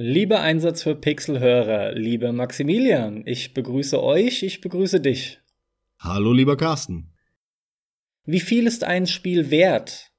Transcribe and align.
Lieber 0.00 0.42
Einsatz 0.42 0.84
für 0.84 0.94
Pixelhörer, 0.94 1.92
lieber 1.92 2.32
Maximilian, 2.32 3.26
ich 3.26 3.52
begrüße 3.52 4.00
euch, 4.00 4.44
ich 4.44 4.60
begrüße 4.60 5.00
dich. 5.00 5.40
Hallo, 5.98 6.32
lieber 6.32 6.56
Carsten. 6.56 7.12
Wie 8.24 8.38
viel 8.38 8.68
ist 8.68 8.84
ein 8.84 9.08
Spiel 9.08 9.50
wert? 9.50 10.12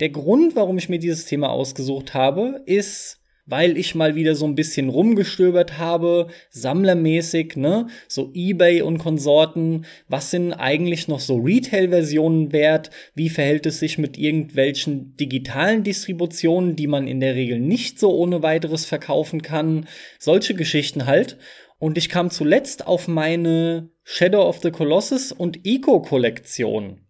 Der 0.00 0.10
Grund, 0.10 0.56
warum 0.56 0.76
ich 0.76 0.88
mir 0.88 0.98
dieses 0.98 1.24
Thema 1.24 1.50
ausgesucht 1.50 2.14
habe, 2.14 2.64
ist, 2.66 3.21
weil 3.44 3.76
ich 3.76 3.94
mal 3.94 4.14
wieder 4.14 4.34
so 4.34 4.46
ein 4.46 4.54
bisschen 4.54 4.88
rumgestöbert 4.88 5.78
habe, 5.78 6.28
sammlermäßig, 6.50 7.56
ne, 7.56 7.88
so 8.06 8.30
eBay 8.34 8.82
und 8.82 8.98
Konsorten, 8.98 9.84
was 10.08 10.30
sind 10.30 10.52
eigentlich 10.52 11.08
noch 11.08 11.20
so 11.20 11.36
Retail-Versionen 11.36 12.52
wert, 12.52 12.90
wie 13.14 13.28
verhält 13.28 13.66
es 13.66 13.80
sich 13.80 13.98
mit 13.98 14.16
irgendwelchen 14.16 15.16
digitalen 15.16 15.82
Distributionen, 15.82 16.76
die 16.76 16.86
man 16.86 17.08
in 17.08 17.20
der 17.20 17.34
Regel 17.34 17.58
nicht 17.58 17.98
so 17.98 18.14
ohne 18.14 18.42
weiteres 18.42 18.84
verkaufen 18.84 19.42
kann, 19.42 19.88
solche 20.18 20.54
Geschichten 20.54 21.06
halt. 21.06 21.36
Und 21.78 21.98
ich 21.98 22.08
kam 22.08 22.30
zuletzt 22.30 22.86
auf 22.86 23.08
meine 23.08 23.90
Shadow 24.04 24.48
of 24.48 24.60
the 24.62 24.70
Colossus 24.70 25.32
und 25.32 25.66
Eco-Kollektion. 25.66 27.00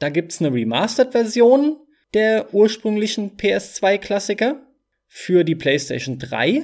Da 0.00 0.10
gibt's 0.10 0.40
eine 0.40 0.52
Remastered-Version 0.52 1.78
der 2.14 2.52
ursprünglichen 2.52 3.36
PS2-Klassiker 3.36 4.67
für 5.08 5.44
die 5.44 5.56
PlayStation 5.56 6.18
3. 6.18 6.62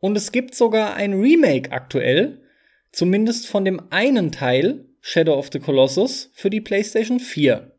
Und 0.00 0.16
es 0.16 0.32
gibt 0.32 0.54
sogar 0.54 0.94
ein 0.94 1.12
Remake 1.14 1.70
aktuell, 1.70 2.40
zumindest 2.90 3.46
von 3.46 3.64
dem 3.64 3.80
einen 3.90 4.32
Teil 4.32 4.86
Shadow 5.00 5.34
of 5.34 5.50
the 5.52 5.60
Colossus 5.60 6.30
für 6.34 6.50
die 6.50 6.60
PlayStation 6.60 7.20
4. 7.20 7.70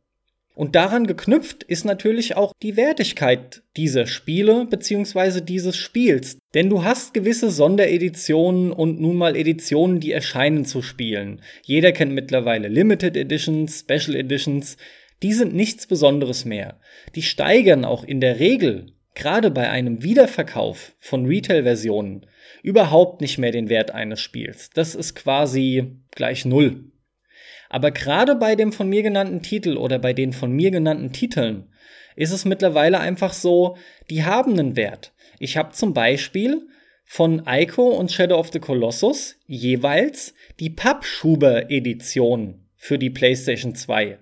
Und 0.53 0.75
daran 0.75 1.08
geknüpft 1.08 1.63
ist 1.63 1.86
natürlich 1.86 2.36
auch 2.36 2.53
die 2.62 2.75
Wertigkeit 2.75 3.63
dieser 3.77 4.05
Spiele 4.05 4.66
bzw. 4.66 5.41
dieses 5.41 5.77
Spiels. 5.77 6.38
Denn 6.53 6.70
du 6.70 6.84
hast 6.84 7.13
gewisse 7.13 7.50
Sondereditionen 7.50 8.72
und 8.72 9.00
nun 9.00 9.16
mal 9.16 9.36
Editionen, 9.36 10.00
die 10.00 10.11
erscheinen 10.11 10.66
zu 10.66 10.81
spielen. 10.81 11.41
Jeder 11.63 11.94
kennt 11.94 12.11
mittlerweile 12.11 12.67
Limited 12.67 13.16
Editions, 13.16 13.80
Special 13.80 14.16
Editions. 14.16 14.78
Die 15.23 15.34
sind 15.34 15.56
nichts 15.56 15.88
Besonderes 15.88 16.44
mehr. 16.44 16.80
Die 17.16 17.22
steigern 17.22 17.86
auch 17.86 18.03
in 18.03 18.19
der 18.19 18.39
Regel 18.39 18.94
gerade 19.16 19.52
bei 19.52 19.70
einem 19.70 20.04
Wiederverkauf 20.04 20.94
von 21.00 21.26
Retail-Versionen 21.26 22.26
überhaupt 22.64 23.22
nicht 23.22 23.38
mehr 23.38 23.52
den 23.52 23.70
Wert 23.70 23.92
eines 23.92 24.22
Spiels. 24.22 24.70
Das 24.72 24.95
ist 24.95 25.16
quasi 25.16 25.98
gleich 26.12 26.45
Null. 26.45 26.92
Aber 27.70 27.92
gerade 27.92 28.36
bei 28.36 28.56
dem 28.56 28.72
von 28.73 28.90
mir 28.90 29.03
genannten 29.03 29.42
Titel 29.42 29.78
oder 29.78 29.98
bei 30.00 30.14
den 30.14 30.34
von 30.34 30.52
mir 30.52 30.72
genannten 30.72 31.14
Titeln 31.14 31.70
ist 32.16 32.31
es 32.31 32.45
mittlerweile 32.45 33.00
einfach 33.00 33.34
so, 33.34 33.78
die 34.09 34.23
haben 34.23 34.59
einen 34.59 34.76
Wert. 34.76 35.14
Ich 35.40 35.58
habe 35.58 35.72
zum 35.72 35.94
Beispiel 35.94 36.68
von 37.06 37.44
Ico 37.48 37.90
und 37.90 38.12
Shadow 38.12 38.38
of 38.38 38.52
the 38.52 38.59
Colossus 38.59 39.38
jeweils 39.48 40.34
die 40.59 40.70
Pappschuber-Edition 40.70 42.68
für 42.75 42.98
die 42.98 43.09
PlayStation 43.09 43.75
2 43.75 44.18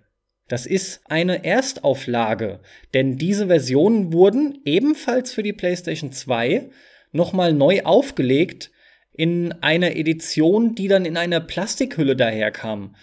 das 0.49 0.65
ist 0.65 1.01
eine 1.05 1.45
Erstauflage, 1.45 2.59
denn 2.95 3.17
diese 3.17 3.47
Versionen 3.47 4.11
wurden 4.11 4.59
ebenfalls 4.65 5.31
für 5.31 5.43
die 5.43 5.53
PlayStation 5.53 6.11
2 6.11 6.69
nochmal 7.11 7.53
neu 7.53 7.83
aufgelegt 7.83 8.71
in 9.13 9.53
einer 9.61 9.95
Edition, 9.95 10.73
die 10.73 10.87
dann 10.87 11.05
in 11.05 11.17
einer 11.17 11.39
Plastikhülle 11.39 12.15
daherkam. 12.15 12.95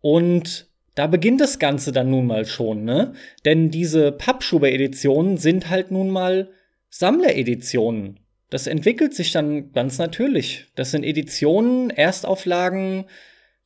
Und 0.00 0.68
da 0.94 1.08
beginnt 1.08 1.40
das 1.40 1.58
Ganze 1.58 1.90
dann 1.90 2.10
nun 2.10 2.26
mal 2.26 2.44
schon, 2.44 2.84
ne? 2.84 3.14
Denn 3.44 3.70
diese 3.70 4.12
Pappschuber-Editionen 4.12 5.38
sind 5.38 5.70
halt 5.70 5.90
nun 5.90 6.08
mal 6.08 6.50
Sammlereditionen. 6.88 8.20
Das 8.48 8.66
entwickelt 8.66 9.14
sich 9.14 9.32
dann 9.32 9.72
ganz 9.72 9.98
natürlich. 9.98 10.66
Das 10.76 10.92
sind 10.92 11.04
Editionen, 11.04 11.90
Erstauflagen, 11.90 13.06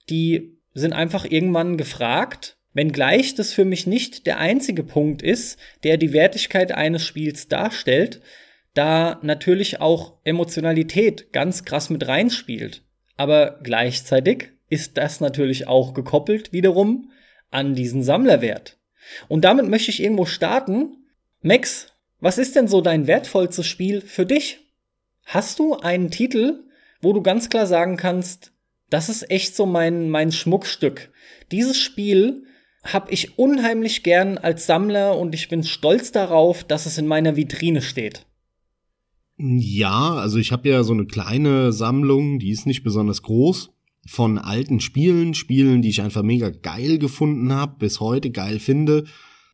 die 0.09 0.59
sind 0.73 0.93
einfach 0.93 1.25
irgendwann 1.29 1.77
gefragt 1.77 2.56
Wenngleich 2.77 3.35
das 3.35 3.55
für 3.55 3.65
mich 3.65 3.87
nicht 3.87 4.27
der 4.27 4.39
einzige 4.39 4.83
Punkt 4.83 5.23
ist, 5.23 5.59
der 5.83 5.97
die 5.97 6.13
Wertigkeit 6.13 6.73
eines 6.73 7.03
Spiels 7.03 7.49
darstellt, 7.49 8.21
da 8.75 9.19
natürlich 9.23 9.81
auch 9.81 10.19
Emotionalität 10.25 11.33
ganz 11.33 11.65
krass 11.65 11.89
mit 11.89 12.07
reinspielt. 12.07 12.83
Aber 13.17 13.61
gleichzeitig 13.63 14.51
ist 14.69 14.99
das 14.99 15.21
natürlich 15.21 15.67
auch 15.67 15.95
gekoppelt 15.95 16.53
wiederum 16.53 17.11
an 17.51 17.75
diesen 17.75 18.03
Sammlerwert. 18.03 18.77
Und 19.27 19.47
damit 19.47 19.67
möchte 19.71 19.91
ich 19.91 20.03
irgendwo 20.03 20.27
starten. 20.27 20.99
Max, 21.41 21.95
was 22.21 22.37
ist 22.37 22.57
denn 22.57 22.69
so 22.69 22.83
dein 22.83 23.07
wertvollstes 23.07 23.67
Spiel 23.67 24.03
für 24.03 24.27
dich? 24.27 24.59
Hast 25.25 25.61
du 25.61 25.79
einen 25.79 26.11
Titel, 26.11 26.65
wo 27.01 27.15
du 27.15 27.23
ganz 27.23 27.49
klar 27.49 27.67
sagen 27.67 27.97
kannst, 27.97 28.53
das 28.91 29.09
ist 29.09 29.31
echt 29.31 29.57
so 29.57 29.65
mein, 29.65 30.11
mein 30.11 30.31
Schmuckstück. 30.31 31.11
Dieses 31.51 31.79
Spiel 31.79 32.43
habe 32.93 33.11
ich 33.13 33.39
unheimlich 33.39 34.03
gern 34.03 34.39
als 34.39 34.67
Sammler 34.67 35.19
und 35.19 35.35
ich 35.35 35.49
bin 35.49 35.63
stolz 35.65 36.13
darauf, 36.13 36.65
dass 36.65 36.87
es 36.87 36.99
in 36.99 37.07
meiner 37.07 37.37
Vitrine 37.37 37.83
steht. 37.83 38.27
Ja, 39.39 40.15
also 40.15 40.39
ich 40.39 40.51
habe 40.53 40.69
ja 40.69 40.83
so 40.83 40.95
eine 40.95 41.07
kleine 41.07 41.73
Sammlung, 41.73 42.39
die 42.39 42.51
ist 42.51 42.67
nicht 42.67 42.83
besonders 42.83 43.23
groß, 43.23 43.71
von 44.07 44.39
alten 44.39 44.81
Spielen, 44.81 45.35
Spielen, 45.35 45.83
die 45.83 45.91
ich 45.91 46.01
einfach 46.01 46.23
mega 46.23 46.49
geil 46.51 46.99
gefunden 46.99 47.53
habe, 47.53 47.77
bis 47.79 48.01
heute 48.01 48.31
geil 48.31 48.59
finde. 48.61 49.05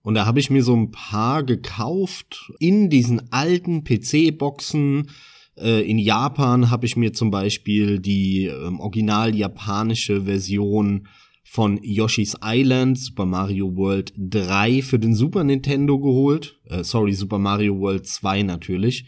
Und 0.03 0.15
da 0.15 0.27
habe 0.27 0.41
ich 0.41 0.51
mir 0.51 0.63
so 0.63 0.75
ein 0.75 0.91
paar 0.91 1.43
gekauft 1.43 2.53
in 2.59 2.91
diesen 2.91 3.33
alten 3.33 3.85
PC-Boxen. 3.85 5.09
Äh, 5.57 5.89
in 5.89 5.99
Japan 5.99 6.71
habe 6.71 6.87
ich 6.87 6.97
mir 6.97 7.13
zum 7.13 7.31
Beispiel 7.31 7.99
die 7.99 8.47
ähm, 8.47 8.81
original 8.81 9.35
japanische 9.35 10.23
Version 10.23 11.09
von 11.45 11.79
Yoshi's 11.83 12.37
Island, 12.43 12.99
Super 12.99 13.27
Mario 13.27 13.77
World 13.77 14.13
3 14.17 14.83
für 14.83 14.99
den 14.99 15.15
Super 15.15 15.45
Nintendo 15.45 15.99
geholt. 15.99 16.59
Äh, 16.65 16.85
sorry, 16.85 17.13
Super 17.13 17.39
Mario 17.39 17.79
World 17.79 18.07
2 18.07 18.43
natürlich. 18.43 19.07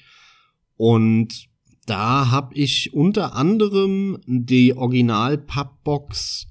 Und 0.77 1.49
da 1.87 2.31
habe 2.31 2.55
ich 2.55 2.93
unter 2.93 3.35
anderem 3.35 4.19
die 4.27 4.77
Original-Pappbox 4.77 6.49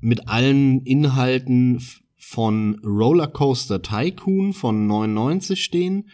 mit 0.00 0.28
allen 0.28 0.82
Inhalten 0.82 1.80
von 2.16 2.80
Rollercoaster 2.84 3.82
Tycoon 3.82 4.52
von 4.52 4.86
99 4.86 5.62
stehen 5.62 6.08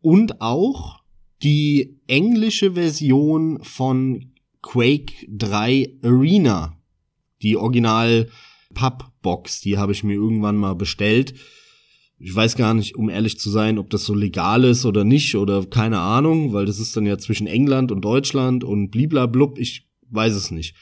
und 0.00 0.40
auch 0.40 1.00
die 1.42 1.98
englische 2.06 2.72
Version 2.72 3.62
von 3.62 4.32
Quake 4.62 5.26
3 5.28 5.98
Arena 6.02 6.78
die 7.44 7.56
Original 7.56 8.28
Pappbox, 8.74 9.60
die 9.60 9.78
habe 9.78 9.92
ich 9.92 10.02
mir 10.02 10.14
irgendwann 10.14 10.56
mal 10.56 10.74
bestellt. 10.74 11.34
Ich 12.18 12.34
weiß 12.34 12.56
gar 12.56 12.74
nicht, 12.74 12.96
um 12.96 13.08
ehrlich 13.08 13.38
zu 13.38 13.50
sein, 13.50 13.78
ob 13.78 13.90
das 13.90 14.04
so 14.04 14.14
legal 14.14 14.64
ist 14.64 14.84
oder 14.84 15.04
nicht 15.04 15.36
oder 15.36 15.64
keine 15.66 16.00
Ahnung, 16.00 16.52
weil 16.52 16.66
das 16.66 16.78
ist 16.78 16.96
dann 16.96 17.06
ja 17.06 17.18
zwischen 17.18 17.46
England 17.46 17.92
und 17.92 18.04
Deutschland 18.04 18.64
und 18.64 18.90
bliblablub, 18.90 19.58
ich 19.58 19.86
weiß 20.10 20.34
es 20.34 20.50
nicht. 20.50 20.74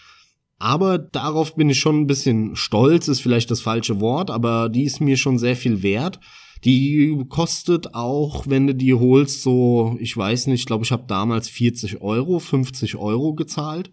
Aber 0.58 0.98
darauf 0.98 1.56
bin 1.56 1.70
ich 1.70 1.80
schon 1.80 2.02
ein 2.02 2.06
bisschen 2.06 2.54
stolz, 2.54 3.08
ist 3.08 3.20
vielleicht 3.20 3.50
das 3.50 3.60
falsche 3.60 4.00
Wort, 4.00 4.30
aber 4.30 4.68
die 4.68 4.84
ist 4.84 5.00
mir 5.00 5.16
schon 5.16 5.38
sehr 5.38 5.56
viel 5.56 5.82
wert. 5.82 6.20
Die 6.64 7.18
kostet 7.28 7.94
auch, 7.94 8.44
wenn 8.46 8.68
du 8.68 8.74
die 8.74 8.94
holst, 8.94 9.42
so, 9.42 9.96
ich 9.98 10.16
weiß 10.16 10.46
nicht, 10.46 10.60
ich 10.60 10.66
glaube, 10.66 10.84
ich 10.84 10.92
habe 10.92 11.04
damals 11.08 11.48
40 11.48 12.00
Euro, 12.00 12.38
50 12.38 12.94
Euro 12.94 13.34
gezahlt. 13.34 13.90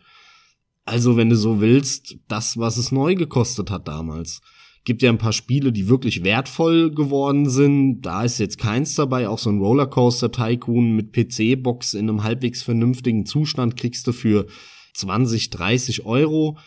Also, 0.89 1.17
wenn 1.17 1.29
du 1.29 1.35
so 1.35 1.61
willst, 1.61 2.17
das, 2.27 2.57
was 2.57 2.77
es 2.77 2.91
neu 2.91 3.13
gekostet 3.13 3.69
hat 3.69 3.87
damals. 3.87 4.41
Gibt 4.85 5.03
ja 5.03 5.11
ein 5.11 5.19
paar 5.19 5.33
Spiele, 5.33 5.71
die 5.71 5.87
wirklich 5.87 6.23
wertvoll 6.23 6.89
geworden 6.89 7.47
sind. 7.47 8.01
Da 8.01 8.23
ist 8.23 8.39
jetzt 8.39 8.57
keins 8.57 8.95
dabei. 8.95 9.29
Auch 9.29 9.37
so 9.37 9.51
ein 9.51 9.59
Rollercoaster 9.59 10.31
Tycoon 10.31 10.95
mit 10.95 11.13
PC-Box 11.13 11.93
in 11.93 12.09
einem 12.09 12.23
halbwegs 12.23 12.63
vernünftigen 12.63 13.27
Zustand 13.27 13.77
kriegst 13.77 14.07
du 14.07 14.13
für 14.13 14.47
20, 14.95 15.51
30 15.51 16.07
Euro. 16.07 16.57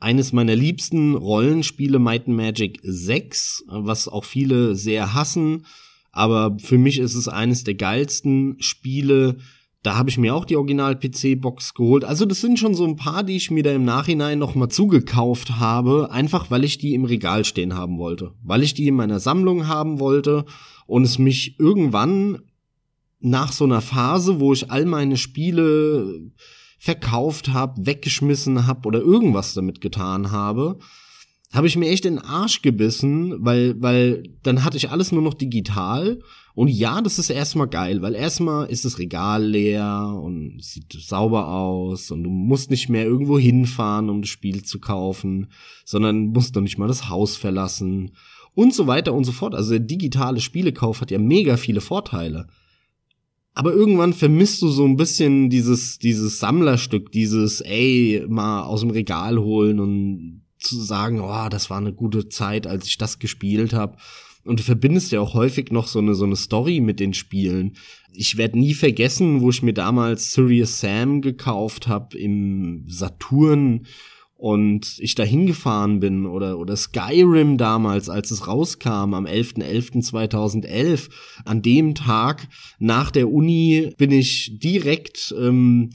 Eines 0.00 0.32
meiner 0.32 0.56
liebsten 0.56 1.14
Rollenspiele, 1.14 2.00
Might 2.00 2.26
and 2.26 2.36
Magic 2.36 2.80
6, 2.82 3.66
was 3.68 4.08
auch 4.08 4.24
viele 4.24 4.74
sehr 4.74 5.14
hassen. 5.14 5.66
Aber 6.10 6.56
für 6.58 6.78
mich 6.78 6.98
ist 6.98 7.14
es 7.14 7.28
eines 7.28 7.62
der 7.62 7.74
geilsten 7.74 8.56
Spiele, 8.58 9.36
da 9.82 9.96
habe 9.96 10.10
ich 10.10 10.18
mir 10.18 10.34
auch 10.34 10.44
die 10.44 10.56
Original-PC-Box 10.56 11.74
geholt. 11.74 12.04
Also 12.04 12.24
das 12.24 12.40
sind 12.40 12.58
schon 12.58 12.74
so 12.74 12.84
ein 12.84 12.96
paar, 12.96 13.24
die 13.24 13.36
ich 13.36 13.50
mir 13.50 13.64
da 13.64 13.72
im 13.72 13.84
Nachhinein 13.84 14.38
nochmal 14.38 14.68
zugekauft 14.68 15.58
habe, 15.58 16.10
einfach 16.12 16.50
weil 16.50 16.62
ich 16.62 16.78
die 16.78 16.94
im 16.94 17.04
Regal 17.04 17.44
stehen 17.44 17.74
haben 17.74 17.98
wollte. 17.98 18.32
Weil 18.42 18.62
ich 18.62 18.74
die 18.74 18.86
in 18.86 18.94
meiner 18.94 19.18
Sammlung 19.18 19.66
haben 19.66 19.98
wollte 19.98 20.44
und 20.86 21.02
es 21.02 21.18
mich 21.18 21.58
irgendwann 21.58 22.38
nach 23.18 23.52
so 23.52 23.64
einer 23.64 23.80
Phase, 23.80 24.38
wo 24.38 24.52
ich 24.52 24.70
all 24.70 24.84
meine 24.84 25.16
Spiele 25.16 26.30
verkauft 26.78 27.48
habe, 27.48 27.86
weggeschmissen 27.86 28.66
habe 28.66 28.86
oder 28.86 29.00
irgendwas 29.00 29.54
damit 29.54 29.80
getan 29.80 30.30
habe, 30.30 30.78
habe 31.52 31.66
ich 31.66 31.76
mir 31.76 31.90
echt 31.90 32.04
den 32.04 32.18
Arsch 32.18 32.62
gebissen, 32.62 33.44
weil, 33.44 33.80
weil 33.80 34.22
dann 34.42 34.64
hatte 34.64 34.76
ich 34.76 34.90
alles 34.90 35.12
nur 35.12 35.22
noch 35.22 35.34
digital 35.34 36.20
Und 36.54 36.68
ja, 36.68 37.00
das 37.00 37.18
ist 37.18 37.30
erstmal 37.30 37.68
geil, 37.68 38.02
weil 38.02 38.14
erstmal 38.14 38.68
ist 38.68 38.84
das 38.84 38.98
Regal 38.98 39.44
leer 39.44 40.20
und 40.22 40.62
sieht 40.62 40.92
sauber 40.92 41.48
aus 41.48 42.10
und 42.10 42.24
du 42.24 42.30
musst 42.30 42.70
nicht 42.70 42.90
mehr 42.90 43.04
irgendwo 43.04 43.38
hinfahren, 43.38 44.10
um 44.10 44.20
das 44.20 44.28
Spiel 44.28 44.62
zu 44.62 44.78
kaufen, 44.78 45.50
sondern 45.84 46.26
musst 46.26 46.54
doch 46.54 46.60
nicht 46.60 46.78
mal 46.78 46.88
das 46.88 47.08
Haus 47.08 47.36
verlassen 47.36 48.12
und 48.54 48.74
so 48.74 48.86
weiter 48.86 49.14
und 49.14 49.24
so 49.24 49.32
fort. 49.32 49.54
Also 49.54 49.70
der 49.70 49.80
digitale 49.80 50.40
Spielekauf 50.40 51.00
hat 51.00 51.10
ja 51.10 51.18
mega 51.18 51.56
viele 51.56 51.80
Vorteile. 51.80 52.48
Aber 53.54 53.72
irgendwann 53.72 54.12
vermisst 54.12 54.62
du 54.62 54.68
so 54.68 54.84
ein 54.84 54.96
bisschen 54.96 55.50
dieses, 55.50 55.98
dieses 55.98 56.38
Sammlerstück, 56.38 57.12
dieses, 57.12 57.60
ey, 57.60 58.24
mal 58.28 58.62
aus 58.62 58.80
dem 58.80 58.90
Regal 58.90 59.38
holen 59.38 59.78
und 59.78 60.42
zu 60.58 60.80
sagen, 60.80 61.20
oh, 61.20 61.48
das 61.50 61.68
war 61.68 61.78
eine 61.78 61.92
gute 61.92 62.28
Zeit, 62.28 62.66
als 62.66 62.86
ich 62.86 62.96
das 62.96 63.18
gespielt 63.18 63.74
habe. 63.74 63.96
Und 64.44 64.58
du 64.58 64.64
verbindest 64.64 65.12
ja 65.12 65.20
auch 65.20 65.34
häufig 65.34 65.70
noch 65.70 65.86
so 65.86 66.00
eine, 66.00 66.14
so 66.14 66.24
eine 66.24 66.36
Story 66.36 66.80
mit 66.80 66.98
den 66.98 67.14
Spielen. 67.14 67.74
Ich 68.12 68.36
werde 68.36 68.58
nie 68.58 68.74
vergessen, 68.74 69.40
wo 69.40 69.50
ich 69.50 69.62
mir 69.62 69.74
damals 69.74 70.32
Serious 70.32 70.80
Sam 70.80 71.20
gekauft 71.20 71.86
habe 71.86 72.18
im 72.18 72.84
Saturn 72.88 73.86
und 74.42 74.96
ich 74.98 75.14
da 75.14 75.22
hingefahren 75.22 76.00
bin 76.00 76.26
oder, 76.26 76.58
oder 76.58 76.74
Skyrim 76.74 77.58
damals, 77.58 78.08
als 78.08 78.32
es 78.32 78.48
rauskam 78.48 79.14
am 79.14 79.24
11.11.2011. 79.24 81.10
An 81.44 81.62
dem 81.62 81.94
Tag 81.94 82.48
nach 82.80 83.12
der 83.12 83.30
Uni 83.30 83.94
bin 83.96 84.10
ich 84.10 84.58
direkt 84.58 85.32
ähm, 85.38 85.90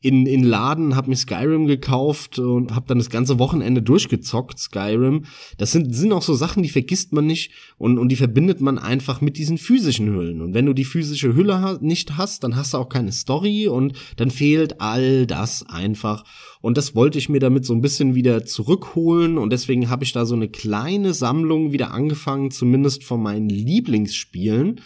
in, 0.00 0.26
in 0.26 0.44
Laden, 0.44 0.94
hab 0.94 1.08
mir 1.08 1.16
Skyrim 1.16 1.66
gekauft 1.66 2.38
und 2.38 2.74
hab 2.74 2.86
dann 2.86 2.98
das 2.98 3.10
ganze 3.10 3.40
Wochenende 3.40 3.82
durchgezockt, 3.82 4.58
Skyrim. 4.58 5.24
Das 5.56 5.72
sind, 5.72 5.92
sind 5.94 6.12
auch 6.12 6.22
so 6.22 6.34
Sachen, 6.34 6.62
die 6.62 6.68
vergisst 6.68 7.12
man 7.12 7.26
nicht 7.26 7.50
und, 7.78 7.98
und 7.98 8.08
die 8.10 8.16
verbindet 8.16 8.60
man 8.60 8.78
einfach 8.78 9.20
mit 9.20 9.38
diesen 9.38 9.58
physischen 9.58 10.08
Hüllen. 10.08 10.40
Und 10.40 10.54
wenn 10.54 10.66
du 10.66 10.72
die 10.72 10.84
physische 10.84 11.34
Hülle 11.34 11.60
ha 11.60 11.78
nicht 11.80 12.16
hast, 12.16 12.44
dann 12.44 12.54
hast 12.54 12.74
du 12.74 12.78
auch 12.78 12.88
keine 12.88 13.10
Story 13.10 13.66
und 13.66 13.94
dann 14.16 14.30
fehlt 14.30 14.80
all 14.80 15.26
das 15.26 15.64
einfach. 15.68 16.24
Und 16.60 16.76
das 16.76 16.94
wollte 16.94 17.18
ich 17.18 17.28
mir 17.28 17.40
damit 17.40 17.64
so 17.64 17.74
ein 17.74 17.80
bisschen 17.80 18.14
wieder 18.14 18.44
zurückholen 18.44 19.36
und 19.36 19.52
deswegen 19.52 19.90
habe 19.90 20.04
ich 20.04 20.12
da 20.12 20.26
so 20.26 20.36
eine 20.36 20.48
kleine 20.48 21.12
Sammlung 21.12 21.72
wieder 21.72 21.90
angefangen, 21.92 22.52
zumindest 22.52 23.02
von 23.02 23.20
meinen 23.20 23.48
Lieblingsspielen. 23.48 24.80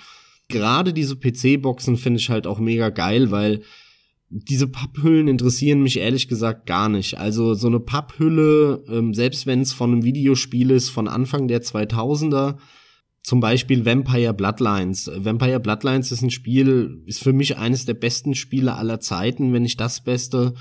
Gerade 0.49 0.95
diese 0.95 1.17
PC-Boxen 1.17 1.99
finde 1.99 2.21
ich 2.21 2.31
halt 2.31 2.47
auch 2.47 2.59
mega 2.59 2.89
geil, 2.89 3.31
weil 3.31 3.63
diese 4.35 4.67
Papphüllen 4.67 5.29
interessieren 5.29 5.83
mich 5.83 5.99
ehrlich 5.99 6.27
gesagt 6.27 6.65
gar 6.67 6.89
nicht. 6.89 7.19
Also 7.19 7.53
so 7.53 7.67
eine 7.67 7.81
Papphülle, 7.81 8.83
ähm, 8.89 9.13
selbst 9.13 9.47
wenn 9.47 9.61
es 9.61 9.75
von 9.75 9.93
einem 9.93 10.05
Videospiel 10.05 10.71
ist 10.71 10.89
von 10.89 11.07
Anfang 11.07 11.49
der 11.49 11.63
2000er, 11.63 12.57
zum 13.23 13.41
Beispiel 13.41 13.85
Vampire 13.85 14.33
Bloodlines. 14.33 15.11
Vampire 15.15 15.61
Bloodlines 15.61 16.11
ist 16.11 16.23
ein 16.23 16.31
Spiel, 16.31 17.03
ist 17.07 17.23
für 17.23 17.35
mich 17.35 17.59
eines 17.59 17.85
der 17.85 17.95
besten 17.95 18.35
Spiele 18.35 18.75
aller 18.75 19.01
Zeiten, 19.01 19.53
wenn 19.53 19.63
nicht 19.63 19.79
das 19.81 20.03
Beste. 20.03 20.55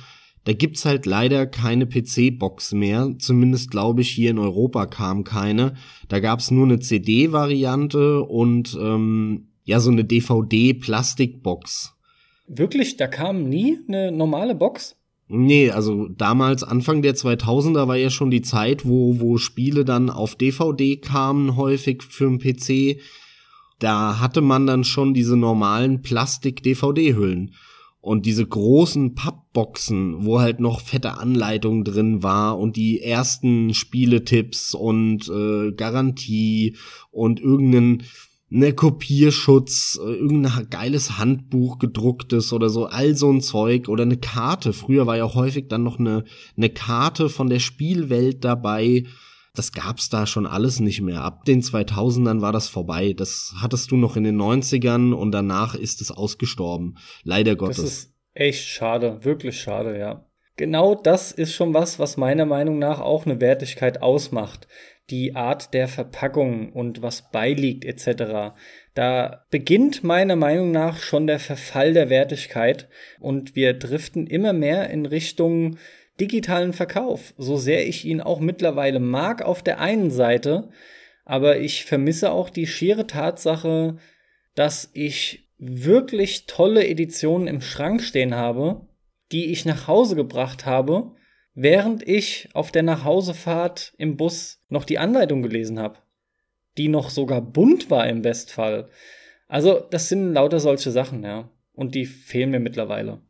Da 0.44 0.54
gibt's 0.54 0.86
halt 0.86 1.06
leider 1.06 1.48
keine 1.48 1.88
PC-Box 1.88 2.74
mehr. 2.74 3.16
Zumindest 3.20 3.72
glaube 3.72 4.02
ich, 4.02 4.10
hier 4.10 4.32
in 4.32 4.40
Europa 4.40 4.86
kam 4.86 5.24
keine. 5.24 5.76
Da 6.10 6.20
gab's 6.20 6.52
nur 6.52 6.66
eine 6.66 6.80
CD-Variante 6.80 8.22
und 8.24 8.78
ähm, 8.80 9.48
ja, 9.64 9.80
so 9.80 9.92
eine 9.92 10.04
DVD-Plastikbox. 10.04 11.96
Wirklich, 12.54 12.98
da 12.98 13.08
kam 13.08 13.48
nie 13.48 13.80
eine 13.88 14.12
normale 14.12 14.56
Box? 14.56 14.98
Nee, 15.30 15.72
also 15.72 16.10
damals, 16.10 16.64
Anfang 16.64 17.02
der 17.02 17.16
2000er 17.16 17.88
war 17.88 17.96
ja 17.96 18.10
schon 18.10 18.30
die 18.30 18.42
Zeit, 18.42 18.86
wo, 18.86 19.22
wo 19.22 19.38
Spiele 19.38 19.86
dann 19.86 20.10
auf 20.10 20.36
DVD 20.36 20.98
kamen, 20.98 21.56
häufig 21.56 22.04
für 22.04 22.26
den 22.30 22.40
PC. 22.40 23.00
Da 23.80 24.20
hatte 24.20 24.42
man 24.42 24.68
dann 24.68 24.84
schon 24.84 25.14
diese 25.14 25.38
normalen 25.38 26.02
Plastik-DVD-Hüllen. 26.02 27.54
Und 28.02 28.26
diese 28.26 28.46
großen 28.46 29.16
Pappboxen, 29.16 30.26
wo 30.26 30.42
halt 30.42 30.60
noch 30.60 30.82
fette 30.82 31.20
Anleitung 31.20 31.86
drin 31.86 32.22
war 32.22 32.60
und 32.60 32.76
die 32.76 33.02
ersten 33.02 33.74
Spieletipps 33.74 34.74
und 34.74 35.30
äh, 35.30 35.72
Garantie 35.72 36.76
und 37.12 37.40
irgendeinen 37.40 38.04
ne 38.52 38.74
Kopierschutz, 38.74 39.98
äh, 40.04 40.12
irgendein 40.12 40.70
geiles 40.70 41.18
Handbuch 41.18 41.80
gedrucktes 41.80 42.52
oder 42.52 42.70
so, 42.70 42.86
all 42.86 43.16
so 43.16 43.32
ein 43.32 43.42
Zeug 43.42 43.88
oder 43.88 44.04
eine 44.04 44.18
Karte. 44.18 44.74
Früher 44.74 45.08
war 45.08 45.18
ja 45.18 45.34
häufig 45.34 45.70
dann 45.70 45.84
noch 45.84 46.00
eine, 46.00 46.26
eine 46.58 46.70
Karte 46.70 47.30
von 47.30 47.50
der 47.50 47.60
Spielwelt 47.60 48.44
dabei. 48.44 49.06
Das 49.56 49.72
gab's 49.72 50.10
da 50.10 50.28
schon 50.28 50.46
alles 50.46 50.82
nicht 50.82 51.02
mehr. 51.02 51.22
Ab 51.22 51.46
den 51.46 51.62
2000ern 51.62 52.42
war 52.42 52.52
das 52.52 52.68
vorbei. 52.68 53.14
Das 53.14 53.54
hattest 53.62 53.90
du 53.92 53.98
noch 53.98 54.18
in 54.18 54.26
den 54.26 54.40
90ern 54.40 55.14
und 55.14 55.32
danach 55.32 55.74
ist 55.74 56.02
es 56.02 56.12
ausgestorben. 56.12 56.98
Leider 57.24 57.56
Gottes. 57.56 57.78
Das 57.78 57.86
ist 57.86 58.14
echt 58.34 58.66
schade, 58.66 59.24
wirklich 59.24 59.60
schade, 59.60 59.98
ja. 59.98 60.26
Genau 60.58 60.94
das 60.94 61.32
ist 61.32 61.54
schon 61.54 61.74
was, 61.74 62.00
was 62.00 62.18
meiner 62.18 62.46
Meinung 62.46 62.80
nach 62.80 63.00
auch 63.00 63.26
eine 63.26 63.40
Wertigkeit 63.40 64.02
ausmacht 64.02 64.68
die 65.10 65.36
Art 65.36 65.74
der 65.74 65.88
Verpackung 65.88 66.72
und 66.72 67.02
was 67.02 67.32
beiliegt 67.32 67.86
etc. 67.86 68.54
Da 68.94 69.46
beginnt 69.50 70.04
meiner 70.04 70.36
Meinung 70.36 70.72
nach 70.72 71.00
schon 71.00 71.28
der 71.28 71.40
Verfall 71.40 71.94
der 71.94 72.10
Wertigkeit 72.10 72.88
und 73.20 73.56
wir 73.56 73.74
driften 73.74 74.28
immer 74.28 74.54
mehr 74.54 74.90
in 74.90 75.06
Richtung 75.06 75.78
digitalen 76.20 76.74
Verkauf, 76.74 77.34
so 77.38 77.58
sehr 77.58 77.88
ich 77.88 78.06
ihn 78.06 78.22
auch 78.22 78.40
mittlerweile 78.40 79.00
mag 79.00 79.42
auf 79.42 79.64
der 79.64 79.80
einen 79.80 80.12
Seite, 80.12 80.70
aber 81.26 81.60
ich 81.60 81.86
vermisse 81.86 82.32
auch 82.32 82.50
die 82.50 82.68
schiere 82.68 83.08
Tatsache, 83.08 83.98
dass 84.56 84.92
ich 84.94 85.50
wirklich 85.58 86.46
tolle 86.46 86.88
Editionen 86.88 87.48
im 87.48 87.62
Schrank 87.62 88.02
stehen 88.02 88.36
habe, 88.36 88.88
die 89.32 89.52
ich 89.52 89.66
nach 89.66 89.88
Hause 89.88 90.16
gebracht 90.16 90.66
habe 90.66 91.16
während 91.54 92.08
ich 92.08 92.50
auf 92.54 92.72
der 92.72 92.84
Nachhausefahrt 92.84 93.94
im 93.98 94.18
Bus 94.18 94.60
noch 94.70 94.86
die 94.86 94.98
Anleitung 95.00 95.42
gelesen 95.42 95.80
habe, 95.80 96.00
die 96.78 96.88
noch 96.88 97.10
sogar 97.10 97.42
bunt 97.42 97.90
war 97.90 98.08
im 98.08 98.22
Bestfall. 98.22 98.90
Also, 99.48 99.82
das 99.92 100.10
sind 100.10 100.34
lauter 100.34 100.60
solche 100.60 100.92
Sachen, 100.92 101.24
ja. 101.24 101.50
Und 101.74 101.96
die 101.96 102.06
fehlen 102.06 102.52
mir 102.52 102.60
mittlerweile. 102.60 103.22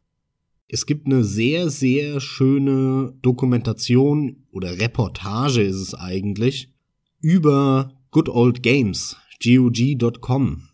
Es 0.67 0.85
gibt 0.85 1.05
eine 1.05 1.23
sehr, 1.23 1.69
sehr 1.69 2.21
schöne 2.21 3.13
Dokumentation 3.21 4.47
oder 4.51 4.79
Reportage 4.79 5.61
ist 5.63 5.75
es 5.75 5.93
eigentlich 5.93 6.73
über 7.19 7.93
Good 8.11 8.29
Old 8.29 8.63
Games, 8.63 9.17
GOG.com. 9.43 10.69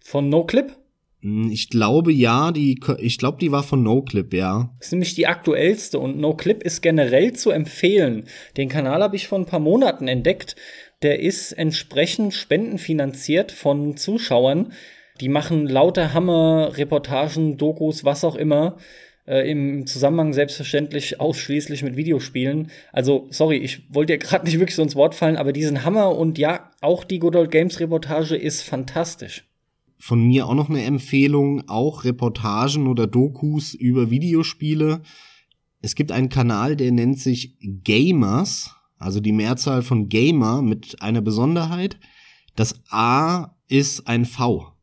Von 0.00 0.28
NoClip? 0.28 0.76
Hm, 1.24 1.50
ich 1.50 1.70
glaube 1.70 2.12
ja, 2.12 2.52
die, 2.52 2.78
ich 2.98 3.18
glaube, 3.18 3.38
die 3.40 3.50
war 3.50 3.62
von 3.62 3.82
NoClip, 3.82 4.34
ja. 4.34 4.70
Das 4.78 4.88
ist 4.88 4.92
nämlich 4.92 5.14
die 5.14 5.26
aktuellste 5.26 5.98
und 5.98 6.18
NoClip 6.18 6.62
ist 6.62 6.82
generell 6.82 7.32
zu 7.32 7.50
empfehlen. 7.50 8.26
Den 8.58 8.68
Kanal 8.68 9.02
habe 9.02 9.16
ich 9.16 9.26
vor 9.26 9.38
ein 9.38 9.46
paar 9.46 9.58
Monaten 9.58 10.06
entdeckt. 10.06 10.54
Der 11.02 11.20
ist 11.20 11.52
entsprechend 11.52 12.34
spendenfinanziert 12.34 13.52
von 13.52 13.96
Zuschauern. 13.96 14.72
Die 15.20 15.30
machen 15.30 15.66
lauter 15.66 16.12
Hammer, 16.12 16.76
Reportagen, 16.76 17.56
Dokus, 17.56 18.04
was 18.04 18.22
auch 18.24 18.36
immer. 18.36 18.76
Äh, 19.26 19.50
Im 19.50 19.86
Zusammenhang 19.86 20.34
selbstverständlich 20.34 21.20
ausschließlich 21.20 21.82
mit 21.82 21.96
Videospielen. 21.96 22.70
Also, 22.92 23.28
sorry, 23.30 23.56
ich 23.56 23.94
wollte 23.94 24.12
ja 24.12 24.18
gerade 24.18 24.44
nicht 24.44 24.58
wirklich 24.58 24.76
so 24.76 24.82
ins 24.82 24.96
Wort 24.96 25.14
fallen, 25.14 25.38
aber 25.38 25.54
diesen 25.54 25.84
Hammer 25.84 26.14
und 26.14 26.36
ja, 26.36 26.70
auch 26.82 27.04
die 27.04 27.18
Good 27.18 27.36
Old 27.36 27.50
Games 27.50 27.80
Reportage 27.80 28.36
ist 28.36 28.60
fantastisch 28.60 29.44
von 30.04 30.22
mir 30.22 30.46
auch 30.46 30.54
noch 30.54 30.68
eine 30.68 30.82
Empfehlung, 30.82 31.66
auch 31.66 32.04
Reportagen 32.04 32.88
oder 32.88 33.06
Dokus 33.06 33.72
über 33.72 34.10
Videospiele. 34.10 35.00
Es 35.80 35.94
gibt 35.94 36.12
einen 36.12 36.28
Kanal, 36.28 36.76
der 36.76 36.92
nennt 36.92 37.18
sich 37.18 37.56
Gamers, 37.84 38.76
also 38.98 39.20
die 39.20 39.32
Mehrzahl 39.32 39.80
von 39.80 40.10
Gamer 40.10 40.60
mit 40.60 41.00
einer 41.00 41.22
Besonderheit. 41.22 41.98
Das 42.54 42.82
A 42.90 43.56
ist 43.66 44.06
ein 44.06 44.26
V. 44.26 44.74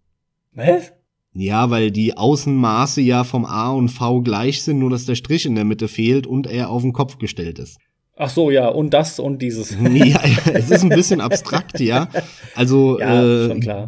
Was? 0.53 0.91
Ja, 1.33 1.69
weil 1.69 1.91
die 1.91 2.17
Außenmaße 2.17 3.01
ja 3.01 3.23
vom 3.23 3.45
A 3.45 3.69
und 3.69 3.89
V 3.89 4.23
gleich 4.23 4.63
sind, 4.63 4.79
nur 4.79 4.89
dass 4.89 5.05
der 5.05 5.13
Strich 5.13 5.45
in 5.45 5.53
der 5.53 5.65
Mitte 5.65 5.87
fehlt 5.87 6.25
und 6.25 6.47
er 6.47 6.71
auf 6.71 6.81
den 6.81 6.93
Kopf 6.93 7.19
gestellt 7.19 7.59
ist. 7.59 7.77
Ach 8.23 8.29
so, 8.29 8.51
ja, 8.51 8.67
und 8.67 8.93
das 8.93 9.17
und 9.19 9.41
dieses. 9.41 9.71
ja, 9.93 10.21
es 10.53 10.69
ist 10.69 10.83
ein 10.83 10.89
bisschen 10.89 11.21
abstrakt, 11.21 11.79
ja. 11.79 12.07
Also 12.53 12.99
ja, 12.99 13.47
äh, 13.47 13.87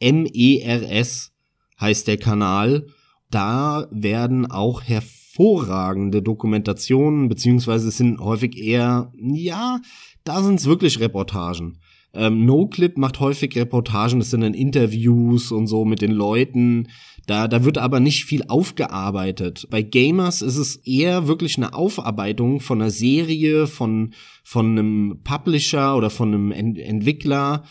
GVMERS 0.00 1.32
heißt 1.80 2.06
der 2.06 2.18
Kanal. 2.18 2.88
Da 3.30 3.88
werden 3.90 4.50
auch 4.50 4.82
hervorragende 4.82 6.20
Dokumentationen, 6.20 7.30
beziehungsweise 7.30 7.88
es 7.88 7.96
sind 7.96 8.20
häufig 8.20 8.58
eher, 8.58 9.10
ja, 9.16 9.80
da 10.24 10.42
sind 10.42 10.56
es 10.56 10.66
wirklich 10.66 11.00
Reportagen. 11.00 11.78
Ähm, 12.12 12.44
NoClip 12.44 12.98
macht 12.98 13.18
häufig 13.18 13.56
Reportagen, 13.56 14.18
das 14.18 14.28
sind 14.28 14.42
dann 14.42 14.52
Interviews 14.52 15.52
und 15.52 15.68
so 15.68 15.86
mit 15.86 16.02
den 16.02 16.12
Leuten. 16.12 16.88
Da, 17.26 17.48
da 17.48 17.64
wird 17.64 17.78
aber 17.78 18.00
nicht 18.00 18.24
viel 18.24 18.44
aufgearbeitet. 18.48 19.66
Bei 19.70 19.82
Gamers 19.82 20.42
ist 20.42 20.56
es 20.56 20.76
eher 20.76 21.26
wirklich 21.26 21.56
eine 21.56 21.74
Aufarbeitung 21.74 22.60
von 22.60 22.80
einer 22.80 22.90
Serie, 22.90 23.66
von, 23.66 24.12
von 24.42 24.70
einem 24.70 25.20
Publisher 25.24 25.96
oder 25.96 26.10
von 26.10 26.28
einem 26.28 26.52
Ent 26.52 26.78
Entwickler. 26.78 27.64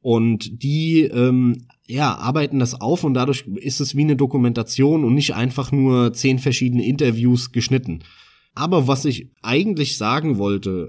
Und 0.00 0.62
die 0.62 1.02
ähm, 1.02 1.66
ja, 1.86 2.14
arbeiten 2.16 2.58
das 2.58 2.80
auf 2.80 3.04
und 3.04 3.14
dadurch 3.14 3.44
ist 3.56 3.80
es 3.80 3.96
wie 3.96 4.02
eine 4.02 4.16
Dokumentation 4.16 5.04
und 5.04 5.14
nicht 5.14 5.34
einfach 5.34 5.72
nur 5.72 6.12
zehn 6.12 6.38
verschiedene 6.38 6.84
Interviews 6.84 7.52
geschnitten. 7.52 8.00
Aber 8.54 8.86
was 8.88 9.04
ich 9.04 9.30
eigentlich 9.42 9.96
sagen 9.96 10.38
wollte, 10.38 10.88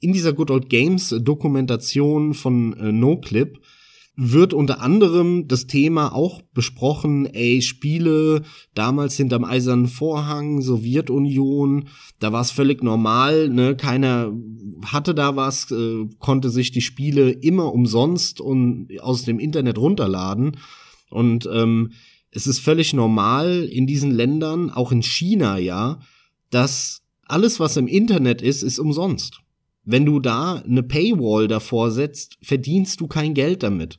in 0.00 0.12
dieser 0.12 0.32
Good 0.32 0.50
Old 0.50 0.68
Games 0.68 1.14
Dokumentation 1.20 2.34
von 2.34 2.74
äh, 2.74 2.92
NoClip 2.92 3.60
wird 4.16 4.54
unter 4.54 4.80
anderem 4.80 5.48
das 5.48 5.66
Thema 5.66 6.14
auch 6.14 6.40
besprochen, 6.54 7.26
ey, 7.26 7.60
Spiele 7.62 8.42
damals 8.74 9.16
hinterm 9.16 9.44
eisernen 9.44 9.88
Vorhang, 9.88 10.62
Sowjetunion, 10.62 11.88
da 12.20 12.32
war 12.32 12.40
es 12.40 12.52
völlig 12.52 12.82
normal, 12.82 13.48
ne, 13.48 13.76
keiner 13.76 14.32
hatte 14.84 15.14
da 15.14 15.34
was, 15.34 15.70
äh, 15.72 16.06
konnte 16.20 16.50
sich 16.50 16.70
die 16.70 16.80
Spiele 16.80 17.30
immer 17.30 17.72
umsonst 17.72 18.40
und 18.40 18.88
aus 19.00 19.24
dem 19.24 19.40
Internet 19.40 19.78
runterladen 19.78 20.58
und 21.10 21.48
ähm, 21.52 21.92
es 22.30 22.46
ist 22.46 22.60
völlig 22.60 22.94
normal 22.94 23.64
in 23.64 23.86
diesen 23.86 24.10
Ländern, 24.10 24.70
auch 24.70 24.92
in 24.92 25.02
China 25.02 25.58
ja, 25.58 26.00
dass 26.50 27.02
alles, 27.26 27.58
was 27.58 27.76
im 27.76 27.86
Internet 27.86 28.42
ist, 28.42 28.62
ist 28.62 28.78
umsonst. 28.78 29.40
Wenn 29.84 30.06
du 30.06 30.20
da 30.20 30.62
eine 30.66 30.82
Paywall 30.82 31.48
davor 31.48 31.90
setzt, 31.90 32.38
verdienst 32.42 33.00
du 33.00 33.06
kein 33.06 33.34
Geld 33.34 33.62
damit. 33.62 33.98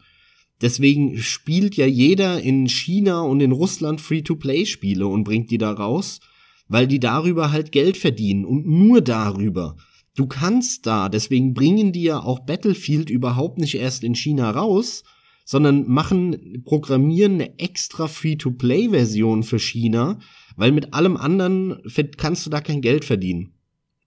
Deswegen 0.61 1.17
spielt 1.17 1.75
ja 1.75 1.85
jeder 1.85 2.41
in 2.41 2.67
China 2.67 3.21
und 3.21 3.41
in 3.41 3.51
Russland 3.51 4.01
Free-to-Play-Spiele 4.01 5.05
und 5.05 5.23
bringt 5.23 5.51
die 5.51 5.57
da 5.57 5.71
raus, 5.71 6.21
weil 6.67 6.87
die 6.87 6.99
darüber 6.99 7.51
halt 7.51 7.71
Geld 7.71 7.97
verdienen 7.97 8.45
und 8.45 8.65
nur 8.65 9.01
darüber. 9.01 9.75
Du 10.15 10.27
kannst 10.27 10.87
da, 10.87 11.09
deswegen 11.09 11.53
bringen 11.53 11.91
die 11.91 12.03
ja 12.03 12.21
auch 12.21 12.39
Battlefield 12.39 13.09
überhaupt 13.09 13.59
nicht 13.59 13.75
erst 13.75 14.03
in 14.03 14.15
China 14.15 14.49
raus, 14.51 15.03
sondern 15.43 15.87
machen, 15.87 16.63
programmieren 16.65 17.33
eine 17.33 17.59
extra 17.59 18.07
Free-to-Play-Version 18.07 19.43
für 19.43 19.59
China, 19.59 20.19
weil 20.55 20.71
mit 20.71 20.93
allem 20.93 21.17
anderen 21.17 21.81
kannst 22.17 22.45
du 22.45 22.49
da 22.49 22.61
kein 22.61 22.81
Geld 22.81 23.03
verdienen. 23.03 23.54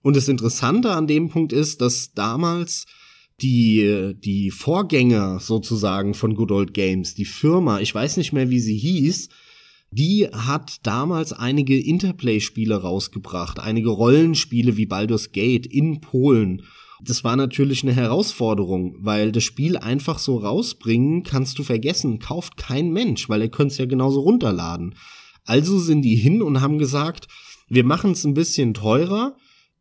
Und 0.01 0.15
das 0.15 0.27
Interessante 0.27 0.91
an 0.91 1.07
dem 1.07 1.29
Punkt 1.29 1.53
ist, 1.53 1.81
dass 1.81 2.13
damals 2.13 2.85
die, 3.41 4.15
die 4.17 4.51
Vorgänger 4.51 5.39
sozusagen 5.39 6.13
von 6.13 6.35
Good 6.35 6.51
Old 6.51 6.73
Games, 6.73 7.15
die 7.15 7.25
Firma, 7.25 7.79
ich 7.79 7.93
weiß 7.93 8.17
nicht 8.17 8.33
mehr, 8.33 8.49
wie 8.49 8.59
sie 8.59 8.77
hieß, 8.77 9.29
die 9.91 10.27
hat 10.31 10.85
damals 10.85 11.33
einige 11.33 11.79
Interplay-Spiele 11.79 12.75
rausgebracht, 12.75 13.59
einige 13.59 13.89
Rollenspiele 13.89 14.77
wie 14.77 14.85
Baldur's 14.85 15.31
Gate 15.31 15.65
in 15.65 15.99
Polen. 15.99 16.63
Das 17.01 17.23
war 17.23 17.35
natürlich 17.35 17.81
eine 17.83 17.93
Herausforderung, 17.93 18.97
weil 18.99 19.31
das 19.31 19.43
Spiel 19.43 19.77
einfach 19.77 20.19
so 20.19 20.37
rausbringen 20.37 21.23
kannst 21.23 21.57
du 21.57 21.63
vergessen, 21.63 22.19
kauft 22.19 22.57
kein 22.57 22.91
Mensch, 22.91 23.29
weil 23.29 23.41
er 23.41 23.49
könnte 23.49 23.71
es 23.71 23.77
ja 23.77 23.85
genauso 23.85 24.19
runterladen. 24.19 24.95
Also 25.45 25.79
sind 25.79 26.03
die 26.03 26.15
hin 26.15 26.41
und 26.41 26.61
haben 26.61 26.77
gesagt, 26.77 27.27
wir 27.69 27.83
machen 27.83 28.11
es 28.11 28.25
ein 28.25 28.33
bisschen 28.33 28.73
teurer, 28.73 29.37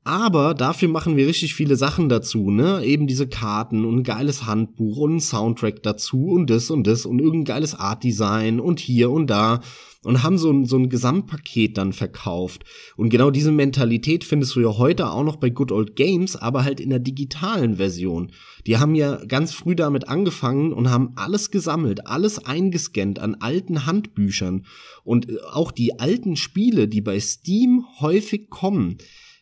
aber 0.08 0.54
dafür 0.54 0.88
machen 0.88 1.18
wir 1.18 1.26
richtig 1.26 1.54
viele 1.54 1.76
Sachen 1.76 2.08
dazu, 2.08 2.50
ne? 2.50 2.82
Eben 2.82 3.06
diese 3.06 3.28
Karten 3.28 3.84
und 3.84 3.98
ein 3.98 4.02
geiles 4.04 4.46
Handbuch 4.46 4.96
und 4.96 5.16
ein 5.16 5.20
Soundtrack 5.20 5.82
dazu 5.82 6.28
und 6.28 6.48
das 6.48 6.70
und 6.70 6.86
das 6.86 7.04
und 7.04 7.18
irgendein 7.18 7.56
geiles 7.56 7.74
Artdesign 7.74 8.58
und 8.58 8.80
hier 8.80 9.10
und 9.10 9.26
da 9.26 9.60
und 10.04 10.22
haben 10.22 10.38
so 10.38 10.50
ein, 10.50 10.64
so 10.64 10.78
ein 10.78 10.88
Gesamtpaket 10.88 11.76
dann 11.76 11.92
verkauft. 11.92 12.64
Und 12.96 13.10
genau 13.10 13.30
diese 13.30 13.52
Mentalität 13.52 14.24
findest 14.24 14.56
du 14.56 14.60
ja 14.60 14.78
heute 14.78 15.10
auch 15.10 15.24
noch 15.24 15.36
bei 15.36 15.50
Good 15.50 15.72
Old 15.72 15.94
Games, 15.94 16.36
aber 16.36 16.64
halt 16.64 16.80
in 16.80 16.88
der 16.88 17.00
digitalen 17.00 17.76
Version. 17.76 18.32
Die 18.66 18.78
haben 18.78 18.94
ja 18.94 19.22
ganz 19.26 19.52
früh 19.52 19.76
damit 19.76 20.08
angefangen 20.08 20.72
und 20.72 20.88
haben 20.88 21.12
alles 21.16 21.50
gesammelt, 21.50 22.06
alles 22.06 22.42
eingescannt 22.42 23.18
an 23.18 23.34
alten 23.40 23.84
Handbüchern 23.84 24.64
und 25.04 25.26
auch 25.52 25.70
die 25.70 26.00
alten 26.00 26.36
Spiele, 26.36 26.88
die 26.88 27.02
bei 27.02 27.20
Steam 27.20 27.84
häufig 28.00 28.48
kommen 28.48 28.96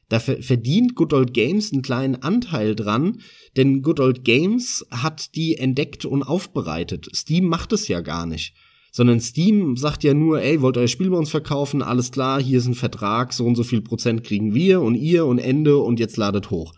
da 0.09 0.21
verdient 0.21 0.95
Good 0.95 1.13
Old 1.13 1.35
Games 1.35 1.73
einen 1.73 1.83
kleinen 1.83 2.17
Anteil 2.17 2.77
dran, 2.77 3.19
denn 3.57 3.83
Good 3.83 3.99
Old 3.99 4.25
Games 4.25 4.87
hat 4.91 5.35
die 5.35 5.57
entdeckt 5.57 6.05
und 6.05 6.23
aufbereitet. 6.23 7.09
Steam 7.15 7.47
macht 7.47 7.73
es 7.73 7.89
ja 7.89 8.01
gar 8.01 8.27
nicht. 8.27 8.55
Sondern 8.93 9.21
Steam 9.21 9.77
sagt 9.77 10.05
ja 10.05 10.15
nur, 10.15 10.41
ey, 10.41 10.63
wollt 10.63 10.79
euer 10.79 10.89
Spiel 10.89 11.11
bei 11.11 11.19
uns 11.19 11.29
verkaufen? 11.29 11.83
Alles 11.83 12.13
klar, 12.13 12.41
hier 12.41 12.59
ist 12.59 12.67
ein 12.67 12.75
Vertrag, 12.75 13.33
so 13.33 13.45
und 13.45 13.57
so 13.57 13.65
viel 13.65 13.83
Prozent 13.83 14.25
kriegen 14.25 14.55
wir 14.55 14.81
und 14.81 14.95
ihr 14.95 15.27
und 15.27 15.39
Ende 15.39 15.77
und 15.79 16.01
jetzt 16.01 16.17
ladet 16.17 16.51
hoch. 16.51 16.73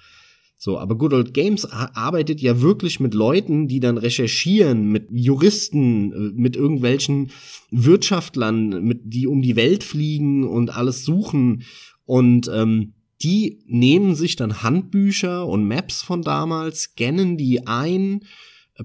So, 0.60 0.76
aber 0.76 0.98
Good 0.98 1.12
Old 1.12 1.34
Games 1.34 1.64
arbeitet 1.66 2.40
ja 2.40 2.60
wirklich 2.60 2.98
mit 2.98 3.14
Leuten, 3.14 3.68
die 3.68 3.78
dann 3.78 3.96
recherchieren, 3.96 4.90
mit 4.90 5.06
Juristen, 5.12 6.12
äh, 6.12 6.32
mit 6.34 6.56
irgendwelchen 6.56 7.30
Wirtschaftlern, 7.70 8.82
mit 8.82 9.02
die 9.04 9.28
um 9.28 9.40
die 9.40 9.54
Welt 9.54 9.84
fliegen 9.84 10.42
und 10.42 10.74
alles 10.74 11.04
suchen 11.04 11.62
und 12.04 12.50
ähm, 12.52 12.94
die 13.22 13.60
nehmen 13.66 14.14
sich 14.14 14.36
dann 14.36 14.62
Handbücher 14.62 15.46
und 15.46 15.66
Maps 15.66 16.02
von 16.02 16.22
damals, 16.22 16.82
scannen 16.82 17.36
die 17.36 17.66
ein, 17.66 18.20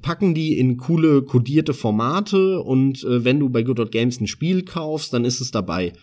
packen 0.01 0.33
die 0.33 0.57
in 0.57 0.77
coole 0.77 1.21
kodierte 1.21 1.73
Formate 1.73 2.61
und 2.61 3.03
äh, 3.03 3.23
wenn 3.23 3.39
du 3.39 3.49
bei 3.49 3.63
Good 3.63 3.79
Old 3.79 3.91
Games 3.91 4.19
ein 4.19 4.27
Spiel 4.27 4.63
kaufst, 4.63 5.13
dann 5.13 5.23
ist 5.25 5.39
es 5.39 5.51
dabei. 5.51 5.93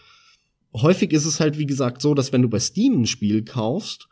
Häufig 0.72 1.12
ist 1.12 1.26
es 1.26 1.40
halt, 1.40 1.58
wie 1.58 1.66
gesagt, 1.66 2.00
so, 2.00 2.14
dass 2.14 2.32
wenn 2.32 2.42
du 2.42 2.48
bei 2.48 2.60
Steam 2.60 3.02
ein 3.02 3.06
Spiel 3.06 3.44
kaufst, 3.44 4.06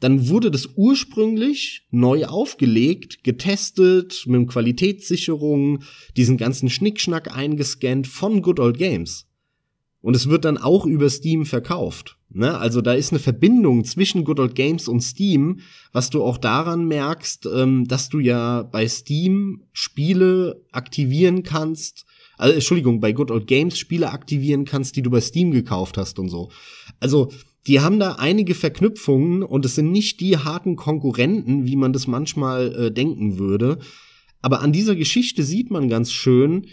dann 0.00 0.28
wurde 0.28 0.50
das 0.50 0.68
ursprünglich 0.74 1.86
neu 1.90 2.26
aufgelegt, 2.26 3.22
getestet, 3.22 4.24
mit 4.26 4.48
Qualitätssicherung, 4.48 5.84
diesen 6.16 6.36
ganzen 6.36 6.68
Schnickschnack 6.68 7.34
eingescannt 7.34 8.08
von 8.08 8.42
Good 8.42 8.58
Old 8.58 8.78
Games. 8.78 9.28
Und 10.00 10.16
es 10.16 10.28
wird 10.28 10.44
dann 10.44 10.58
auch 10.58 10.84
über 10.86 11.08
Steam 11.08 11.46
verkauft. 11.46 12.18
Ne? 12.34 12.56
Also 12.56 12.80
da 12.80 12.94
ist 12.94 13.12
eine 13.12 13.18
Verbindung 13.18 13.84
zwischen 13.84 14.24
Good 14.24 14.40
Old 14.40 14.54
Games 14.54 14.88
und 14.88 15.00
Steam, 15.00 15.60
was 15.92 16.10
du 16.10 16.22
auch 16.22 16.38
daran 16.38 16.86
merkst, 16.86 17.48
ähm, 17.54 17.86
dass 17.86 18.08
du 18.08 18.18
ja 18.18 18.62
bei 18.62 18.88
Steam 18.88 19.62
Spiele 19.72 20.64
aktivieren 20.72 21.42
kannst, 21.42 22.06
also 22.38 22.54
Entschuldigung, 22.54 23.00
bei 23.00 23.12
Good 23.12 23.30
Old 23.30 23.46
Games 23.46 23.78
Spiele 23.78 24.10
aktivieren 24.10 24.64
kannst, 24.64 24.96
die 24.96 25.02
du 25.02 25.10
bei 25.10 25.20
Steam 25.20 25.50
gekauft 25.50 25.98
hast 25.98 26.18
und 26.18 26.28
so. 26.28 26.50
Also 26.98 27.30
die 27.66 27.80
haben 27.80 28.00
da 28.00 28.14
einige 28.14 28.54
Verknüpfungen 28.54 29.42
und 29.42 29.64
es 29.64 29.76
sind 29.76 29.92
nicht 29.92 30.20
die 30.20 30.36
harten 30.36 30.74
Konkurrenten, 30.74 31.66
wie 31.66 31.76
man 31.76 31.92
das 31.92 32.06
manchmal 32.06 32.74
äh, 32.74 32.90
denken 32.90 33.38
würde. 33.38 33.78
Aber 34.40 34.60
an 34.60 34.72
dieser 34.72 34.96
Geschichte 34.96 35.44
sieht 35.44 35.70
man 35.70 35.88
ganz 35.88 36.10
schön, 36.10 36.66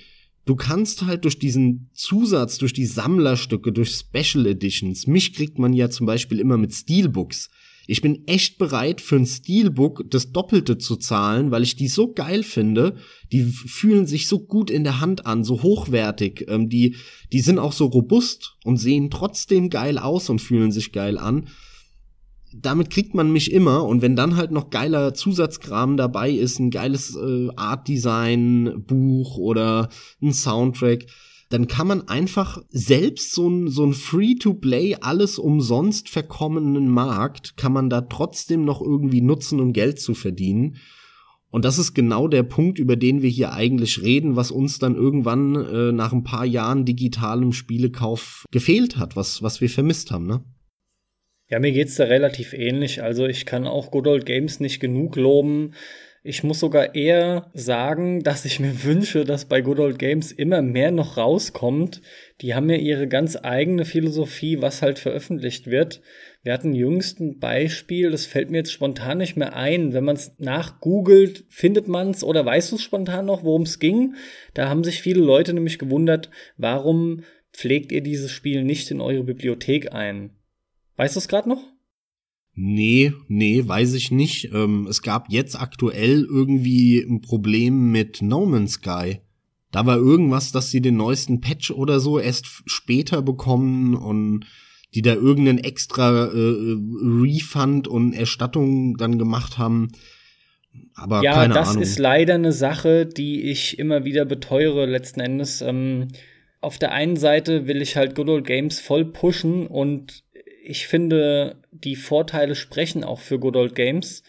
du 0.45 0.55
kannst 0.55 1.05
halt 1.05 1.25
durch 1.25 1.39
diesen 1.39 1.89
Zusatz, 1.93 2.57
durch 2.57 2.73
die 2.73 2.85
Sammlerstücke, 2.85 3.71
durch 3.71 3.91
Special 3.91 4.45
Editions, 4.45 5.07
mich 5.07 5.33
kriegt 5.33 5.59
man 5.59 5.73
ja 5.73 5.89
zum 5.89 6.05
Beispiel 6.05 6.39
immer 6.39 6.57
mit 6.57 6.73
Steelbooks. 6.73 7.49
Ich 7.87 8.03
bin 8.03 8.27
echt 8.27 8.59
bereit 8.59 9.01
für 9.01 9.15
ein 9.15 9.25
Steelbook 9.25 10.03
das 10.11 10.31
Doppelte 10.31 10.77
zu 10.77 10.95
zahlen, 10.95 11.49
weil 11.49 11.63
ich 11.63 11.75
die 11.75 11.87
so 11.87 12.13
geil 12.13 12.43
finde. 12.43 12.97
Die 13.31 13.41
fühlen 13.41 14.05
sich 14.05 14.27
so 14.27 14.39
gut 14.39 14.69
in 14.69 14.83
der 14.83 14.99
Hand 14.99 15.25
an, 15.25 15.43
so 15.43 15.63
hochwertig. 15.63 16.45
Ähm, 16.49 16.69
die, 16.69 16.97
die 17.33 17.41
sind 17.41 17.57
auch 17.57 17.73
so 17.73 17.87
robust 17.87 18.57
und 18.63 18.77
sehen 18.77 19.09
trotzdem 19.09 19.71
geil 19.71 19.97
aus 19.97 20.29
und 20.29 20.39
fühlen 20.39 20.71
sich 20.71 20.91
geil 20.91 21.17
an 21.17 21.47
damit 22.53 22.89
kriegt 22.89 23.13
man 23.13 23.31
mich 23.31 23.51
immer 23.51 23.85
und 23.85 24.01
wenn 24.01 24.15
dann 24.15 24.35
halt 24.35 24.51
noch 24.51 24.69
geiler 24.69 25.13
Zusatzkram 25.13 25.97
dabei 25.97 26.31
ist, 26.31 26.59
ein 26.59 26.71
geiles 26.71 27.15
äh, 27.15 27.49
Art 27.55 27.87
Design 27.87 28.83
Buch 28.87 29.37
oder 29.37 29.89
ein 30.21 30.33
Soundtrack, 30.33 31.05
dann 31.49 31.67
kann 31.67 31.87
man 31.87 32.07
einfach 32.07 32.61
selbst 32.69 33.33
so 33.33 33.49
ein, 33.49 33.69
so 33.69 33.83
ein 33.83 33.93
Free-to-Play, 33.93 34.97
alles 35.01 35.39
umsonst 35.39 36.09
verkommenen 36.09 36.89
Markt, 36.89 37.57
kann 37.57 37.73
man 37.73 37.89
da 37.89 38.01
trotzdem 38.01 38.65
noch 38.65 38.81
irgendwie 38.81 39.21
nutzen, 39.21 39.59
um 39.59 39.73
Geld 39.73 39.99
zu 39.99 40.13
verdienen. 40.13 40.77
Und 41.51 41.65
das 41.65 41.79
ist 41.79 41.95
genau 41.95 42.27
der 42.27 42.43
Punkt, 42.43 42.77
über 42.77 42.95
den 42.95 43.23
wir 43.23 43.29
hier 43.29 43.53
eigentlich 43.53 44.03
reden, 44.03 44.35
was 44.35 44.51
uns 44.51 44.77
dann 44.77 44.95
irgendwann 44.95 45.55
äh, 45.55 45.91
nach 45.91 46.13
ein 46.13 46.23
paar 46.23 46.45
Jahren 46.45 46.85
digitalem 46.85 47.53
Spielekauf 47.53 48.45
gefehlt 48.51 48.97
hat, 48.97 49.15
was, 49.15 49.41
was 49.41 49.59
wir 49.59 49.69
vermisst 49.69 50.11
haben, 50.11 50.27
ne? 50.27 50.43
Ja, 51.49 51.59
mir 51.59 51.71
geht's 51.71 51.95
da 51.95 52.03
relativ 52.03 52.53
ähnlich. 52.53 53.01
Also 53.01 53.25
ich 53.25 53.47
kann 53.47 53.65
auch 53.65 53.89
Good 53.89 54.05
Old 54.05 54.25
Games 54.27 54.59
nicht 54.59 54.79
genug 54.79 55.15
loben. 55.15 55.73
Ich 56.21 56.43
muss 56.43 56.59
sogar 56.59 56.93
eher 56.93 57.49
sagen, 57.53 58.21
dass 58.21 58.45
ich 58.45 58.59
mir 58.59 58.83
wünsche, 58.83 59.23
dass 59.25 59.45
bei 59.45 59.61
Good 59.61 59.79
Old 59.79 59.97
Games 59.97 60.31
immer 60.31 60.61
mehr 60.61 60.91
noch 60.91 61.17
rauskommt. 61.17 62.01
Die 62.41 62.53
haben 62.53 62.69
ja 62.69 62.75
ihre 62.75 63.07
ganz 63.07 63.35
eigene 63.41 63.85
Philosophie, 63.85 64.61
was 64.61 64.83
halt 64.83 64.99
veröffentlicht 64.99 65.67
wird. 65.67 66.01
Wir 66.43 66.53
hatten 66.53 66.75
jüngst 66.75 67.19
ein 67.19 67.39
Beispiel, 67.39 68.11
das 68.11 68.27
fällt 68.27 68.51
mir 68.51 68.57
jetzt 68.57 68.71
spontan 68.71 69.17
nicht 69.17 69.35
mehr 69.35 69.55
ein. 69.55 69.93
Wenn 69.93 70.03
man 70.03 70.17
es 70.17 70.35
nachgoogelt, 70.37 71.45
findet 71.49 71.87
man 71.87 72.11
es 72.11 72.23
oder 72.23 72.45
weißt 72.45 72.73
du 72.73 72.77
spontan 72.77 73.25
noch, 73.25 73.43
worum 73.43 73.63
es 73.63 73.79
ging? 73.79 74.13
Da 74.53 74.69
haben 74.69 74.83
sich 74.83 75.01
viele 75.01 75.21
Leute 75.21 75.53
nämlich 75.53 75.79
gewundert, 75.79 76.29
warum 76.57 77.23
pflegt 77.53 77.91
ihr 77.91 78.01
dieses 78.01 78.29
Spiel 78.29 78.63
nicht 78.63 78.91
in 78.91 79.01
eure 79.01 79.23
Bibliothek 79.23 79.93
ein? 79.93 80.38
Weißt 80.99 81.15
du 81.15 81.19
es 81.19 81.29
gerade 81.29 81.47
noch? 81.47 81.63
Nee, 82.55 83.13
nee, 83.29 83.65
weiß 83.65 83.93
ich 83.93 84.11
nicht. 84.11 84.51
Ähm, 84.53 84.85
es 84.89 85.01
gab 85.01 85.31
jetzt 85.31 85.55
aktuell 85.55 86.25
irgendwie 86.29 86.99
ein 86.99 87.21
Problem 87.21 87.93
mit 87.93 88.21
No 88.21 88.45
Man's 88.45 88.73
Sky. 88.73 89.21
Da 89.71 89.85
war 89.85 89.95
irgendwas, 89.95 90.51
dass 90.51 90.71
sie 90.71 90.81
den 90.81 90.97
neuesten 90.97 91.39
Patch 91.39 91.71
oder 91.71 92.01
so 92.01 92.19
erst 92.19 92.47
später 92.65 93.21
bekommen 93.21 93.95
und 93.95 94.45
die 94.93 95.01
da 95.01 95.13
irgendeinen 95.13 95.59
extra 95.59 96.25
äh, 96.25 96.75
Refund 97.01 97.87
und 97.87 98.11
Erstattung 98.11 98.97
dann 98.97 99.17
gemacht 99.17 99.57
haben. 99.57 99.87
Aber 100.95 101.23
ja, 101.23 101.33
keine 101.33 101.53
das 101.53 101.69
Ahnung. 101.69 101.81
ist 101.81 101.97
leider 101.97 102.35
eine 102.35 102.51
Sache, 102.51 103.05
die 103.05 103.43
ich 103.43 103.79
immer 103.79 104.03
wieder 104.03 104.25
beteure 104.25 104.85
letzten 104.85 105.21
Endes. 105.21 105.61
Ähm, 105.61 106.09
auf 106.59 106.77
der 106.77 106.91
einen 106.91 107.15
Seite 107.15 107.67
will 107.67 107.81
ich 107.81 107.95
halt 107.95 108.15
Good 108.15 108.27
Old 108.27 108.45
Games 108.45 108.81
voll 108.81 109.05
pushen 109.05 109.65
und 109.65 110.25
ich 110.69 110.87
finde, 110.87 111.63
die 111.71 111.95
Vorteile 111.95 112.53
sprechen 112.53 113.03
auch 113.03 113.19
für 113.19 113.39
Good 113.39 113.55
Old 113.55 113.73
Games. 113.73 114.21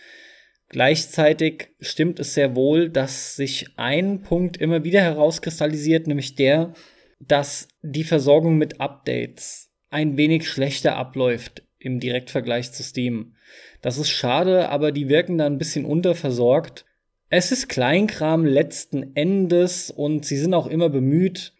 Gleichzeitig 0.70 1.68
stimmt 1.80 2.18
es 2.18 2.32
sehr 2.32 2.56
wohl, 2.56 2.88
dass 2.88 3.36
sich 3.36 3.66
ein 3.76 4.22
Punkt 4.22 4.56
immer 4.56 4.82
wieder 4.82 5.02
herauskristallisiert, 5.02 6.06
nämlich 6.06 6.36
der, 6.36 6.72
dass 7.18 7.68
die 7.82 8.04
Versorgung 8.04 8.56
mit 8.56 8.80
Updates 8.80 9.70
ein 9.90 10.16
wenig 10.16 10.48
schlechter 10.48 10.96
abläuft 10.96 11.62
im 11.78 12.00
Direktvergleich 12.00 12.72
zu 12.72 12.82
Steam. 12.82 13.34
Das 13.82 13.98
ist 13.98 14.08
schade, 14.08 14.70
aber 14.70 14.92
die 14.92 15.10
wirken 15.10 15.36
da 15.36 15.44
ein 15.44 15.58
bisschen 15.58 15.84
unterversorgt. 15.84 16.86
Es 17.28 17.52
ist 17.52 17.68
Kleinkram 17.68 18.46
letzten 18.46 19.14
Endes 19.14 19.90
und 19.90 20.24
sie 20.24 20.38
sind 20.38 20.54
auch 20.54 20.68
immer 20.68 20.88
bemüht, 20.88 21.52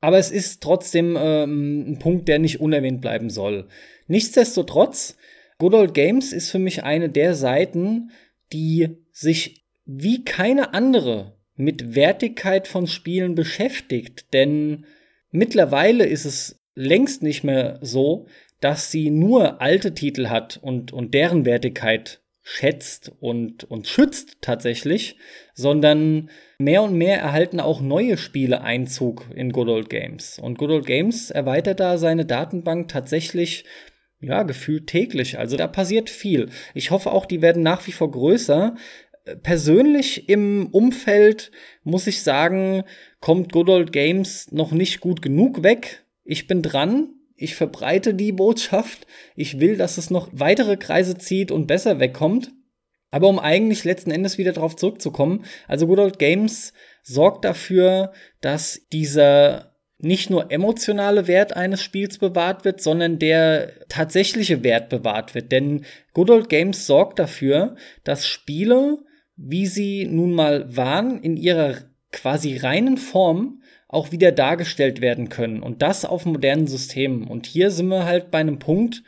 aber 0.00 0.18
es 0.18 0.30
ist 0.30 0.62
trotzdem 0.62 1.16
ähm, 1.18 1.92
ein 1.92 1.98
Punkt, 1.98 2.28
der 2.28 2.38
nicht 2.38 2.60
unerwähnt 2.60 3.00
bleiben 3.00 3.30
soll. 3.30 3.68
Nichtsdestotrotz, 4.06 5.16
Good 5.58 5.74
Old 5.74 5.94
Games 5.94 6.32
ist 6.32 6.50
für 6.50 6.58
mich 6.58 6.84
eine 6.84 7.08
der 7.08 7.34
Seiten, 7.34 8.10
die 8.52 8.96
sich 9.12 9.64
wie 9.86 10.24
keine 10.24 10.74
andere 10.74 11.36
mit 11.56 11.94
Wertigkeit 11.94 12.66
von 12.66 12.86
Spielen 12.86 13.34
beschäftigt. 13.34 14.32
Denn 14.32 14.86
mittlerweile 15.30 16.06
ist 16.06 16.24
es 16.24 16.60
längst 16.74 17.22
nicht 17.22 17.44
mehr 17.44 17.78
so, 17.80 18.26
dass 18.60 18.90
sie 18.90 19.10
nur 19.10 19.60
alte 19.60 19.94
Titel 19.94 20.28
hat 20.28 20.58
und, 20.62 20.92
und 20.92 21.14
deren 21.14 21.44
Wertigkeit 21.44 22.20
schätzt 22.42 23.10
und, 23.20 23.64
und 23.64 23.86
schützt 23.86 24.42
tatsächlich, 24.42 25.16
sondern 25.54 26.28
mehr 26.58 26.82
und 26.82 26.94
mehr 26.94 27.18
erhalten 27.18 27.58
auch 27.58 27.80
neue 27.80 28.18
Spiele 28.18 28.60
Einzug 28.60 29.24
in 29.34 29.50
Good 29.50 29.68
Old 29.68 29.90
Games. 29.90 30.38
Und 30.38 30.58
Good 30.58 30.70
Old 30.70 30.86
Games 30.86 31.30
erweitert 31.30 31.80
da 31.80 31.96
seine 31.96 32.26
Datenbank 32.26 32.88
tatsächlich 32.88 33.64
ja, 34.24 34.42
gefühlt 34.42 34.86
täglich. 34.86 35.38
Also 35.38 35.56
da 35.56 35.66
passiert 35.66 36.10
viel. 36.10 36.48
Ich 36.74 36.90
hoffe 36.90 37.12
auch, 37.12 37.26
die 37.26 37.42
werden 37.42 37.62
nach 37.62 37.86
wie 37.86 37.92
vor 37.92 38.10
größer. 38.10 38.74
Persönlich 39.42 40.28
im 40.28 40.68
Umfeld 40.70 41.50
muss 41.82 42.06
ich 42.06 42.22
sagen, 42.22 42.84
kommt 43.20 43.52
Good 43.52 43.68
Old 43.68 43.92
Games 43.92 44.52
noch 44.52 44.72
nicht 44.72 45.00
gut 45.00 45.22
genug 45.22 45.62
weg. 45.62 46.04
Ich 46.24 46.46
bin 46.46 46.62
dran. 46.62 47.08
Ich 47.36 47.54
verbreite 47.56 48.14
die 48.14 48.32
Botschaft. 48.32 49.06
Ich 49.34 49.60
will, 49.60 49.76
dass 49.76 49.98
es 49.98 50.10
noch 50.10 50.28
weitere 50.32 50.76
Kreise 50.76 51.18
zieht 51.18 51.50
und 51.50 51.66
besser 51.66 52.00
wegkommt. 52.00 52.52
Aber 53.10 53.28
um 53.28 53.38
eigentlich 53.38 53.84
letzten 53.84 54.10
Endes 54.10 54.38
wieder 54.38 54.52
darauf 54.52 54.76
zurückzukommen, 54.76 55.44
also 55.68 55.86
Good 55.86 56.00
Old 56.00 56.18
Games 56.18 56.72
sorgt 57.02 57.44
dafür, 57.44 58.12
dass 58.40 58.88
dieser 58.92 59.73
nicht 60.04 60.30
nur 60.30 60.50
emotionale 60.50 61.26
Wert 61.26 61.56
eines 61.56 61.82
Spiels 61.82 62.18
bewahrt 62.18 62.64
wird, 62.64 62.80
sondern 62.80 63.18
der 63.18 63.72
tatsächliche 63.88 64.62
Wert 64.62 64.88
bewahrt 64.88 65.34
wird. 65.34 65.50
Denn 65.50 65.84
Good 66.12 66.30
Old 66.30 66.48
Games 66.48 66.86
sorgt 66.86 67.18
dafür, 67.18 67.76
dass 68.04 68.26
Spiele, 68.26 68.98
wie 69.36 69.66
sie 69.66 70.06
nun 70.06 70.32
mal 70.32 70.76
waren, 70.76 71.20
in 71.22 71.36
ihrer 71.36 71.76
quasi 72.12 72.56
reinen 72.56 72.96
Form 72.96 73.62
auch 73.88 74.12
wieder 74.12 74.32
dargestellt 74.32 75.00
werden 75.00 75.28
können. 75.28 75.62
Und 75.62 75.82
das 75.82 76.04
auf 76.04 76.26
modernen 76.26 76.66
Systemen. 76.66 77.26
Und 77.26 77.46
hier 77.46 77.70
sind 77.70 77.88
wir 77.88 78.04
halt 78.04 78.30
bei 78.30 78.38
einem 78.38 78.58
Punkt, 78.58 79.02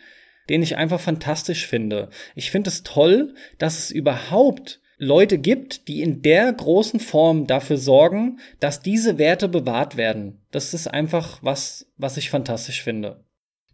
den 0.49 0.63
ich 0.63 0.77
einfach 0.77 1.01
fantastisch 1.01 1.67
finde. 1.67 2.11
Ich 2.35 2.51
finde 2.51 2.71
es 2.71 2.83
toll, 2.83 3.35
dass 3.59 3.79
es 3.79 3.91
überhaupt 3.91 4.81
Leute 4.99 5.39
gibt, 5.39 5.89
die 5.89 6.01
in 6.01 6.23
der 6.23 6.53
großen 6.53 7.01
Form 7.01 7.47
dafür 7.47 7.77
sorgen, 7.77 8.39
dass 8.61 8.81
diese 8.81 9.19
Werte 9.19 9.49
bewahrt 9.49 9.97
werden. 9.97 10.41
Das 10.51 10.73
ist 10.73 10.89
einfach 10.89 11.39
was, 11.43 11.87
was 11.99 12.17
ich 12.17 12.31
fantastisch 12.31 12.83
finde. 12.83 13.25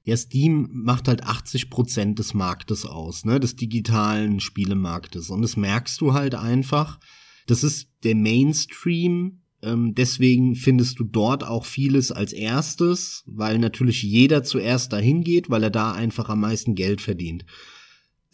Ja, 0.04 0.16
Steam 0.16 0.68
macht 0.72 1.06
halt 1.06 1.22
80 1.22 1.70
Prozent 1.70 2.18
des 2.18 2.35
Marktes 2.35 2.85
aus, 2.85 3.24
ne, 3.24 3.38
des 3.38 3.54
digitalen 3.54 4.40
Spielemarktes. 4.40 5.30
Und 5.30 5.42
das 5.42 5.56
merkst 5.56 6.00
du 6.00 6.12
halt 6.12 6.35
einfach. 6.35 6.98
Das 7.46 7.62
ist 7.62 7.88
der 8.02 8.16
Mainstream. 8.16 9.42
Ähm, 9.62 9.94
deswegen 9.94 10.56
findest 10.56 10.98
du 10.98 11.04
dort 11.04 11.44
auch 11.44 11.64
vieles 11.64 12.11
als 12.11 12.32
erstes, 12.32 13.22
weil 13.26 13.61
natürlich 13.61 14.02
jeder 14.02 14.42
zuerst 14.42 14.92
dahin 14.92 15.22
geht, 15.22 15.50
weil 15.50 15.62
er 15.62 15.70
da 15.70 15.92
einfach 15.92 16.28
am 16.28 16.40
meisten 16.40 16.74
Geld 16.74 17.00
verdient. 17.00 17.44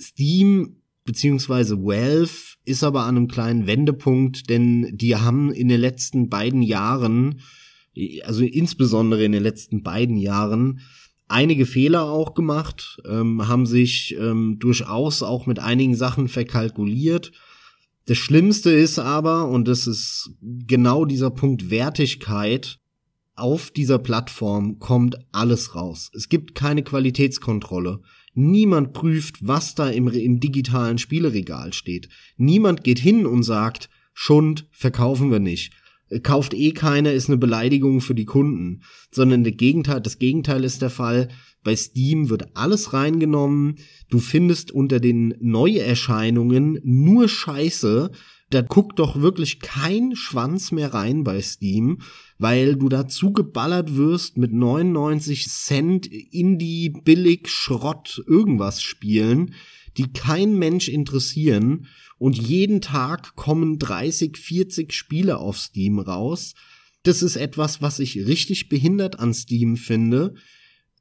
Steam 0.01 0.78
beziehungsweise 1.09 1.79
Valve 1.79 2.57
ist 2.67 2.85
aber 2.85 3.05
an 3.05 3.17
einem 3.17 3.29
kleinen 3.29 3.67
Wendepunkt, 3.67 4.51
denn 4.51 4.95
die 4.95 5.17
haben 5.17 5.51
in 5.51 5.69
den 5.69 5.81
letzten 5.81 6.29
beiden 6.29 6.61
Jahren, 6.61 7.41
also 8.25 8.45
insbesondere 8.45 9.25
in 9.25 9.33
den 9.33 9.43
letzten 9.43 9.83
beiden 9.83 10.19
Jahren, 10.19 10.81
einige 11.27 11.65
Fehler 11.65 12.11
auch 12.11 12.35
gemacht, 12.35 13.01
ähm, 13.09 13.49
haben 13.49 13.65
sich 13.65 14.17
ähm, 14.21 14.59
durchaus 14.59 15.23
auch 15.23 15.47
mit 15.47 15.61
einigen 15.61 15.95
Sachen 15.97 16.29
verkalkuliert. 16.29 17.33
Das 18.05 18.19
Schlimmste 18.19 18.71
ist 18.71 18.99
aber, 18.99 19.49
und 19.49 19.67
das 19.67 19.87
ist 19.87 20.31
genau 20.43 21.07
dieser 21.07 21.31
Punkt 21.31 21.71
Wertigkeit, 21.71 22.79
auf 23.35 23.71
dieser 23.71 23.99
Plattform 23.99 24.79
kommt 24.79 25.17
alles 25.33 25.75
raus. 25.75 26.11
Es 26.13 26.29
gibt 26.29 26.55
keine 26.55 26.83
Qualitätskontrolle. 26.83 28.03
Niemand 28.35 28.93
prüft, 28.93 29.47
was 29.47 29.75
da 29.75 29.89
im, 29.89 30.09
im 30.09 30.41
digitalen 30.41 30.99
Spieleregal 30.99 31.73
steht. 31.73 32.09
Niemand 32.37 32.85
geht 32.85 32.99
hin 32.99 33.27
und 33.27 33.43
sagt, 33.43 33.89
Schund 34.15 34.67
verkaufen 34.73 35.31
wir 35.31 35.39
nicht. 35.39 35.73
Äh, 36.09 36.21
kauft 36.21 36.55
eh 36.55 36.73
keiner, 36.73 37.13
ist 37.13 37.29
eine 37.29 37.39
Beleidigung 37.39 38.01
für 38.01 38.15
die 38.15 38.25
Kunden. 38.25 38.83
Sondern 39.11 39.45
der 39.45 39.53
Gegenteil, 39.53 40.01
das 40.01 40.19
Gegenteil 40.19 40.65
ist 40.65 40.83
der 40.83 40.91
Fall. 40.91 41.29
Bei 41.65 41.75
Steam 41.75 42.31
wird 42.31 42.57
alles 42.57 42.93
reingenommen. 42.93 43.77
Du 44.11 44.19
findest 44.19 44.71
unter 44.71 45.01
den 45.01 45.35
Neuerscheinungen 45.41 46.81
nur 46.83 47.29
Scheiße. 47.29 48.11
Da 48.51 48.63
guckt 48.63 48.99
doch 48.99 49.21
wirklich 49.21 49.61
kein 49.61 50.17
Schwanz 50.17 50.73
mehr 50.73 50.95
rein 50.95 51.25
bei 51.25 51.41
Steam 51.43 51.99
weil 52.39 52.77
du 52.77 52.89
dazu 52.89 53.33
geballert 53.33 53.97
wirst 53.97 54.37
mit 54.37 54.53
99 54.53 55.49
Cent 55.49 56.07
Indie 56.07 56.91
billig 56.91 57.49
Schrott 57.49 58.23
irgendwas 58.27 58.81
spielen, 58.81 59.55
die 59.97 60.13
kein 60.13 60.57
Mensch 60.57 60.89
interessieren 60.89 61.87
und 62.19 62.39
jeden 62.39 62.81
Tag 62.81 63.35
kommen 63.35 63.79
30, 63.79 64.37
40 64.37 64.93
Spiele 64.93 65.39
auf 65.39 65.59
Steam 65.59 65.99
raus. 65.99 66.55
Das 67.03 67.23
ist 67.23 67.37
etwas, 67.37 67.83
was 67.83 67.99
ich 67.99 68.27
richtig 68.27 68.69
behindert 68.69 69.19
an 69.19 69.35
Steam 69.35 69.77
finde. 69.77 70.35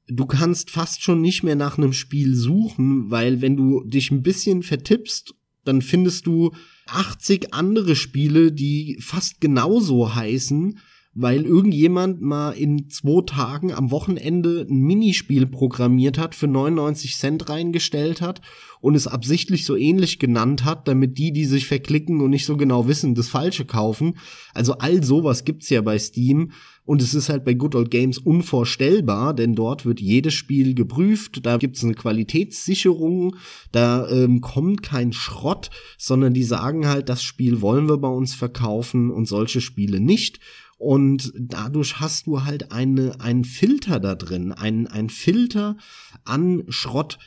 Du 0.08 0.26
kannst 0.26 0.72
fast 0.72 1.04
schon 1.04 1.22
nicht 1.22 1.44
mehr 1.44 1.56
nach 1.56 1.78
einem 1.78 1.94
Spiel 1.94 2.34
suchen, 2.34 3.12
weil 3.12 3.42
wenn 3.42 3.58
du 3.58 3.84
dich 3.84 4.10
ein 4.10 4.24
bisschen 4.24 4.64
vertippst, 4.64 5.36
dann 5.66 5.82
findest 5.82 6.26
du 6.26 6.54
80 6.88 7.54
andere 7.54 7.96
Spiele, 7.96 8.52
die 8.52 8.98
fast 9.02 9.42
genauso 9.42 10.16
heißen 10.16 10.80
weil 11.20 11.46
irgendjemand 11.46 12.22
mal 12.22 12.52
in 12.52 12.90
zwei 12.90 13.26
Tagen 13.26 13.74
am 13.74 13.90
Wochenende 13.90 14.68
ein 14.70 14.82
Minispiel 14.82 15.48
programmiert 15.48 16.20
hat, 16.20 16.36
für 16.36 16.48
99 16.48 17.18
Cent 17.18 17.50
reingestellt 17.50 18.22
hat 18.22 18.42
und 18.82 18.94
es 18.94 19.08
absichtlich 19.08 19.66
so 19.66 19.76
ähnlich 19.76 20.20
genannt 20.20 20.64
hat, 20.64 20.88
damit 20.88 21.18
die, 21.18 21.34
die 21.34 21.46
sich 21.46 21.66
verklicken 21.66 22.22
und 22.22 22.30
nicht 22.30 22.46
so 22.46 22.56
genau 22.56 22.88
wissen, 22.88 23.16
das 23.16 23.30
Falsche 23.30 23.66
kaufen. 23.66 24.14
Also 24.54 24.74
all 24.74 25.04
sowas 25.04 25.44
gibt's 25.44 25.72
ja 25.72 25.82
bei 25.82 25.98
Steam 25.98 26.52
und 26.86 27.02
es 27.02 27.16
ist 27.16 27.30
halt 27.30 27.44
bei 27.44 27.56
Good 27.56 27.74
Old 27.74 27.90
Games 27.90 28.20
unvorstellbar, 28.20 29.34
denn 29.34 29.56
dort 29.56 29.88
wird 29.88 30.00
jedes 30.00 30.36
Spiel 30.36 30.76
geprüft, 30.76 31.46
da 31.48 31.58
gibt's 31.58 31.84
eine 31.84 31.96
Qualitätssicherung, 31.96 33.38
da 33.72 34.08
ähm, 34.10 34.40
kommt 34.40 34.84
kein 34.84 35.14
Schrott, 35.14 35.72
sondern 35.98 36.36
die 36.36 36.44
sagen 36.44 36.88
halt, 36.88 37.10
das 37.10 37.24
Spiel 37.24 37.62
wollen 37.62 37.90
wir 37.90 37.98
bei 37.98 38.08
uns 38.08 38.36
verkaufen 38.36 39.10
und 39.10 39.28
solche 39.28 39.62
Spiele 39.62 40.00
nicht. 40.00 40.40
Und 40.78 41.34
dadurch 41.36 42.00
hast 42.00 42.28
du 42.28 42.44
halt 42.44 42.72
eine, 42.72 43.20
einen 43.20 43.46
Filter 43.46 44.00
da 44.00 44.16
drin, 44.16 44.52
ein, 44.52 44.88
ein 44.88 45.10
Filter 45.10 45.76
an 46.24 46.64
Schrott. 46.70 47.18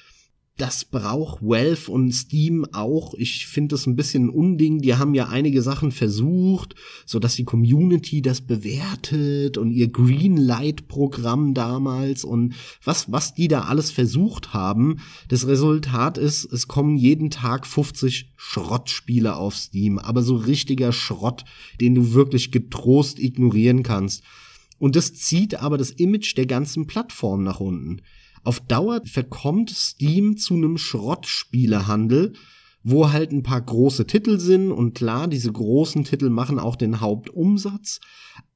Das 0.60 0.84
braucht 0.84 1.40
Valve 1.40 1.90
und 1.90 2.12
Steam 2.12 2.66
auch. 2.72 3.14
Ich 3.14 3.46
finde 3.46 3.74
das 3.74 3.86
ein 3.86 3.96
bisschen 3.96 4.26
ein 4.26 4.28
Unding. 4.28 4.80
Die 4.82 4.94
haben 4.94 5.14
ja 5.14 5.28
einige 5.28 5.62
Sachen 5.62 5.90
versucht, 5.90 6.74
so 7.06 7.18
dass 7.18 7.36
die 7.36 7.44
Community 7.44 8.20
das 8.20 8.42
bewertet 8.42 9.56
und 9.56 9.70
ihr 9.70 9.88
Greenlight-Programm 9.88 11.54
damals 11.54 12.24
und 12.24 12.54
was, 12.84 13.10
was 13.10 13.34
die 13.34 13.48
da 13.48 13.62
alles 13.62 13.90
versucht 13.90 14.52
haben. 14.52 14.98
Das 15.28 15.46
Resultat 15.46 16.18
ist, 16.18 16.44
es 16.52 16.68
kommen 16.68 16.98
jeden 16.98 17.30
Tag 17.30 17.66
50 17.66 18.32
Schrottspiele 18.36 19.36
auf 19.36 19.56
Steam, 19.56 19.98
aber 19.98 20.22
so 20.22 20.36
richtiger 20.36 20.92
Schrott, 20.92 21.46
den 21.80 21.94
du 21.94 22.12
wirklich 22.12 22.52
getrost 22.52 23.18
ignorieren 23.18 23.82
kannst. 23.82 24.24
Und 24.78 24.94
das 24.94 25.14
zieht 25.14 25.54
aber 25.54 25.78
das 25.78 25.90
Image 25.90 26.36
der 26.36 26.46
ganzen 26.46 26.86
Plattform 26.86 27.44
nach 27.44 27.60
unten. 27.60 28.02
Auf 28.42 28.60
Dauer 28.60 29.02
verkommt 29.04 29.70
Steam 29.70 30.36
zu 30.36 30.54
einem 30.54 30.78
Schrottspielehandel, 30.78 32.32
wo 32.82 33.12
halt 33.12 33.32
ein 33.32 33.42
paar 33.42 33.60
große 33.60 34.06
Titel 34.06 34.38
sind. 34.38 34.72
Und 34.72 34.94
klar, 34.94 35.28
diese 35.28 35.52
großen 35.52 36.04
Titel 36.04 36.30
machen 36.30 36.58
auch 36.58 36.76
den 36.76 37.00
Hauptumsatz, 37.00 38.00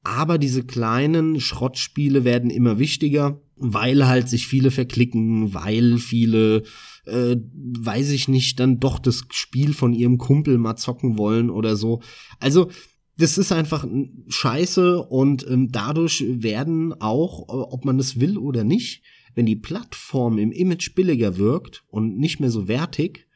aber 0.03 0.37
diese 0.37 0.63
kleinen 0.63 1.39
Schrottspiele 1.39 2.23
werden 2.23 2.49
immer 2.49 2.79
wichtiger, 2.79 3.41
weil 3.55 4.07
halt 4.07 4.29
sich 4.29 4.47
viele 4.47 4.71
verklicken, 4.71 5.53
weil 5.53 5.97
viele, 5.97 6.63
äh, 7.05 7.37
weiß 7.53 8.11
ich 8.11 8.27
nicht, 8.27 8.59
dann 8.59 8.79
doch 8.79 8.99
das 8.99 9.25
Spiel 9.31 9.73
von 9.73 9.93
ihrem 9.93 10.17
Kumpel 10.17 10.57
mal 10.57 10.75
zocken 10.75 11.17
wollen 11.17 11.49
oder 11.49 11.75
so. 11.75 12.01
Also 12.39 12.69
das 13.17 13.37
ist 13.37 13.51
einfach 13.51 13.87
scheiße. 14.27 15.01
Und 15.01 15.47
ähm, 15.49 15.71
dadurch 15.71 16.23
werden 16.27 16.93
auch, 16.99 17.45
ob 17.47 17.85
man 17.85 17.99
es 17.99 18.19
will 18.19 18.37
oder 18.37 18.63
nicht, 18.63 19.03
wenn 19.35 19.45
die 19.45 19.55
Plattform 19.55 20.37
im 20.37 20.51
Image 20.51 20.95
billiger 20.95 21.37
wirkt 21.37 21.83
und 21.89 22.17
nicht 22.17 22.39
mehr 22.39 22.51
so 22.51 22.67
wertig, 22.67 23.27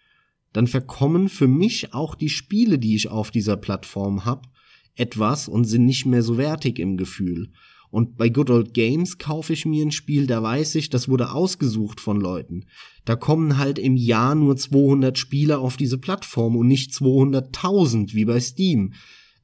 dann 0.54 0.66
verkommen 0.66 1.30
für 1.30 1.48
mich 1.48 1.94
auch 1.94 2.16
die 2.16 2.30
Spiele, 2.30 2.80
die 2.80 2.96
ich 2.96 3.10
auf 3.10 3.30
dieser 3.30 3.58
Plattform 3.58 4.26
hab, 4.26 4.48
etwas 4.96 5.48
und 5.48 5.66
sind 5.66 5.86
nicht 5.86 6.06
mehr 6.06 6.24
so 6.24 6.38
wertig 6.38 6.80
im 6.80 6.98
Gefühl. 6.98 7.52
Und 7.92 8.18
bei 8.18 8.30
Good 8.30 8.50
Old 8.50 8.74
Games 8.74 9.18
kaufe 9.18 9.54
ich 9.54 9.66
mir 9.66 9.86
ein 9.86 9.92
Spiel, 9.92 10.28
da 10.28 10.44
weiß 10.44 10.76
ich, 10.76 10.90
das 10.90 11.10
wurde 11.10 11.32
ausgesucht 11.32 12.00
von 12.00 12.20
Leuten. 12.20 12.66
Da 13.06 13.16
kommen 13.16 13.58
halt 13.58 13.80
im 13.80 13.96
Jahr 13.96 14.36
nur 14.36 14.58
200 14.58 15.18
Spiele 15.18 15.58
auf 15.58 15.76
diese 15.76 15.98
Plattform 15.98 16.56
und 16.56 16.68
nicht 16.68 16.92
200.000 16.92 18.14
wie 18.14 18.26
bei 18.26 18.40
Steam 18.40 18.94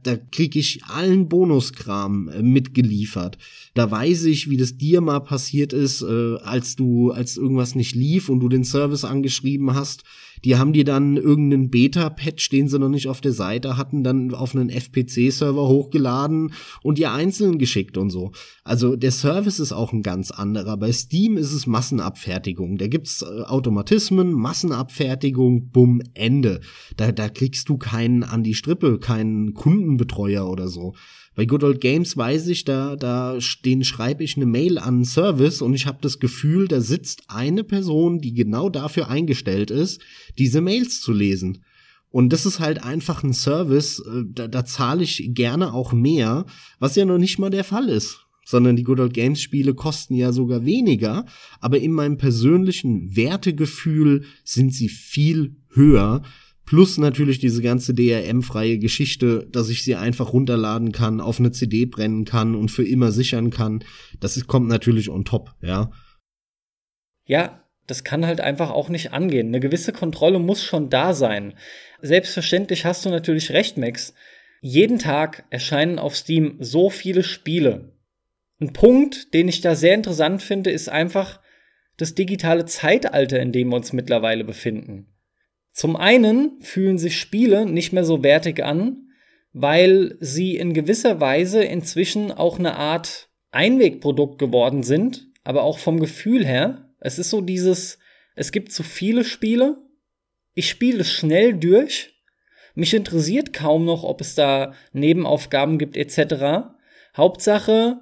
da 0.06 0.18
krieg 0.18 0.56
ich 0.56 0.84
allen 0.86 1.28
Bonuskram 1.28 2.30
äh, 2.30 2.41
mitgeliefert. 2.41 3.38
Da 3.74 3.89
weiß 3.89 4.26
ich, 4.26 4.50
wie 4.50 4.58
das 4.58 4.78
dir 4.78 5.02
mal 5.02 5.20
passiert 5.20 5.74
ist, 5.74 6.02
äh, 6.02 6.36
als 6.38 6.76
du, 6.76 7.12
als 7.12 7.38
irgendwas 7.38 7.76
nicht 7.76 7.96
lief 7.96 8.30
und 8.30 8.39
du 8.39 8.50
den 8.50 8.63
Service 8.63 9.04
angeschrieben 9.04 9.74
hast 9.74 10.04
die 10.43 10.58
haben 10.58 10.74
dir 10.74 10.84
dann 10.84 11.17
irgendeinen 11.17 11.69
Beta-Patch, 11.69 12.50
den 12.50 12.67
sie 12.67 12.80
noch 12.80 12.89
nicht 12.89 13.08
auf 13.08 13.21
der 13.21 13.32
Seite 13.32 13.78
hatten, 13.78 14.04
dann 14.04 14.34
auf 14.34 14.56
einen 14.56 14.69
FPC-Server 14.69 15.67
hochgeladen 15.67 16.54
und 16.84 16.98
dir 16.98 17.12
einzeln 17.12 17.58
geschickt 17.58 17.98
und 17.98 18.10
so. 18.10 18.32
Also 18.63 18.95
der 18.95 19.12
Service 19.12 19.60
ist 19.60 19.71
auch 19.71 19.93
ein 19.93 20.04
ganz 20.04 20.32
anderer. 20.32 20.78
Bei 20.78 20.91
Steam 20.91 21.38
ist 21.38 21.54
es 21.54 21.67
Massenabfertigung. 21.67 22.78
Da 22.78 22.88
gibt's 22.88 23.21
äh, 23.21 23.43
Automatismen, 23.43 24.34
Massenabfertigung, 24.34 25.69
bumm, 25.69 26.02
Ende. 26.13 26.62
Da, 26.98 27.12
da 27.12 27.30
kriegst 27.30 27.69
du 27.69 27.78
keinen 27.78 28.24
an 28.24 28.43
die 28.43 28.56
Strippe, 28.56 29.00
keinen 29.00 29.54
Kundenbetreuer 29.54 30.50
oder 30.50 30.67
so. 30.67 30.93
Bei 31.36 31.45
Good 31.45 31.63
Old 31.63 31.82
Games 31.82 32.15
weiß 32.15 32.48
ich, 32.48 32.63
da, 32.63 32.95
da 32.95 33.38
den 33.65 33.84
schreibe 33.84 34.24
ich 34.24 34.38
eine 34.38 34.45
Mail 34.45 34.78
an 34.78 34.95
einen 34.95 35.06
Service 35.06 35.62
und 35.62 35.74
ich 35.74 35.86
habe 35.86 35.98
das 36.02 36.19
Gefühl, 36.19 36.67
da 36.67 36.80
sitzt 36.80 37.24
eine 37.28 37.63
Person, 37.63 38.19
die 38.19 38.34
genau 38.34 38.69
dafür 38.69 39.10
eingestellt 39.10 39.69
ist, 39.69 40.02
diese 40.38 40.62
Mails 40.62 41.02
zu 41.02 41.12
lesen. 41.12 41.63
Und 42.10 42.32
das 42.32 42.45
ist 42.45 42.62
halt 42.62 42.82
einfach 42.82 43.24
ein 43.24 43.34
Service, 43.34 44.00
äh, 44.00 44.24
da, 44.26 44.48
da 44.48 44.63
zahle 44.63 45.04
ich 45.04 45.32
gerne 45.34 45.74
auch 45.74 45.91
mehr, 45.91 46.45
was 46.80 46.95
ja 46.95 47.04
noch 47.04 47.17
nicht 47.17 47.39
mal 47.39 47.50
der 47.50 47.65
Fall 47.65 47.89
ist. 47.89 48.21
Sondern 48.45 48.78
die 48.78 48.84
Good 48.84 49.02
Old 49.02 49.13
Games 49.13 49.41
Spiele 49.41 49.74
kosten 49.74 50.15
ja 50.15 50.32
sogar 50.32 50.63
weniger, 50.63 51.26
aber 51.60 51.80
in 51.80 51.91
meinem 51.91 52.17
persönlichen 52.17 53.15
Wertegefühl 53.17 54.24
sind 54.45 54.74
sie 54.74 54.88
viel 54.88 55.58
höher, 55.71 56.21
Plus 56.65 56.97
natürlich 56.97 57.39
diese 57.39 57.62
ganze 57.62 57.93
DRM-freie 57.93 58.80
Geschichte, 58.80 59.47
dass 59.51 59.69
ich 59.69 59.84
sie 59.84 59.95
einfach 59.95 60.34
runterladen 60.34 60.91
kann, 60.91 61.21
auf 61.21 61.39
eine 61.39 61.51
CD 61.51 61.86
brennen 61.86 62.25
kann 62.25 62.56
und 62.56 62.69
für 62.69 62.88
immer 62.88 63.12
sichern 63.12 63.51
kann. 63.51 63.84
Das 64.19 64.36
ist, 64.36 64.47
kommt 64.47 64.67
natürlich 64.67 65.10
on 65.10 65.25
top, 65.25 65.54
ja. 65.62 65.91
Ja, 67.28 67.63
das 67.88 68.04
kann 68.04 68.25
halt 68.25 68.41
einfach 68.41 68.71
auch 68.71 68.89
nicht 68.89 69.13
angehen. 69.13 69.47
Eine 69.47 69.60
gewisse 69.60 69.93
Kontrolle 69.93 70.39
muss 70.39 70.63
schon 70.63 70.89
da 70.89 71.13
sein. 71.13 71.54
Selbstverständlich 72.01 72.86
hast 72.86 73.06
du 73.06 73.10
natürlich 73.10 73.51
recht, 73.51 73.78
Max. 73.78 74.13
Jeden 74.62 74.97
Tag 74.97 75.45
erscheinen 75.51 75.99
auf 75.99 76.15
Steam 76.15 76.58
so 76.60 76.89
viele 76.89 77.21
Spiele. 77.21 77.93
Ein 78.60 78.73
Punkt, 78.73 79.34
den 79.34 79.47
ich 79.47 79.62
da 79.62 79.75
sehr 79.75 79.93
interessant 79.93 80.41
finde, 80.41 80.71
ist 80.71 80.89
einfach 80.89 81.39
das 81.97 82.15
digitale 82.15 82.65
Zeitalter, 82.65 83.39
in 83.39 83.51
dem 83.51 83.69
wir 83.69 83.75
uns 83.75 83.93
mittlerweile 83.93 84.43
befinden. 84.43 85.14
Zum 85.75 85.97
einen 85.97 86.61
fühlen 86.61 86.97
sich 86.97 87.19
Spiele 87.19 87.65
nicht 87.65 87.91
mehr 87.91 88.05
so 88.05 88.23
wertig 88.23 88.63
an, 88.63 89.09
weil 89.51 90.15
sie 90.21 90.55
in 90.55 90.73
gewisser 90.73 91.19
Weise 91.19 91.65
inzwischen 91.65 92.31
auch 92.31 92.57
eine 92.57 92.77
Art 92.77 93.27
Einwegprodukt 93.51 94.39
geworden 94.39 94.83
sind, 94.83 95.27
aber 95.43 95.63
auch 95.63 95.77
vom 95.77 95.99
Gefühl 95.99 96.45
her. 96.45 96.93
Es 97.01 97.19
ist 97.19 97.29
so 97.29 97.41
dieses, 97.41 97.99
es 98.35 98.53
gibt 98.53 98.71
zu 98.71 98.83
viele 98.83 99.25
Spiele, 99.25 99.77
ich 100.53 100.69
spiele 100.69 101.03
schnell 101.03 101.53
durch, 101.53 102.13
mich 102.73 102.93
interessiert 102.93 103.51
kaum 103.51 103.83
noch, 103.83 104.05
ob 104.05 104.21
es 104.21 104.33
da 104.33 104.71
Nebenaufgaben 104.93 105.77
gibt 105.77 105.97
etc. 105.97 106.69
Hauptsache, 107.17 107.99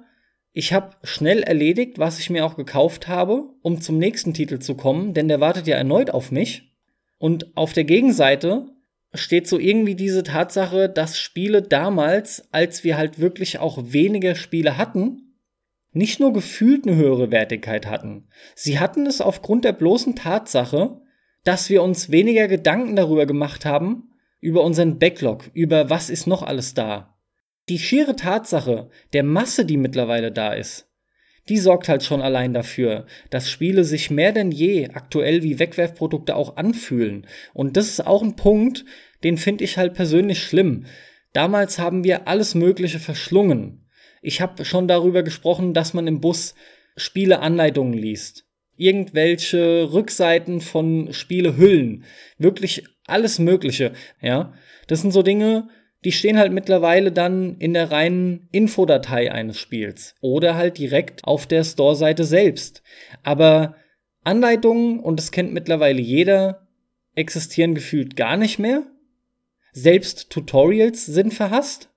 ich 0.52 0.72
habe 0.72 0.94
schnell 1.02 1.42
erledigt, 1.42 1.98
was 1.98 2.20
ich 2.20 2.30
mir 2.30 2.46
auch 2.46 2.54
gekauft 2.54 3.08
habe, 3.08 3.48
um 3.62 3.80
zum 3.80 3.98
nächsten 3.98 4.32
Titel 4.32 4.60
zu 4.60 4.76
kommen, 4.76 5.12
denn 5.12 5.26
der 5.26 5.40
wartet 5.40 5.66
ja 5.66 5.76
erneut 5.76 6.10
auf 6.10 6.30
mich. 6.30 6.70
Und 7.18 7.56
auf 7.56 7.72
der 7.72 7.84
Gegenseite 7.84 8.66
steht 9.14 9.46
so 9.46 9.58
irgendwie 9.58 9.94
diese 9.94 10.22
Tatsache, 10.22 10.88
dass 10.88 11.18
Spiele 11.18 11.62
damals, 11.62 12.48
als 12.52 12.84
wir 12.84 12.96
halt 12.96 13.18
wirklich 13.20 13.58
auch 13.58 13.78
weniger 13.92 14.34
Spiele 14.34 14.76
hatten, 14.76 15.24
nicht 15.92 16.18
nur 16.18 16.32
gefühlt 16.32 16.86
eine 16.86 16.96
höhere 16.96 17.30
Wertigkeit 17.30 17.86
hatten. 17.86 18.26
Sie 18.56 18.80
hatten 18.80 19.06
es 19.06 19.20
aufgrund 19.20 19.64
der 19.64 19.72
bloßen 19.72 20.16
Tatsache, 20.16 21.00
dass 21.44 21.70
wir 21.70 21.82
uns 21.82 22.10
weniger 22.10 22.48
Gedanken 22.48 22.96
darüber 22.96 23.26
gemacht 23.26 23.64
haben, 23.64 24.10
über 24.40 24.64
unseren 24.64 24.98
Backlog, 24.98 25.50
über 25.54 25.88
was 25.88 26.10
ist 26.10 26.26
noch 26.26 26.42
alles 26.42 26.74
da. 26.74 27.16
Die 27.68 27.78
schiere 27.78 28.16
Tatsache 28.16 28.90
der 29.12 29.22
Masse, 29.22 29.64
die 29.64 29.76
mittlerweile 29.76 30.32
da 30.32 30.52
ist, 30.52 30.90
die 31.48 31.58
sorgt 31.58 31.88
halt 31.88 32.02
schon 32.02 32.22
allein 32.22 32.54
dafür, 32.54 33.06
dass 33.30 33.50
Spiele 33.50 33.84
sich 33.84 34.10
mehr 34.10 34.32
denn 34.32 34.50
je 34.50 34.88
aktuell 34.90 35.42
wie 35.42 35.58
Wegwerfprodukte 35.58 36.36
auch 36.36 36.56
anfühlen. 36.56 37.26
Und 37.52 37.76
das 37.76 37.88
ist 37.88 38.06
auch 38.06 38.22
ein 38.22 38.36
Punkt, 38.36 38.84
den 39.22 39.36
finde 39.36 39.64
ich 39.64 39.76
halt 39.76 39.94
persönlich 39.94 40.42
schlimm. 40.42 40.86
Damals 41.32 41.78
haben 41.78 42.04
wir 42.04 42.28
alles 42.28 42.54
Mögliche 42.54 42.98
verschlungen. 42.98 43.86
Ich 44.22 44.40
habe 44.40 44.64
schon 44.64 44.88
darüber 44.88 45.22
gesprochen, 45.22 45.74
dass 45.74 45.92
man 45.92 46.06
im 46.06 46.20
Bus 46.20 46.54
Spieleanleitungen 46.96 47.94
liest. 47.94 48.46
Irgendwelche 48.76 49.92
Rückseiten 49.92 50.60
von 50.60 51.12
Spielehüllen. 51.12 52.04
Wirklich 52.38 52.84
alles 53.06 53.38
Mögliche, 53.38 53.92
ja. 54.20 54.54
Das 54.86 55.02
sind 55.02 55.12
so 55.12 55.22
Dinge, 55.22 55.68
die 56.04 56.12
stehen 56.12 56.38
halt 56.38 56.52
mittlerweile 56.52 57.12
dann 57.12 57.56
in 57.58 57.72
der 57.72 57.90
reinen 57.90 58.48
Infodatei 58.52 59.32
eines 59.32 59.58
Spiels 59.58 60.14
oder 60.20 60.54
halt 60.54 60.78
direkt 60.78 61.24
auf 61.24 61.46
der 61.46 61.64
Store-Seite 61.64 62.24
selbst. 62.24 62.82
Aber 63.22 63.76
Anleitungen, 64.22 65.00
und 65.00 65.18
das 65.18 65.30
kennt 65.30 65.52
mittlerweile 65.52 66.00
jeder, 66.00 66.66
existieren 67.14 67.74
gefühlt 67.74 68.16
gar 68.16 68.36
nicht 68.36 68.58
mehr. 68.58 68.82
Selbst 69.72 70.30
Tutorials 70.30 71.06
sind 71.06 71.32
verhasst. 71.32 71.88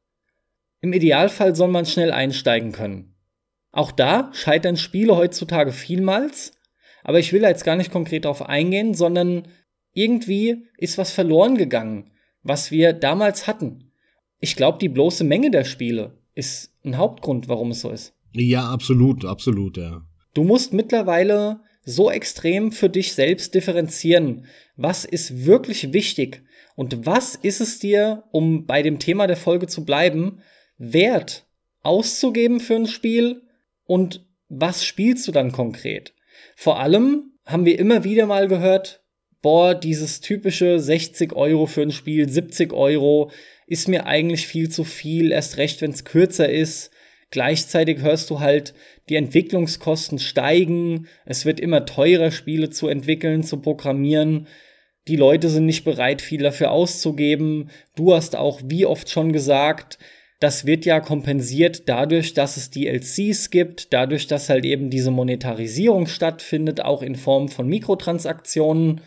Im 0.81 0.93
Idealfall 0.93 1.55
soll 1.55 1.67
man 1.67 1.85
schnell 1.85 2.11
einsteigen 2.11 2.71
können. 2.71 3.15
Auch 3.71 3.91
da 3.91 4.31
scheitern 4.33 4.77
Spiele 4.77 5.15
heutzutage 5.15 5.71
vielmals, 5.71 6.53
aber 7.03 7.19
ich 7.19 7.33
will 7.33 7.43
jetzt 7.43 7.63
gar 7.63 7.75
nicht 7.75 7.91
konkret 7.91 8.25
darauf 8.25 8.41
eingehen, 8.41 8.93
sondern 8.93 9.47
irgendwie 9.93 10.67
ist 10.77 10.97
was 10.97 11.11
verloren 11.11 11.57
gegangen, 11.57 12.11
was 12.43 12.71
wir 12.71 12.93
damals 12.93 13.47
hatten. 13.47 13.86
Ich 14.39 14.55
glaube, 14.55 14.77
die 14.79 14.89
bloße 14.89 15.23
Menge 15.23 15.51
der 15.51 15.63
Spiele 15.63 16.17
ist 16.35 16.73
ein 16.83 16.97
Hauptgrund, 16.97 17.47
warum 17.47 17.71
es 17.71 17.81
so 17.81 17.89
ist. 17.89 18.13
Ja, 18.33 18.69
absolut, 18.69 19.25
absolut, 19.25 19.77
ja. 19.77 20.03
Du 20.33 20.43
musst 20.43 20.73
mittlerweile 20.73 21.61
so 21.83 22.11
extrem 22.11 22.71
für 22.71 22.89
dich 22.89 23.13
selbst 23.13 23.55
differenzieren. 23.55 24.45
Was 24.75 25.05
ist 25.05 25.45
wirklich 25.45 25.93
wichtig? 25.93 26.43
Und 26.75 27.07
was 27.07 27.35
ist 27.35 27.61
es 27.61 27.79
dir, 27.79 28.23
um 28.31 28.65
bei 28.65 28.83
dem 28.83 28.99
Thema 28.99 29.25
der 29.25 29.37
Folge 29.37 29.67
zu 29.67 29.83
bleiben, 29.83 30.41
wert 30.77 31.47
auszugeben 31.81 32.59
für 32.59 32.75
ein 32.75 32.87
Spiel? 32.87 33.41
Und 33.85 34.27
was 34.49 34.85
spielst 34.85 35.27
du 35.27 35.31
dann 35.31 35.51
konkret? 35.51 36.13
Vor 36.55 36.79
allem 36.79 37.31
haben 37.45 37.65
wir 37.65 37.79
immer 37.79 38.03
wieder 38.03 38.27
mal 38.27 38.47
gehört, 38.47 39.01
boah, 39.41 39.75
dieses 39.75 40.21
typische 40.21 40.79
60 40.79 41.33
Euro 41.33 41.65
für 41.65 41.81
ein 41.81 41.91
Spiel, 41.91 42.27
70 42.27 42.73
Euro, 42.73 43.31
ist 43.67 43.87
mir 43.87 44.05
eigentlich 44.05 44.47
viel 44.47 44.69
zu 44.69 44.83
viel, 44.83 45.31
erst 45.31 45.57
recht, 45.57 45.81
wenn 45.81 45.91
es 45.91 46.05
kürzer 46.05 46.49
ist. 46.49 46.91
Gleichzeitig 47.29 47.99
hörst 47.99 48.29
du 48.29 48.39
halt, 48.39 48.73
die 49.09 49.15
Entwicklungskosten 49.15 50.19
steigen, 50.19 51.07
es 51.25 51.45
wird 51.45 51.59
immer 51.59 51.85
teurer, 51.85 52.31
Spiele 52.31 52.69
zu 52.69 52.87
entwickeln, 52.87 53.43
zu 53.43 53.57
programmieren. 53.57 54.47
Die 55.07 55.15
Leute 55.15 55.49
sind 55.49 55.65
nicht 55.65 55.85
bereit, 55.85 56.21
viel 56.21 56.41
dafür 56.41 56.71
auszugeben. 56.71 57.69
Du 57.95 58.13
hast 58.13 58.35
auch 58.35 58.61
wie 58.65 58.85
oft 58.85 59.09
schon 59.09 59.31
gesagt, 59.31 59.97
das 60.39 60.65
wird 60.65 60.85
ja 60.85 60.99
kompensiert 60.99 61.89
dadurch, 61.89 62.33
dass 62.33 62.57
es 62.57 62.69
DLCs 62.69 63.49
gibt, 63.49 63.91
dadurch, 63.91 64.27
dass 64.27 64.49
halt 64.49 64.65
eben 64.65 64.89
diese 64.89 65.09
Monetarisierung 65.09 66.05
stattfindet, 66.05 66.81
auch 66.81 67.01
in 67.01 67.15
Form 67.15 67.49
von 67.49 67.67
Mikrotransaktionen. 67.67 69.01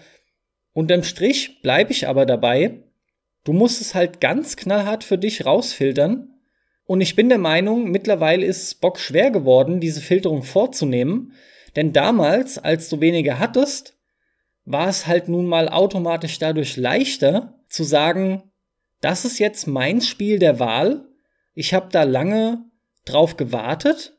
Unterm 0.72 1.02
Strich 1.02 1.60
bleibe 1.62 1.92
ich 1.92 2.06
aber 2.06 2.26
dabei, 2.26 2.82
du 3.44 3.52
musst 3.52 3.80
es 3.80 3.94
halt 3.94 4.20
ganz 4.20 4.56
knallhart 4.56 5.04
für 5.04 5.18
dich 5.18 5.44
rausfiltern. 5.46 6.34
Und 6.84 7.00
ich 7.00 7.16
bin 7.16 7.28
der 7.28 7.38
Meinung, 7.38 7.90
mittlerweile 7.90 8.44
ist 8.44 8.62
es 8.62 8.74
Bock 8.74 8.98
schwer 8.98 9.30
geworden, 9.30 9.80
diese 9.80 10.00
Filterung 10.00 10.42
vorzunehmen. 10.42 11.32
Denn 11.76 11.92
damals, 11.92 12.58
als 12.58 12.88
du 12.88 13.00
weniger 13.00 13.38
hattest, 13.38 13.96
war 14.64 14.88
es 14.88 15.06
halt 15.06 15.28
nun 15.28 15.46
mal 15.46 15.68
automatisch 15.68 16.38
dadurch 16.38 16.76
leichter 16.76 17.60
zu 17.68 17.84
sagen, 17.84 18.50
das 19.00 19.24
ist 19.24 19.38
jetzt 19.38 19.66
mein 19.66 20.00
Spiel 20.00 20.38
der 20.38 20.58
Wahl. 20.58 21.08
Ich 21.54 21.74
habe 21.74 21.88
da 21.90 22.02
lange 22.02 22.64
drauf 23.04 23.36
gewartet. 23.36 24.18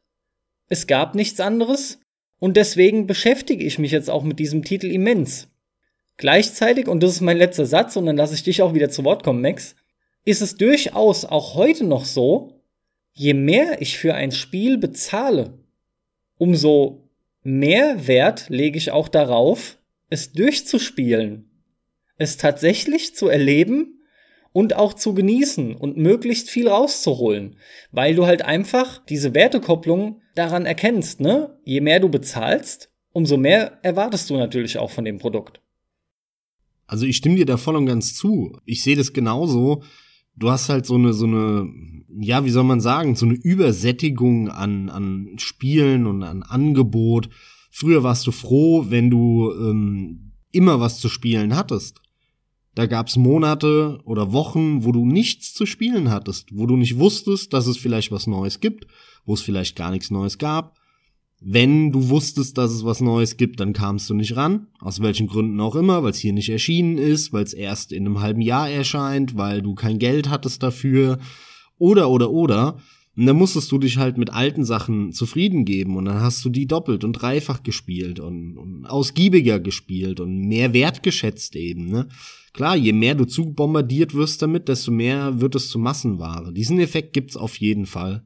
Es 0.67 0.87
gab 0.87 1.15
nichts 1.15 1.39
anderes. 1.39 1.99
Und 2.39 2.57
deswegen 2.57 3.05
beschäftige 3.05 3.63
ich 3.63 3.77
mich 3.77 3.91
jetzt 3.91 4.09
auch 4.09 4.23
mit 4.23 4.39
diesem 4.39 4.63
Titel 4.63 4.87
immens. 4.87 5.50
Gleichzeitig, 6.21 6.87
und 6.87 7.01
das 7.01 7.13
ist 7.13 7.21
mein 7.21 7.37
letzter 7.37 7.65
Satz, 7.65 7.95
und 7.95 8.05
dann 8.05 8.15
lasse 8.15 8.35
ich 8.35 8.43
dich 8.43 8.61
auch 8.61 8.75
wieder 8.75 8.91
zu 8.91 9.03
Wort 9.03 9.23
kommen, 9.23 9.41
Max, 9.41 9.75
ist 10.23 10.43
es 10.43 10.55
durchaus 10.55 11.25
auch 11.25 11.55
heute 11.55 11.83
noch 11.83 12.05
so, 12.05 12.61
je 13.11 13.33
mehr 13.33 13.81
ich 13.81 13.97
für 13.97 14.13
ein 14.13 14.31
Spiel 14.31 14.77
bezahle, 14.77 15.57
umso 16.37 17.09
mehr 17.41 18.05
Wert 18.05 18.49
lege 18.49 18.77
ich 18.77 18.91
auch 18.91 19.07
darauf, 19.07 19.79
es 20.11 20.31
durchzuspielen, 20.31 21.49
es 22.17 22.37
tatsächlich 22.37 23.15
zu 23.15 23.27
erleben 23.27 24.03
und 24.53 24.75
auch 24.75 24.93
zu 24.93 25.15
genießen 25.15 25.75
und 25.75 25.97
möglichst 25.97 26.51
viel 26.51 26.67
rauszuholen, 26.67 27.55
weil 27.91 28.13
du 28.13 28.27
halt 28.27 28.43
einfach 28.45 29.03
diese 29.05 29.33
Wertekopplung 29.33 30.21
daran 30.35 30.67
erkennst, 30.67 31.19
ne? 31.19 31.57
Je 31.63 31.81
mehr 31.81 31.99
du 31.99 32.09
bezahlst, 32.09 32.91
umso 33.11 33.37
mehr 33.37 33.79
erwartest 33.81 34.29
du 34.29 34.37
natürlich 34.37 34.77
auch 34.77 34.91
von 34.91 35.03
dem 35.03 35.17
Produkt. 35.17 35.61
Also 36.91 37.05
ich 37.05 37.15
stimme 37.15 37.35
dir 37.35 37.45
da 37.45 37.55
voll 37.55 37.77
und 37.77 37.85
ganz 37.85 38.15
zu. 38.15 38.51
Ich 38.65 38.83
sehe 38.83 38.97
das 38.97 39.13
genauso. 39.13 39.81
Du 40.35 40.51
hast 40.51 40.67
halt 40.67 40.85
so 40.85 40.95
eine, 40.95 41.13
so 41.13 41.25
eine, 41.25 41.71
ja, 42.19 42.43
wie 42.43 42.49
soll 42.49 42.65
man 42.65 42.81
sagen, 42.81 43.15
so 43.15 43.25
eine 43.25 43.35
Übersättigung 43.35 44.49
an, 44.49 44.89
an 44.89 45.37
Spielen 45.37 46.05
und 46.05 46.21
an 46.21 46.43
Angebot. 46.43 47.29
Früher 47.71 48.03
warst 48.03 48.27
du 48.27 48.31
froh, 48.31 48.87
wenn 48.89 49.09
du 49.09 49.53
ähm, 49.53 50.33
immer 50.51 50.81
was 50.81 50.99
zu 50.99 51.07
spielen 51.07 51.55
hattest. 51.55 52.01
Da 52.75 52.87
gab's 52.87 53.15
Monate 53.15 54.01
oder 54.03 54.33
Wochen, 54.33 54.83
wo 54.83 54.91
du 54.91 55.05
nichts 55.05 55.53
zu 55.53 55.65
spielen 55.65 56.11
hattest, 56.11 56.49
wo 56.51 56.65
du 56.65 56.75
nicht 56.75 56.99
wusstest, 56.99 57.53
dass 57.53 57.67
es 57.67 57.77
vielleicht 57.77 58.11
was 58.11 58.27
Neues 58.27 58.59
gibt, 58.59 58.85
wo 59.23 59.33
es 59.33 59.41
vielleicht 59.41 59.77
gar 59.77 59.91
nichts 59.91 60.11
Neues 60.11 60.37
gab. 60.37 60.77
Wenn 61.43 61.91
du 61.91 62.09
wusstest, 62.09 62.59
dass 62.59 62.71
es 62.71 62.85
was 62.85 63.01
Neues 63.01 63.35
gibt, 63.35 63.59
dann 63.59 63.73
kamst 63.73 64.07
du 64.11 64.13
nicht 64.13 64.35
ran. 64.35 64.67
Aus 64.79 65.01
welchen 65.01 65.25
Gründen 65.25 65.59
auch 65.59 65.75
immer, 65.75 66.03
weil 66.03 66.11
es 66.11 66.19
hier 66.19 66.33
nicht 66.33 66.49
erschienen 66.49 66.99
ist, 66.99 67.33
weil 67.33 67.43
es 67.43 67.53
erst 67.53 67.91
in 67.91 68.05
einem 68.05 68.21
halben 68.21 68.41
Jahr 68.41 68.69
erscheint, 68.69 69.35
weil 69.35 69.63
du 69.63 69.73
kein 69.73 69.97
Geld 69.97 70.29
hattest 70.29 70.61
dafür. 70.61 71.17
Oder, 71.79 72.11
oder, 72.11 72.29
oder. 72.29 72.77
Und 73.17 73.25
dann 73.25 73.37
musstest 73.37 73.71
du 73.71 73.79
dich 73.79 73.97
halt 73.97 74.19
mit 74.19 74.31
alten 74.31 74.63
Sachen 74.63 75.13
zufrieden 75.13 75.65
geben 75.65 75.97
und 75.97 76.05
dann 76.05 76.21
hast 76.21 76.45
du 76.45 76.49
die 76.49 76.67
doppelt 76.67 77.03
und 77.03 77.13
dreifach 77.13 77.63
gespielt 77.63 78.19
und, 78.19 78.55
und 78.55 78.85
ausgiebiger 78.85 79.59
gespielt 79.59 80.19
und 80.19 80.47
mehr 80.47 80.73
wertgeschätzt 80.73 81.55
eben, 81.55 81.89
ne? 81.89 82.07
Klar, 82.53 82.75
je 82.75 82.91
mehr 82.91 83.15
du 83.15 83.25
zubombardiert 83.25 84.13
wirst 84.13 84.41
damit, 84.41 84.67
desto 84.67 84.91
mehr 84.91 85.39
wird 85.39 85.55
es 85.55 85.69
zu 85.69 85.79
Massenware. 85.79 86.51
Diesen 86.51 86.79
Effekt 86.79 87.13
gibt's 87.13 87.37
auf 87.37 87.55
jeden 87.57 87.85
Fall. 87.85 88.25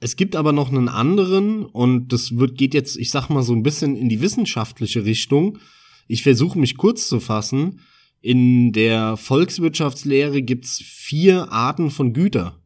Es 0.00 0.16
gibt 0.16 0.36
aber 0.36 0.52
noch 0.52 0.70
einen 0.70 0.88
anderen 0.88 1.64
und 1.64 2.12
das 2.12 2.38
wird, 2.38 2.56
geht 2.56 2.72
jetzt, 2.72 2.96
ich 2.96 3.10
sag 3.10 3.28
mal, 3.28 3.42
so 3.42 3.52
ein 3.52 3.64
bisschen 3.64 3.96
in 3.96 4.08
die 4.08 4.20
wissenschaftliche 4.20 5.04
Richtung. 5.04 5.58
Ich 6.06 6.22
versuche 6.22 6.58
mich 6.58 6.76
kurz 6.76 7.08
zu 7.08 7.18
fassen. 7.20 7.80
In 8.20 8.72
der 8.72 9.16
Volkswirtschaftslehre 9.16 10.42
gibt's 10.42 10.80
vier 10.84 11.52
Arten 11.52 11.90
von 11.90 12.12
Güter. 12.12 12.60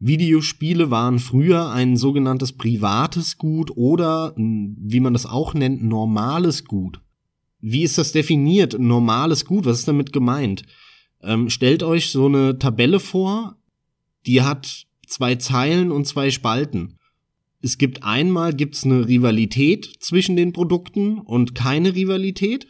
Videospiele 0.00 0.90
waren 0.90 1.18
früher 1.18 1.70
ein 1.70 1.96
sogenanntes 1.96 2.52
privates 2.52 3.36
Gut 3.36 3.70
oder, 3.76 4.34
wie 4.36 5.00
man 5.00 5.12
das 5.12 5.26
auch 5.26 5.54
nennt, 5.54 5.82
normales 5.82 6.64
Gut. 6.64 7.00
Wie 7.60 7.82
ist 7.82 7.98
das 7.98 8.12
definiert? 8.12 8.78
Normales 8.78 9.44
Gut, 9.44 9.66
was 9.66 9.80
ist 9.80 9.88
damit 9.88 10.12
gemeint? 10.12 10.62
Ähm, 11.22 11.50
stellt 11.50 11.82
euch 11.82 12.10
so 12.10 12.26
eine 12.26 12.58
Tabelle 12.58 12.98
vor, 12.98 13.56
die 14.24 14.40
hat 14.40 14.86
zwei 15.10 15.34
Zeilen 15.36 15.90
und 15.90 16.06
zwei 16.06 16.30
Spalten. 16.30 16.96
Es 17.62 17.76
gibt 17.76 18.04
einmal 18.04 18.54
gibt's 18.54 18.84
eine 18.84 19.06
Rivalität 19.06 19.96
zwischen 20.00 20.36
den 20.36 20.52
Produkten 20.52 21.18
und 21.18 21.54
keine 21.54 21.94
Rivalität. 21.94 22.66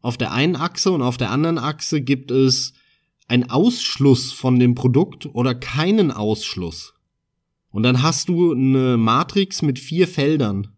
Auf 0.00 0.16
der 0.16 0.32
einen 0.32 0.56
Achse 0.56 0.92
und 0.92 1.02
auf 1.02 1.16
der 1.16 1.30
anderen 1.30 1.58
Achse 1.58 2.00
gibt 2.00 2.30
es 2.30 2.72
ein 3.28 3.50
Ausschluss 3.50 4.32
von 4.32 4.58
dem 4.58 4.74
Produkt 4.74 5.26
oder 5.26 5.54
keinen 5.54 6.10
Ausschluss. 6.10 6.94
Und 7.70 7.82
dann 7.82 8.02
hast 8.02 8.28
du 8.28 8.52
eine 8.52 8.96
Matrix 8.96 9.62
mit 9.62 9.78
vier 9.78 10.06
Feldern. 10.06 10.68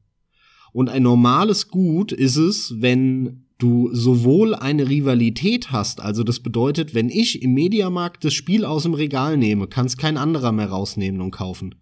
Und 0.72 0.88
ein 0.88 1.02
normales 1.02 1.68
Gut 1.68 2.12
ist 2.12 2.36
es, 2.36 2.80
wenn 2.80 3.45
du 3.58 3.90
sowohl 3.92 4.54
eine 4.54 4.88
Rivalität 4.88 5.70
hast, 5.72 6.00
also 6.00 6.22
das 6.22 6.40
bedeutet, 6.40 6.94
wenn 6.94 7.08
ich 7.08 7.42
im 7.42 7.54
Mediamarkt 7.54 8.24
das 8.24 8.34
Spiel 8.34 8.64
aus 8.64 8.82
dem 8.82 8.94
Regal 8.94 9.36
nehme, 9.36 9.66
kann 9.66 9.86
es 9.86 9.96
kein 9.96 10.16
anderer 10.16 10.52
mehr 10.52 10.68
rausnehmen 10.68 11.20
und 11.20 11.30
kaufen. 11.30 11.74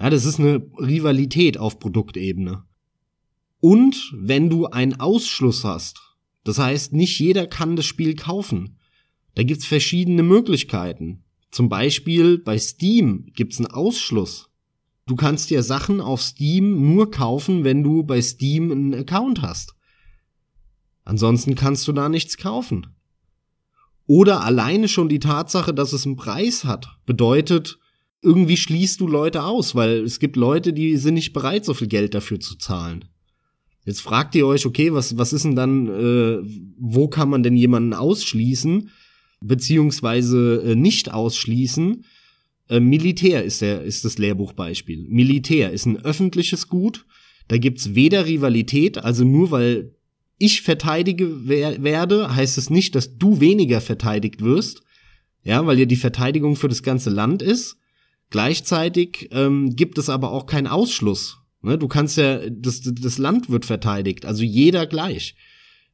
Ja, 0.00 0.10
das 0.10 0.24
ist 0.24 0.38
eine 0.38 0.66
Rivalität 0.78 1.58
auf 1.58 1.78
Produktebene. 1.78 2.64
Und 3.60 4.12
wenn 4.16 4.50
du 4.50 4.66
einen 4.66 4.98
Ausschluss 4.98 5.64
hast, 5.64 6.00
das 6.44 6.58
heißt, 6.58 6.92
nicht 6.92 7.18
jeder 7.20 7.46
kann 7.46 7.76
das 7.76 7.86
Spiel 7.86 8.16
kaufen. 8.16 8.78
Da 9.34 9.44
gibt's 9.44 9.64
verschiedene 9.64 10.22
Möglichkeiten. 10.22 11.22
Zum 11.52 11.68
Beispiel 11.68 12.38
bei 12.38 12.58
Steam 12.58 13.26
gibt's 13.34 13.58
einen 13.58 13.68
Ausschluss. 13.68 14.50
Du 15.06 15.16
kannst 15.16 15.50
dir 15.50 15.62
Sachen 15.62 16.00
auf 16.00 16.22
Steam 16.22 16.94
nur 16.94 17.10
kaufen, 17.10 17.64
wenn 17.64 17.82
du 17.82 18.02
bei 18.02 18.20
Steam 18.20 18.70
einen 18.72 18.94
Account 18.94 19.42
hast. 19.42 19.74
Ansonsten 21.04 21.54
kannst 21.54 21.86
du 21.88 21.92
da 21.92 22.08
nichts 22.08 22.36
kaufen. 22.36 22.86
Oder 24.06 24.44
alleine 24.44 24.88
schon 24.88 25.08
die 25.08 25.18
Tatsache, 25.18 25.72
dass 25.72 25.92
es 25.92 26.06
einen 26.06 26.16
Preis 26.16 26.64
hat, 26.64 26.88
bedeutet, 27.06 27.78
irgendwie 28.20 28.56
schließt 28.56 29.00
du 29.00 29.06
Leute 29.06 29.42
aus, 29.42 29.74
weil 29.74 30.02
es 30.02 30.20
gibt 30.20 30.36
Leute, 30.36 30.72
die 30.72 30.96
sind 30.96 31.14
nicht 31.14 31.32
bereit, 31.32 31.64
so 31.64 31.74
viel 31.74 31.88
Geld 31.88 32.14
dafür 32.14 32.38
zu 32.38 32.56
zahlen. 32.56 33.06
Jetzt 33.84 34.00
fragt 34.00 34.34
ihr 34.36 34.46
euch, 34.46 34.64
okay, 34.64 34.92
was, 34.92 35.18
was 35.18 35.32
ist 35.32 35.44
denn 35.44 35.56
dann, 35.56 35.88
äh, 35.88 36.38
wo 36.78 37.08
kann 37.08 37.28
man 37.28 37.42
denn 37.42 37.56
jemanden 37.56 37.94
ausschließen? 37.94 38.90
beziehungsweise 39.42 40.62
äh, 40.64 40.74
nicht 40.74 41.12
ausschließen. 41.12 42.04
Äh, 42.68 42.80
Militär 42.80 43.44
ist, 43.44 43.62
der, 43.62 43.82
ist 43.82 44.04
das 44.04 44.18
Lehrbuchbeispiel. 44.18 45.06
Militär 45.08 45.72
ist 45.72 45.86
ein 45.86 45.98
öffentliches 45.98 46.68
Gut. 46.68 47.06
Da 47.48 47.58
gibt's 47.58 47.94
weder 47.94 48.26
Rivalität, 48.26 48.98
also 48.98 49.24
nur 49.24 49.50
weil 49.50 49.94
ich 50.42 50.62
verteidige 50.62 51.46
wer 51.46 51.82
werde, 51.84 52.34
heißt 52.34 52.58
es 52.58 52.68
nicht, 52.68 52.94
dass 52.96 53.16
du 53.16 53.38
weniger 53.38 53.80
verteidigt 53.80 54.42
wirst. 54.42 54.82
Ja, 55.44 55.66
weil 55.66 55.78
ja 55.78 55.86
die 55.86 55.96
Verteidigung 55.96 56.56
für 56.56 56.68
das 56.68 56.82
ganze 56.82 57.10
Land 57.10 57.42
ist. 57.42 57.76
Gleichzeitig 58.30 59.28
ähm, 59.32 59.76
gibt 59.76 59.98
es 59.98 60.08
aber 60.08 60.32
auch 60.32 60.46
keinen 60.46 60.66
Ausschluss. 60.66 61.38
Ne? 61.62 61.78
Du 61.78 61.86
kannst 61.86 62.16
ja, 62.16 62.40
das, 62.50 62.80
das 62.82 63.18
Land 63.18 63.50
wird 63.50 63.64
verteidigt, 63.64 64.24
also 64.24 64.42
jeder 64.42 64.86
gleich. 64.86 65.36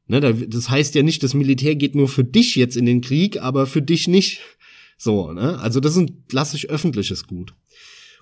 Ne, 0.06 0.20
das 0.22 0.70
heißt 0.70 0.94
ja 0.94 1.02
nicht, 1.02 1.22
das 1.22 1.34
Militär 1.34 1.76
geht 1.76 1.94
nur 1.94 2.08
für 2.08 2.24
dich 2.24 2.56
jetzt 2.56 2.78
in 2.78 2.86
den 2.86 3.02
Krieg, 3.02 3.42
aber 3.42 3.66
für 3.66 3.82
dich 3.82 4.08
nicht. 4.08 4.40
So, 4.96 5.32
ne? 5.32 5.58
Also 5.58 5.80
das 5.80 5.92
ist 5.92 5.98
ein 5.98 6.24
klassisch 6.28 6.66
öffentliches 6.66 7.26
Gut. 7.26 7.52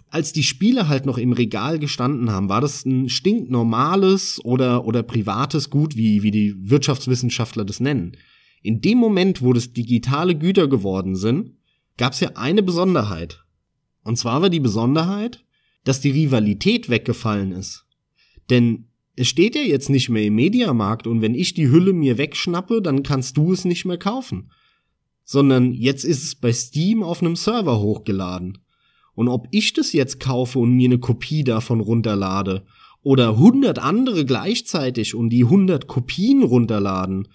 Als 0.09 0.33
die 0.33 0.43
Spiele 0.43 0.89
halt 0.89 1.05
noch 1.05 1.19
im 1.19 1.33
Regal 1.33 1.79
gestanden 1.79 2.31
haben, 2.31 2.49
war 2.49 2.61
das 2.61 2.85
ein 2.85 3.09
stinknormales 3.09 4.41
oder, 4.45 4.85
oder 4.87 5.03
privates 5.03 5.69
Gut, 5.69 5.97
wie, 5.97 6.23
wie 6.23 6.31
die 6.31 6.55
Wirtschaftswissenschaftler 6.71 7.65
das 7.65 7.81
nennen. 7.81 8.17
In 8.63 8.81
dem 8.81 8.99
Moment, 8.99 9.43
wo 9.43 9.53
das 9.53 9.73
digitale 9.73 10.37
Güter 10.37 10.69
geworden 10.69 11.17
sind, 11.17 11.53
gab 11.97 12.13
es 12.13 12.21
ja 12.21 12.31
eine 12.35 12.63
Besonderheit. 12.63 13.45
Und 14.03 14.17
zwar 14.17 14.43
war 14.43 14.51
die 14.51 14.61
Besonderheit, 14.61 15.45
dass 15.85 16.01
die 16.01 16.11
Rivalität 16.11 16.89
weggefallen 16.89 17.53
ist. 17.53 17.87
Denn 18.51 18.89
es 19.17 19.29
steht 19.29 19.55
ja 19.55 19.63
jetzt 19.63 19.89
nicht 19.89 20.09
mehr 20.09 20.25
im 20.25 20.35
Mediamarkt 20.35 21.07
und 21.07 21.23
wenn 21.23 21.35
ich 21.35 21.55
die 21.55 21.71
Hülle 21.71 21.93
mir 21.93 22.19
wegschnappe, 22.19 22.83
dann 22.83 23.03
kannst 23.03 23.37
du 23.37 23.53
es 23.53 23.65
nicht 23.65 23.85
mehr 23.85 23.99
kaufen. 23.99 24.51
Sondern 25.25 25.73
jetzt 25.73 26.05
ist 26.05 26.23
es 26.23 26.35
bei 26.35 26.53
Steam 26.53 27.03
auf 27.03 27.23
einem 27.23 27.35
Server 27.35 27.81
hochgeladen. 27.81 28.59
Und 29.17 29.29
ob 29.29 29.49
ich 29.51 29.73
das 29.73 29.93
jetzt 29.93 30.21
kaufe 30.21 30.61
und 30.61 30.73
mir 30.73 30.89
eine 30.89 30.99
Kopie 30.99 31.43
davon 31.43 31.81
runterlade 31.81 32.65
oder 33.03 33.31
100 33.31 33.79
andere 33.81 34.25
gleichzeitig 34.25 35.15
und 35.15 35.31
die 35.31 35.45
100 35.45 35.89
Kopien 35.89 36.45
runterladen, 36.45 37.27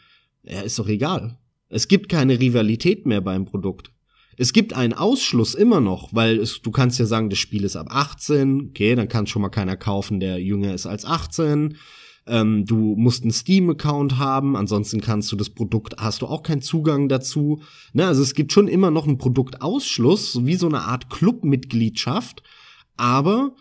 ja, 0.44 0.62
ist 0.62 0.80
doch 0.80 0.88
egal. 0.88 1.38
Es 1.68 1.88
gibt 1.88 2.08
keine 2.08 2.40
Rivalität 2.40 3.06
mehr 3.06 3.22
beim 3.22 3.46
Produkt. 3.46 3.92
Es 4.38 4.54
gibt 4.54 4.74
einen 4.74 4.94
Ausschluss 4.94 5.56
immer 5.56 5.82
noch, 5.82 6.14
weil 6.14 6.40
es, 6.40 6.62
du 6.62 6.72
kannst 6.72 7.00
ja 7.00 7.06
sagen, 7.06 7.30
das 7.30 7.40
Spiel 7.40 7.64
ist 7.64 7.76
ab 7.76 7.88
18, 7.90 8.70
okay, 8.70 8.96
dann 8.96 9.08
kann 9.08 9.28
schon 9.28 9.42
mal 9.42 9.50
keiner 9.50 9.76
kaufen, 9.76 10.20
der 10.20 10.42
jünger 10.42 10.74
ist 10.74 10.86
als 10.86 11.04
18. 11.04 11.78
Ähm, 12.28 12.66
du 12.66 12.96
musst 12.98 13.24
einen 13.24 13.32
Steam-Account 13.32 14.18
haben, 14.18 14.56
ansonsten 14.56 15.02
kannst 15.02 15.32
du 15.32 15.36
das 15.36 15.50
Produkt, 15.50 15.96
hast 15.98 16.22
du 16.22 16.28
auch 16.28 16.44
keinen 16.44 16.62
Zugang 16.62 17.10
dazu. 17.10 17.62
Ne, 17.94 18.06
also 18.06 18.22
es 18.22 18.36
gibt 18.36 18.54
schon 18.54 18.68
immer 18.68 18.92
noch 18.92 19.08
einen 19.08 19.18
Produktausschluss, 19.18 20.46
wie 20.46 20.56
so 20.56 20.68
eine 20.68 20.82
Art 20.82 21.10
Clubmitgliedschaft, 21.10 22.44
aber 22.96 23.56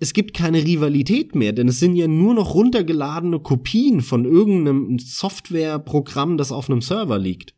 es 0.00 0.12
gibt 0.12 0.32
keine 0.32 0.64
Rivalität 0.64 1.34
mehr, 1.34 1.52
denn 1.52 1.68
es 1.68 1.80
sind 1.80 1.96
ja 1.96 2.06
nur 2.06 2.34
noch 2.34 2.54
runtergeladene 2.54 3.40
Kopien 3.40 4.00
von 4.00 4.24
irgendeinem 4.24 4.98
Softwareprogramm, 4.98 6.38
das 6.38 6.52
auf 6.52 6.70
einem 6.70 6.82
Server 6.82 7.18
liegt. 7.18 7.54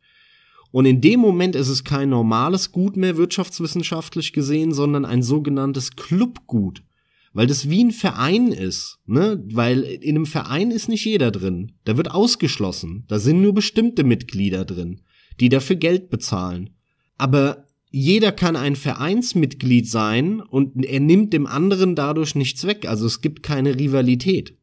Und 0.72 0.86
in 0.86 1.00
dem 1.00 1.20
Moment 1.20 1.56
ist 1.56 1.68
es 1.68 1.84
kein 1.84 2.10
normales 2.10 2.72
Gut 2.72 2.96
mehr 2.96 3.16
wirtschaftswissenschaftlich 3.16 4.32
gesehen, 4.32 4.72
sondern 4.72 5.04
ein 5.04 5.22
sogenanntes 5.22 5.96
Clubgut. 5.96 6.82
Weil 7.32 7.46
das 7.46 7.70
wie 7.70 7.84
ein 7.84 7.92
Verein 7.92 8.48
ist, 8.48 8.98
ne? 9.06 9.42
Weil 9.52 9.82
in 9.82 10.16
einem 10.16 10.26
Verein 10.26 10.70
ist 10.70 10.88
nicht 10.88 11.04
jeder 11.04 11.30
drin. 11.30 11.72
Da 11.84 11.96
wird 11.96 12.10
ausgeschlossen. 12.10 13.04
Da 13.06 13.18
sind 13.20 13.40
nur 13.40 13.54
bestimmte 13.54 14.02
Mitglieder 14.02 14.64
drin, 14.64 15.02
die 15.38 15.48
dafür 15.48 15.76
Geld 15.76 16.10
bezahlen. 16.10 16.70
Aber 17.18 17.66
jeder 17.92 18.32
kann 18.32 18.56
ein 18.56 18.76
Vereinsmitglied 18.76 19.88
sein 19.88 20.40
und 20.40 20.84
er 20.84 21.00
nimmt 21.00 21.32
dem 21.32 21.46
anderen 21.46 21.94
dadurch 21.94 22.34
nichts 22.34 22.66
weg. 22.66 22.86
Also 22.88 23.06
es 23.06 23.20
gibt 23.20 23.42
keine 23.42 23.78
Rivalität. 23.78 24.56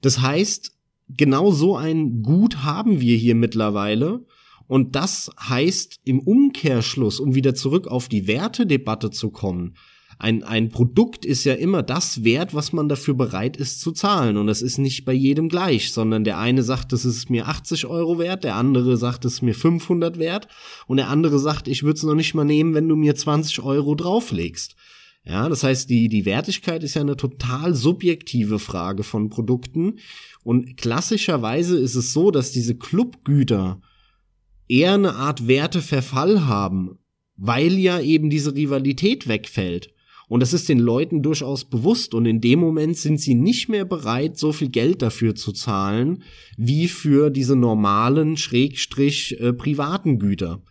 Das 0.00 0.20
heißt, 0.20 0.72
genau 1.08 1.50
so 1.50 1.76
ein 1.76 2.22
Gut 2.22 2.64
haben 2.64 3.00
wir 3.00 3.16
hier 3.16 3.34
mittlerweile. 3.34 4.24
Und 4.66 4.94
das 4.96 5.30
heißt 5.40 6.00
im 6.04 6.20
Umkehrschluss, 6.20 7.20
um 7.20 7.34
wieder 7.34 7.54
zurück 7.54 7.86
auf 7.86 8.08
die 8.08 8.26
Wertedebatte 8.26 9.10
zu 9.10 9.30
kommen, 9.30 9.74
ein, 10.20 10.42
ein 10.42 10.68
Produkt 10.68 11.24
ist 11.24 11.44
ja 11.44 11.54
immer 11.54 11.82
das 11.84 12.24
wert, 12.24 12.52
was 12.52 12.72
man 12.72 12.88
dafür 12.88 13.14
bereit 13.14 13.56
ist 13.56 13.80
zu 13.80 13.92
zahlen. 13.92 14.36
Und 14.36 14.48
das 14.48 14.62
ist 14.62 14.78
nicht 14.78 15.04
bei 15.04 15.12
jedem 15.12 15.48
gleich, 15.48 15.92
sondern 15.92 16.24
der 16.24 16.38
eine 16.38 16.64
sagt, 16.64 16.92
das 16.92 17.04
ist 17.04 17.30
mir 17.30 17.46
80 17.46 17.86
Euro 17.86 18.18
wert, 18.18 18.42
der 18.42 18.56
andere 18.56 18.96
sagt, 18.96 19.24
das 19.24 19.34
ist 19.34 19.42
mir 19.42 19.54
500 19.54 20.18
wert 20.18 20.48
und 20.88 20.96
der 20.96 21.08
andere 21.08 21.38
sagt, 21.38 21.68
ich 21.68 21.84
würde 21.84 21.98
es 21.98 22.02
noch 22.02 22.16
nicht 22.16 22.34
mal 22.34 22.44
nehmen, 22.44 22.74
wenn 22.74 22.88
du 22.88 22.96
mir 22.96 23.14
20 23.14 23.62
Euro 23.62 23.94
drauflegst. 23.94 24.74
Ja, 25.24 25.48
das 25.48 25.62
heißt, 25.62 25.88
die, 25.88 26.08
die 26.08 26.24
Wertigkeit 26.24 26.82
ist 26.82 26.94
ja 26.94 27.02
eine 27.02 27.16
total 27.16 27.74
subjektive 27.74 28.58
Frage 28.58 29.04
von 29.04 29.28
Produkten. 29.28 29.98
Und 30.42 30.76
klassischerweise 30.76 31.78
ist 31.78 31.94
es 31.94 32.12
so, 32.12 32.30
dass 32.30 32.50
diese 32.50 32.76
Clubgüter 32.76 33.82
eher 34.68 34.94
eine 34.94 35.14
Art 35.14 35.46
Werteverfall 35.46 36.46
haben, 36.46 36.98
weil 37.36 37.74
ja 37.74 38.00
eben 38.00 38.30
diese 38.30 38.54
Rivalität 38.54 39.28
wegfällt. 39.28 39.92
Und 40.28 40.40
das 40.40 40.52
ist 40.52 40.68
den 40.68 40.78
Leuten 40.78 41.22
durchaus 41.22 41.64
bewusst 41.64 42.14
und 42.14 42.26
in 42.26 42.40
dem 42.40 42.60
Moment 42.60 42.96
sind 42.96 43.18
sie 43.18 43.34
nicht 43.34 43.68
mehr 43.68 43.86
bereit, 43.86 44.36
so 44.36 44.52
viel 44.52 44.68
Geld 44.68 45.00
dafür 45.00 45.34
zu 45.34 45.52
zahlen, 45.52 46.22
wie 46.56 46.86
für 46.86 47.30
diese 47.30 47.56
normalen, 47.56 48.36
schrägstrich 48.36 49.40
äh, 49.40 49.54
privaten 49.54 50.18
Güter. 50.18 50.62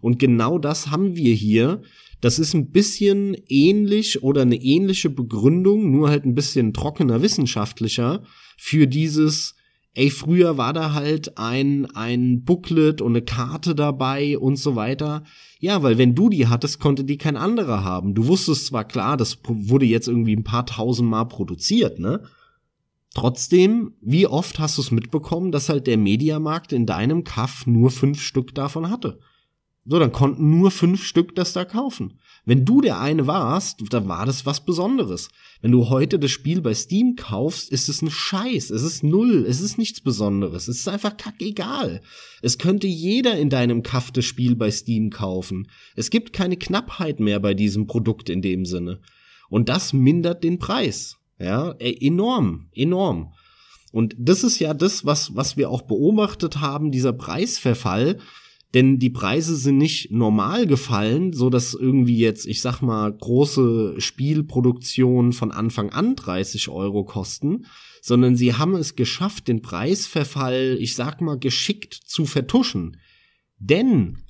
Und 0.00 0.18
genau 0.18 0.58
das 0.58 0.88
haben 0.88 1.16
wir 1.16 1.32
hier. 1.32 1.80
Das 2.20 2.38
ist 2.38 2.54
ein 2.54 2.70
bisschen 2.70 3.36
ähnlich 3.48 4.22
oder 4.22 4.42
eine 4.42 4.56
ähnliche 4.56 5.10
Begründung, 5.10 5.90
nur 5.90 6.08
halt 6.08 6.24
ein 6.24 6.34
bisschen 6.34 6.72
trockener 6.72 7.22
wissenschaftlicher 7.22 8.24
für 8.58 8.86
dieses 8.86 9.54
ey, 9.94 10.10
früher 10.10 10.58
war 10.58 10.72
da 10.72 10.92
halt 10.92 11.38
ein, 11.38 11.86
ein 11.94 12.44
Booklet 12.44 13.00
und 13.00 13.12
eine 13.12 13.22
Karte 13.22 13.74
dabei 13.74 14.38
und 14.38 14.56
so 14.56 14.76
weiter. 14.76 15.22
Ja, 15.60 15.82
weil 15.82 15.98
wenn 15.98 16.14
du 16.14 16.28
die 16.28 16.48
hattest, 16.48 16.80
konnte 16.80 17.04
die 17.04 17.16
kein 17.16 17.36
anderer 17.36 17.84
haben. 17.84 18.14
Du 18.14 18.26
wusstest 18.26 18.66
zwar 18.66 18.84
klar, 18.84 19.16
das 19.16 19.38
wurde 19.46 19.86
jetzt 19.86 20.08
irgendwie 20.08 20.36
ein 20.36 20.44
paar 20.44 20.66
tausend 20.66 21.08
Mal 21.08 21.24
produziert, 21.24 21.98
ne? 21.98 22.22
Trotzdem, 23.14 23.92
wie 24.00 24.26
oft 24.26 24.58
hast 24.58 24.76
du 24.76 24.82
es 24.82 24.90
mitbekommen, 24.90 25.52
dass 25.52 25.68
halt 25.68 25.86
der 25.86 25.96
Mediamarkt 25.96 26.72
in 26.72 26.84
deinem 26.84 27.22
Kaff 27.22 27.64
nur 27.64 27.92
fünf 27.92 28.20
Stück 28.20 28.56
davon 28.56 28.90
hatte? 28.90 29.20
So, 29.86 30.00
dann 30.00 30.10
konnten 30.10 30.50
nur 30.50 30.72
fünf 30.72 31.04
Stück 31.04 31.36
das 31.36 31.52
da 31.52 31.64
kaufen. 31.64 32.18
Wenn 32.46 32.66
du 32.66 32.82
der 32.82 33.00
eine 33.00 33.26
warst, 33.26 33.82
dann 33.90 34.06
war 34.06 34.26
das 34.26 34.44
was 34.44 34.64
Besonderes. 34.64 35.30
Wenn 35.62 35.72
du 35.72 35.88
heute 35.88 36.18
das 36.18 36.30
Spiel 36.30 36.60
bei 36.60 36.74
Steam 36.74 37.16
kaufst, 37.16 37.70
ist 37.70 37.88
es 37.88 38.02
ein 38.02 38.10
Scheiß. 38.10 38.70
Es 38.70 38.82
ist 38.82 39.02
null. 39.02 39.46
Es 39.48 39.62
ist 39.62 39.78
nichts 39.78 40.02
Besonderes. 40.02 40.68
Es 40.68 40.80
ist 40.80 40.88
einfach 40.88 41.16
kackegal. 41.16 42.02
Es 42.42 42.58
könnte 42.58 42.86
jeder 42.86 43.38
in 43.38 43.48
deinem 43.48 43.82
Kaff 43.82 44.10
das 44.10 44.26
Spiel 44.26 44.56
bei 44.56 44.70
Steam 44.70 45.08
kaufen. 45.08 45.68
Es 45.96 46.10
gibt 46.10 46.34
keine 46.34 46.58
Knappheit 46.58 47.18
mehr 47.18 47.40
bei 47.40 47.54
diesem 47.54 47.86
Produkt 47.86 48.28
in 48.28 48.42
dem 48.42 48.66
Sinne. 48.66 49.00
Und 49.48 49.70
das 49.70 49.94
mindert 49.94 50.44
den 50.44 50.58
Preis. 50.58 51.16
Ja, 51.38 51.72
enorm, 51.78 52.68
enorm. 52.74 53.32
Und 53.90 54.14
das 54.18 54.44
ist 54.44 54.58
ja 54.58 54.74
das, 54.74 55.06
was, 55.06 55.34
was 55.34 55.56
wir 55.56 55.70
auch 55.70 55.82
beobachtet 55.82 56.60
haben, 56.60 56.90
dieser 56.90 57.12
Preisverfall 57.12 58.18
denn 58.74 58.98
die 58.98 59.10
Preise 59.10 59.56
sind 59.56 59.78
nicht 59.78 60.10
normal 60.10 60.66
gefallen, 60.66 61.32
so 61.32 61.48
dass 61.48 61.74
irgendwie 61.74 62.18
jetzt, 62.18 62.44
ich 62.44 62.60
sag 62.60 62.82
mal, 62.82 63.12
große 63.12 63.94
Spielproduktionen 63.98 65.32
von 65.32 65.52
Anfang 65.52 65.90
an 65.90 66.16
30 66.16 66.68
Euro 66.68 67.04
kosten, 67.04 67.66
sondern 68.02 68.34
sie 68.34 68.54
haben 68.54 68.74
es 68.74 68.96
geschafft, 68.96 69.46
den 69.46 69.62
Preisverfall, 69.62 70.76
ich 70.80 70.96
sag 70.96 71.20
mal, 71.20 71.38
geschickt 71.38 71.94
zu 71.94 72.26
vertuschen. 72.26 72.96
Denn 73.58 74.24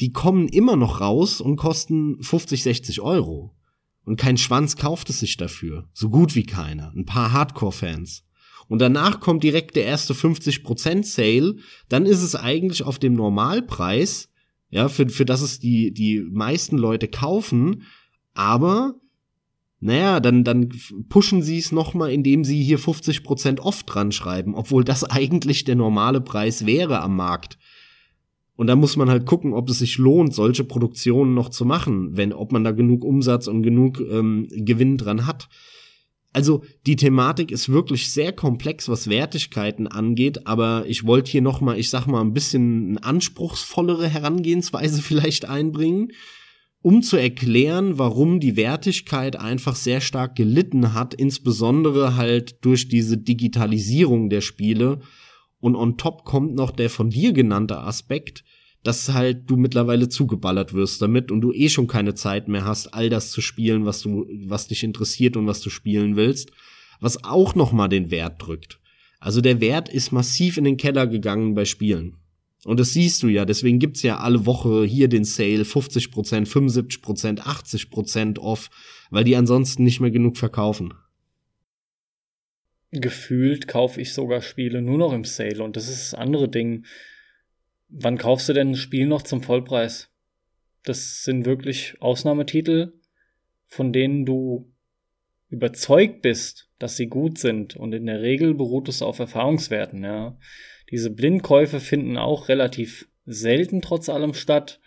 die 0.00 0.12
kommen 0.12 0.48
immer 0.48 0.76
noch 0.76 1.00
raus 1.00 1.40
und 1.40 1.56
kosten 1.56 2.22
50, 2.22 2.62
60 2.62 3.00
Euro. 3.00 3.56
Und 4.04 4.16
kein 4.16 4.36
Schwanz 4.38 4.76
kauft 4.76 5.10
es 5.10 5.20
sich 5.20 5.36
dafür. 5.36 5.88
So 5.92 6.10
gut 6.10 6.34
wie 6.36 6.44
keiner. 6.44 6.92
Ein 6.94 7.04
paar 7.06 7.32
Hardcore-Fans 7.32 8.24
und 8.70 8.80
danach 8.80 9.18
kommt 9.18 9.42
direkt 9.42 9.74
der 9.74 9.84
erste 9.84 10.14
50% 10.14 11.04
Sale, 11.04 11.56
dann 11.88 12.06
ist 12.06 12.22
es 12.22 12.36
eigentlich 12.36 12.84
auf 12.84 13.00
dem 13.00 13.14
Normalpreis, 13.14 14.28
ja, 14.70 14.88
für, 14.88 15.08
für 15.08 15.24
das 15.24 15.42
es 15.42 15.58
die, 15.58 15.92
die 15.92 16.20
meisten 16.20 16.78
Leute 16.78 17.08
kaufen, 17.08 17.82
aber 18.32 18.94
naja, 19.80 20.20
dann, 20.20 20.44
dann 20.44 20.68
pushen 21.08 21.42
sie 21.42 21.58
es 21.58 21.72
nochmal, 21.72 22.12
indem 22.12 22.44
sie 22.44 22.62
hier 22.62 22.78
50% 22.78 23.58
off 23.58 23.82
dran 23.82 24.12
schreiben, 24.12 24.54
obwohl 24.54 24.84
das 24.84 25.02
eigentlich 25.10 25.64
der 25.64 25.74
normale 25.74 26.20
Preis 26.20 26.64
wäre 26.64 27.00
am 27.00 27.16
Markt. 27.16 27.58
Und 28.54 28.68
da 28.68 28.76
muss 28.76 28.96
man 28.96 29.10
halt 29.10 29.26
gucken, 29.26 29.52
ob 29.52 29.68
es 29.68 29.80
sich 29.80 29.98
lohnt, 29.98 30.32
solche 30.32 30.62
Produktionen 30.62 31.34
noch 31.34 31.48
zu 31.48 31.64
machen, 31.64 32.16
wenn, 32.16 32.32
ob 32.32 32.52
man 32.52 32.62
da 32.62 32.70
genug 32.70 33.02
Umsatz 33.02 33.48
und 33.48 33.62
genug 33.62 33.98
ähm, 33.98 34.46
Gewinn 34.48 34.96
dran 34.96 35.26
hat. 35.26 35.48
Also 36.32 36.62
die 36.86 36.96
Thematik 36.96 37.50
ist 37.50 37.70
wirklich 37.70 38.12
sehr 38.12 38.32
komplex, 38.32 38.88
was 38.88 39.08
Wertigkeiten 39.08 39.88
angeht, 39.88 40.46
aber 40.46 40.84
ich 40.86 41.04
wollte 41.04 41.30
hier 41.30 41.42
noch 41.42 41.60
mal, 41.60 41.78
ich 41.78 41.90
sag 41.90 42.06
mal, 42.06 42.20
ein 42.20 42.32
bisschen 42.32 42.90
eine 42.90 43.04
anspruchsvollere 43.04 44.08
Herangehensweise 44.08 45.02
vielleicht 45.02 45.48
einbringen, 45.48 46.12
um 46.82 47.02
zu 47.02 47.16
erklären, 47.16 47.98
warum 47.98 48.40
die 48.40 48.56
Wertigkeit 48.56 49.36
einfach 49.36 49.74
sehr 49.74 50.00
stark 50.00 50.36
gelitten 50.36 50.94
hat, 50.94 51.14
insbesondere 51.14 52.16
halt 52.16 52.64
durch 52.64 52.88
diese 52.88 53.18
Digitalisierung 53.18 54.30
der 54.30 54.40
Spiele. 54.40 55.00
Und 55.58 55.76
on 55.76 55.98
top 55.98 56.24
kommt 56.24 56.54
noch 56.54 56.70
der 56.70 56.88
von 56.88 57.10
dir 57.10 57.34
genannte 57.34 57.80
Aspekt, 57.80 58.44
dass 58.82 59.12
halt 59.12 59.50
du 59.50 59.56
mittlerweile 59.56 60.08
zugeballert 60.08 60.72
wirst 60.72 61.02
damit 61.02 61.30
und 61.30 61.40
du 61.42 61.52
eh 61.52 61.68
schon 61.68 61.86
keine 61.86 62.14
Zeit 62.14 62.48
mehr 62.48 62.64
hast, 62.64 62.94
all 62.94 63.10
das 63.10 63.30
zu 63.30 63.40
spielen, 63.40 63.84
was 63.84 64.00
du, 64.00 64.26
was 64.46 64.68
dich 64.68 64.82
interessiert 64.82 65.36
und 65.36 65.46
was 65.46 65.60
du 65.60 65.70
spielen 65.70 66.16
willst, 66.16 66.50
was 67.00 67.24
auch 67.24 67.54
noch 67.54 67.72
mal 67.72 67.88
den 67.88 68.10
Wert 68.10 68.36
drückt. 68.38 68.80
Also 69.18 69.42
der 69.42 69.60
Wert 69.60 69.88
ist 69.90 70.12
massiv 70.12 70.56
in 70.56 70.64
den 70.64 70.78
Keller 70.78 71.06
gegangen 71.06 71.54
bei 71.54 71.66
Spielen. 71.66 72.16
Und 72.64 72.78
das 72.78 72.92
siehst 72.92 73.22
du 73.22 73.28
ja, 73.28 73.44
deswegen 73.44 73.78
gibt's 73.78 74.02
ja 74.02 74.18
alle 74.18 74.44
Woche 74.44 74.84
hier 74.84 75.08
den 75.08 75.24
Sale 75.24 75.62
50%, 75.62 76.46
75%, 76.46 77.40
80% 77.40 78.38
off, 78.38 78.70
weil 79.10 79.24
die 79.24 79.36
ansonsten 79.36 79.84
nicht 79.84 80.00
mehr 80.00 80.10
genug 80.10 80.36
verkaufen. 80.36 80.92
Gefühlt 82.92 83.68
kaufe 83.68 84.00
ich 84.00 84.12
sogar 84.12 84.42
Spiele 84.42 84.82
nur 84.82 84.98
noch 84.98 85.12
im 85.12 85.24
Sale 85.24 85.62
und 85.62 85.76
das 85.76 85.88
ist 85.88 86.12
das 86.12 86.14
andere 86.14 86.48
Ding. 86.48 86.84
Wann 87.90 88.18
kaufst 88.18 88.48
du 88.48 88.52
denn 88.52 88.70
ein 88.70 88.76
Spiel 88.76 89.06
noch 89.06 89.22
zum 89.22 89.42
überzeugt 95.48 96.22
bist, 96.22 96.70
dass 96.78 96.96
sie 96.96 97.08
gut 97.08 97.38
sind 97.38 97.76
und 97.76 97.92
in 97.92 98.06
der 98.06 98.22
Regel 98.22 98.54
beruht 98.54 98.88
es 98.88 99.02
auf 99.02 99.18
Erfahrungswerten, 99.18 100.02
ja. 100.04 100.38
Diese 100.90 101.10
Blindkäufe 101.10 101.78
finden 101.80 102.16
auch 102.16 102.48
relativ 102.48 103.08
selten 103.26 103.80
trotz 103.82 104.08
allem 104.08 104.34
statt. 104.34 104.80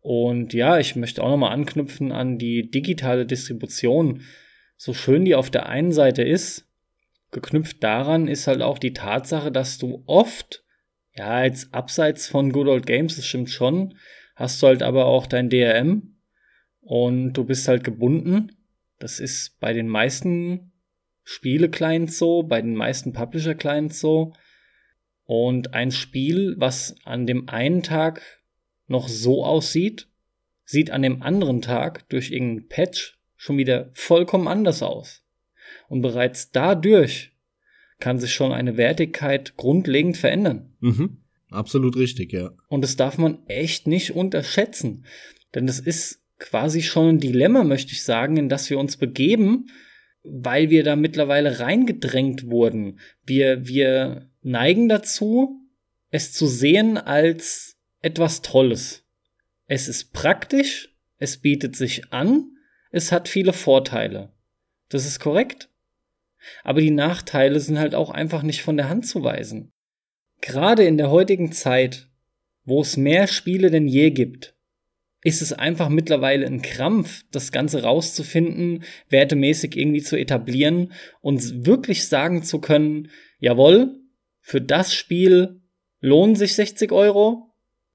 Und 0.00 0.52
ja, 0.52 0.78
ich 0.78 0.96
möchte 0.96 1.22
auch 1.22 1.30
nochmal 1.30 1.52
anknüpfen 1.52 2.12
an 2.12 2.38
die 2.38 2.70
digitale 2.70 3.26
Distribution. 3.26 4.22
So 4.76 4.94
schön 4.94 5.24
die 5.24 5.34
auf 5.34 5.50
der 5.50 5.66
einen 5.66 5.92
Seite 5.92 6.22
ist, 6.22 6.66
geknüpft 7.30 7.82
daran 7.82 8.28
ist 8.28 8.46
halt 8.46 8.62
auch 8.62 8.78
die 8.78 8.92
Tatsache, 8.92 9.50
dass 9.50 9.78
du 9.78 10.02
oft, 10.06 10.64
ja, 11.18 11.44
jetzt 11.44 11.74
abseits 11.74 12.28
von 12.28 12.52
Good 12.52 12.68
Old 12.68 12.86
Games, 12.86 13.16
das 13.16 13.26
stimmt 13.26 13.50
schon, 13.50 13.98
hast 14.36 14.62
du 14.62 14.68
halt 14.68 14.82
aber 14.82 15.06
auch 15.06 15.26
dein 15.26 15.50
DRM 15.50 16.16
und 16.80 17.32
du 17.32 17.44
bist 17.44 17.66
halt 17.66 17.82
gebunden. 17.84 18.52
Das 18.98 19.20
ist 19.20 19.58
bei 19.60 19.72
den 19.72 19.88
meisten 19.88 20.72
Spiele-Clients 21.24 22.18
so, 22.18 22.44
bei 22.44 22.62
den 22.62 22.74
meisten 22.74 23.12
Publisher-Clients 23.12 24.00
so. 24.00 24.32
Und 25.24 25.74
ein 25.74 25.90
Spiel, 25.90 26.54
was 26.56 26.94
an 27.04 27.26
dem 27.26 27.48
einen 27.48 27.82
Tag 27.82 28.22
noch 28.86 29.08
so 29.08 29.44
aussieht, 29.44 30.08
sieht 30.64 30.90
an 30.90 31.02
dem 31.02 31.22
anderen 31.22 31.60
Tag 31.60 32.08
durch 32.08 32.30
irgendeinen 32.30 32.68
Patch 32.68 33.18
schon 33.36 33.58
wieder 33.58 33.90
vollkommen 33.92 34.48
anders 34.48 34.82
aus. 34.82 35.24
Und 35.88 36.00
bereits 36.00 36.50
dadurch 36.50 37.32
kann 37.98 38.18
sich 38.18 38.32
schon 38.32 38.52
eine 38.52 38.76
Wertigkeit 38.76 39.56
grundlegend 39.56 40.16
verändern. 40.16 40.72
Mhm. 40.80 41.18
Absolut 41.50 41.96
richtig, 41.96 42.32
ja. 42.32 42.50
Und 42.68 42.82
das 42.82 42.96
darf 42.96 43.18
man 43.18 43.38
echt 43.46 43.86
nicht 43.86 44.14
unterschätzen. 44.14 45.04
Denn 45.54 45.66
das 45.66 45.80
ist 45.80 46.20
quasi 46.38 46.82
schon 46.82 47.08
ein 47.08 47.20
Dilemma, 47.20 47.64
möchte 47.64 47.92
ich 47.92 48.02
sagen, 48.02 48.36
in 48.36 48.48
das 48.48 48.68
wir 48.70 48.78
uns 48.78 48.96
begeben, 48.96 49.66
weil 50.22 50.70
wir 50.70 50.84
da 50.84 50.94
mittlerweile 50.94 51.58
reingedrängt 51.58 52.50
wurden. 52.50 52.98
Wir, 53.24 53.66
wir 53.66 54.30
neigen 54.42 54.88
dazu, 54.88 55.60
es 56.10 56.32
zu 56.32 56.46
sehen 56.46 56.98
als 56.98 57.76
etwas 58.00 58.42
Tolles. 58.42 59.04
Es 59.66 59.88
ist 59.88 60.12
praktisch, 60.12 60.94
es 61.18 61.38
bietet 61.38 61.76
sich 61.76 62.12
an, 62.12 62.56
es 62.90 63.12
hat 63.12 63.28
viele 63.28 63.52
Vorteile. 63.52 64.32
Das 64.88 65.06
ist 65.06 65.20
korrekt. 65.20 65.68
Aber 66.64 66.80
die 66.80 66.90
Nachteile 66.90 67.60
sind 67.60 67.78
halt 67.78 67.94
auch 67.94 68.10
einfach 68.10 68.42
nicht 68.42 68.62
von 68.62 68.76
der 68.76 68.88
Hand 68.88 69.06
zu 69.06 69.22
weisen. 69.22 69.72
Gerade 70.40 70.84
in 70.84 70.96
der 70.96 71.10
heutigen 71.10 71.52
Zeit, 71.52 72.08
wo 72.64 72.80
es 72.80 72.96
mehr 72.96 73.26
Spiele 73.26 73.70
denn 73.70 73.88
je 73.88 74.10
gibt, 74.10 74.54
ist 75.22 75.42
es 75.42 75.52
einfach 75.52 75.88
mittlerweile 75.88 76.46
ein 76.46 76.62
Krampf, 76.62 77.24
das 77.32 77.50
Ganze 77.50 77.82
rauszufinden, 77.82 78.84
wertemäßig 79.08 79.76
irgendwie 79.76 80.02
zu 80.02 80.16
etablieren 80.16 80.92
und 81.20 81.66
wirklich 81.66 82.06
sagen 82.06 82.42
zu 82.42 82.60
können, 82.60 83.10
jawohl, 83.40 83.96
für 84.40 84.60
das 84.60 84.94
Spiel 84.94 85.60
lohnen 86.00 86.36
sich 86.36 86.54
60 86.54 86.92
Euro. 86.92 87.54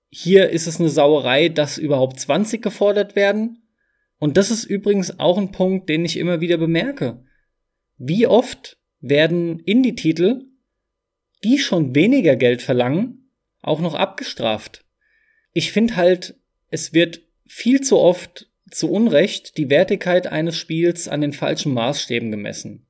Hier 0.09 0.49
ist 0.49 0.67
es 0.67 0.79
eine 0.79 0.89
Sauerei, 0.89 1.49
dass 1.49 1.77
überhaupt 1.77 2.19
20 2.19 2.61
gefordert 2.61 3.15
werden. 3.15 3.63
Und 4.19 4.37
das 4.37 4.51
ist 4.51 4.65
übrigens 4.65 5.19
auch 5.19 5.37
ein 5.37 5.51
Punkt, 5.51 5.89
den 5.89 6.05
ich 6.05 6.17
immer 6.17 6.41
wieder 6.41 6.57
bemerke. 6.57 7.23
Wie 7.97 8.27
oft 8.27 8.77
werden 9.01 9.59
Indie-Titel, 9.59 10.45
die 11.43 11.59
schon 11.59 11.93
weniger 11.95 12.35
Geld 12.35 12.61
verlangen, 12.61 13.29
auch 13.61 13.79
noch 13.79 13.93
abgestraft? 13.93 14.85
Ich 15.51 15.71
finde 15.71 15.95
halt, 15.95 16.35
es 16.69 16.93
wird 16.93 17.21
viel 17.45 17.81
zu 17.81 17.99
oft 17.99 18.49
zu 18.71 18.89
Unrecht 18.89 19.57
die 19.57 19.69
Wertigkeit 19.69 20.27
eines 20.27 20.57
Spiels 20.57 21.07
an 21.07 21.21
den 21.21 21.33
falschen 21.33 21.73
Maßstäben 21.73 22.31
gemessen. 22.31 22.87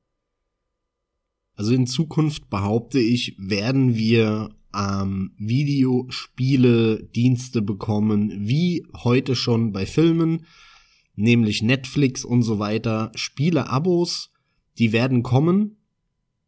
Also 1.56 1.74
in 1.74 1.86
Zukunft 1.86 2.48
behaupte 2.50 2.98
ich, 2.98 3.36
werden 3.38 3.94
wir 3.94 4.56
ähm, 4.74 5.32
Videospiele 5.38 7.04
Dienste 7.14 7.62
bekommen, 7.62 8.48
wie 8.48 8.86
heute 9.04 9.36
schon 9.36 9.72
bei 9.72 9.86
Filmen, 9.86 10.46
nämlich 11.14 11.62
Netflix 11.62 12.24
und 12.24 12.42
so 12.42 12.58
weiter, 12.58 13.12
Spiele-Abos, 13.14 14.32
die 14.78 14.92
werden 14.92 15.22
kommen. 15.22 15.76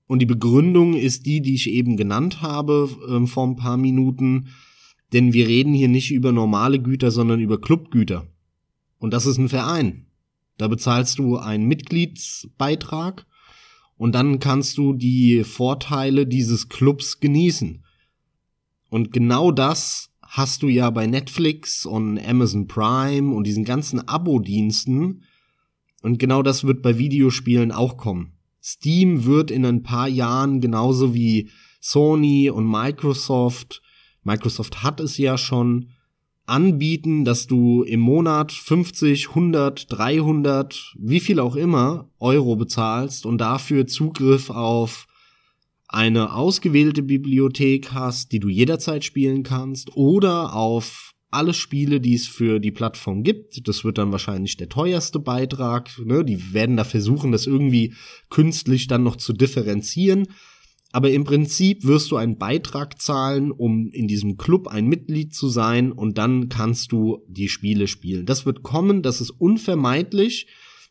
Und 0.07 0.21
die 0.21 0.27
Begründung 0.27 0.95
ist 0.95 1.27
die, 1.27 1.41
die 1.41 1.55
ich 1.55 1.71
eben 1.71 1.97
genannt 1.97 2.43
habe 2.43 2.89
äh, 3.09 3.27
vor 3.27 3.47
ein 3.47 3.57
paar 3.57 3.77
Minuten. 3.77 4.49
Denn 5.13 5.33
wir 5.33 5.47
reden 5.49 5.75
hier 5.75 5.89
nicht 5.89 6.13
über 6.13 6.33
normale 6.33 6.81
Güter, 6.81 7.11
sondern 7.11 7.41
über 7.41 7.61
Clubgüter. 7.61 8.27
Und 8.99 9.13
das 9.13 9.27
ist 9.27 9.39
ein 9.39 9.49
Verein. 9.49 10.07
Da 10.59 10.69
bezahlst 10.69 11.19
du 11.19 11.37
einen 11.37 11.67
Mitgliedsbeitrag 11.67 13.27
und 13.97 14.15
dann 14.15 14.39
kannst 14.39 14.79
du 14.79 14.95
die 14.95 15.45
Vorteile 15.45 16.27
dieses 16.27 16.69
Clubs 16.69 17.21
genießen. 17.21 17.85
Und 18.89 19.13
genau 19.13 19.51
das 19.53 20.11
hast 20.23 20.63
du 20.63 20.69
ja 20.69 20.91
bei 20.91 21.07
Netflix 21.07 21.87
und 21.87 22.19
Amazon 22.19 22.67
Prime 22.67 23.35
und 23.35 23.47
diesen 23.47 23.65
ganzen 23.65 24.07
Abo-Diensten. 24.07 25.23
Und 26.07 26.21
genau 26.21 26.45
das 26.45 26.63
wird 26.63 26.83
bei 26.83 26.99
Videospielen 26.99 27.73
auch 27.73 27.97
kommen. 27.97 28.31
Steam 28.63 29.25
wird 29.25 29.51
in 29.51 29.67
ein 29.67 29.83
paar 29.83 30.07
Jahren 30.07 30.61
genauso 30.61 31.15
wie 31.15 31.51
Sony 31.81 32.49
und 32.49 32.65
Microsoft, 32.71 33.83
Microsoft 34.23 34.85
hat 34.85 35.01
es 35.01 35.19
ja 35.19 35.37
schon, 35.37 35.89
anbieten, 36.47 37.25
dass 37.25 37.49
du 37.49 37.83
im 37.83 37.99
Monat 37.99 38.53
50, 38.53 39.31
100, 39.31 39.91
300, 39.91 40.95
wie 40.97 41.19
viel 41.19 41.41
auch 41.41 41.57
immer 41.57 42.09
Euro 42.21 42.55
bezahlst 42.55 43.27
und 43.27 43.39
dafür 43.39 43.89
Zugriff 43.89 44.49
auf 44.49 45.09
eine 45.89 46.35
ausgewählte 46.35 47.03
Bibliothek 47.03 47.93
hast, 47.93 48.31
die 48.31 48.39
du 48.39 48.49
jederzeit 48.49 49.05
spielen 49.05 49.43
kannst 49.43 49.97
oder 49.97 50.55
auf 50.55 51.06
alle 51.31 51.55
Spiele, 51.55 52.01
die 52.01 52.15
es 52.15 52.27
für 52.27 52.61
die 52.61 52.71
Plattform 52.71 53.23
gibt. 53.23 53.67
Das 53.69 53.85
wird 53.85 53.99
dann 53.99 54.13
wahrscheinlich 54.13 54.57
der 54.57 54.69
teuerste 54.69 55.19
Beitrag. 55.19 55.91
Ne? 56.05 56.25
Die 56.25 56.53
werden 56.53 56.77
da 56.77 56.85
versuchen, 56.85 57.33
das 57.33 57.47
irgendwie 57.47 57.95
künstlich 58.31 58.87
dann 58.87 59.03
noch 59.03 59.17
zu 59.17 59.33
differenzieren. 59.33 60.29
Aber 60.93 61.11
im 61.11 61.25
Prinzip 61.25 61.85
wirst 61.85 62.11
du 62.11 62.17
einen 62.17 62.39
Beitrag 62.39 63.01
zahlen, 63.03 63.51
um 63.51 63.91
in 63.91 64.09
diesem 64.09 64.37
Club 64.39 64.69
ein 64.69 64.87
Mitglied 64.87 65.35
zu 65.35 65.49
sein 65.49 65.93
und 65.93 66.17
dann 66.17 66.49
kannst 66.49 66.93
du 66.93 67.23
die 67.29 67.49
Spiele 67.49 67.87
spielen. 67.87 68.25
Das 68.25 68.47
wird 68.47 68.63
kommen, 68.63 69.03
das 69.03 69.21
ist 69.21 69.31
unvermeidlich. 69.31 70.47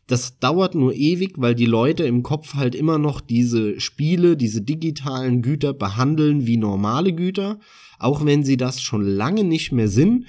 Das 0.06 0.38
dauert 0.38 0.76
nur 0.76 0.94
ewig, 0.94 1.34
weil 1.36 1.56
die 1.56 1.66
Leute 1.66 2.04
im 2.04 2.22
Kopf 2.22 2.54
halt 2.54 2.76
immer 2.76 2.96
noch 2.98 3.20
diese 3.20 3.80
Spiele, 3.80 4.36
diese 4.36 4.62
digitalen 4.62 5.42
Güter 5.42 5.72
behandeln 5.72 6.46
wie 6.46 6.56
normale 6.56 7.12
Güter, 7.12 7.58
auch 7.98 8.24
wenn 8.24 8.44
sie 8.44 8.56
das 8.56 8.80
schon 8.80 9.02
lange 9.02 9.42
nicht 9.42 9.72
mehr 9.72 9.88
sind. 9.88 10.26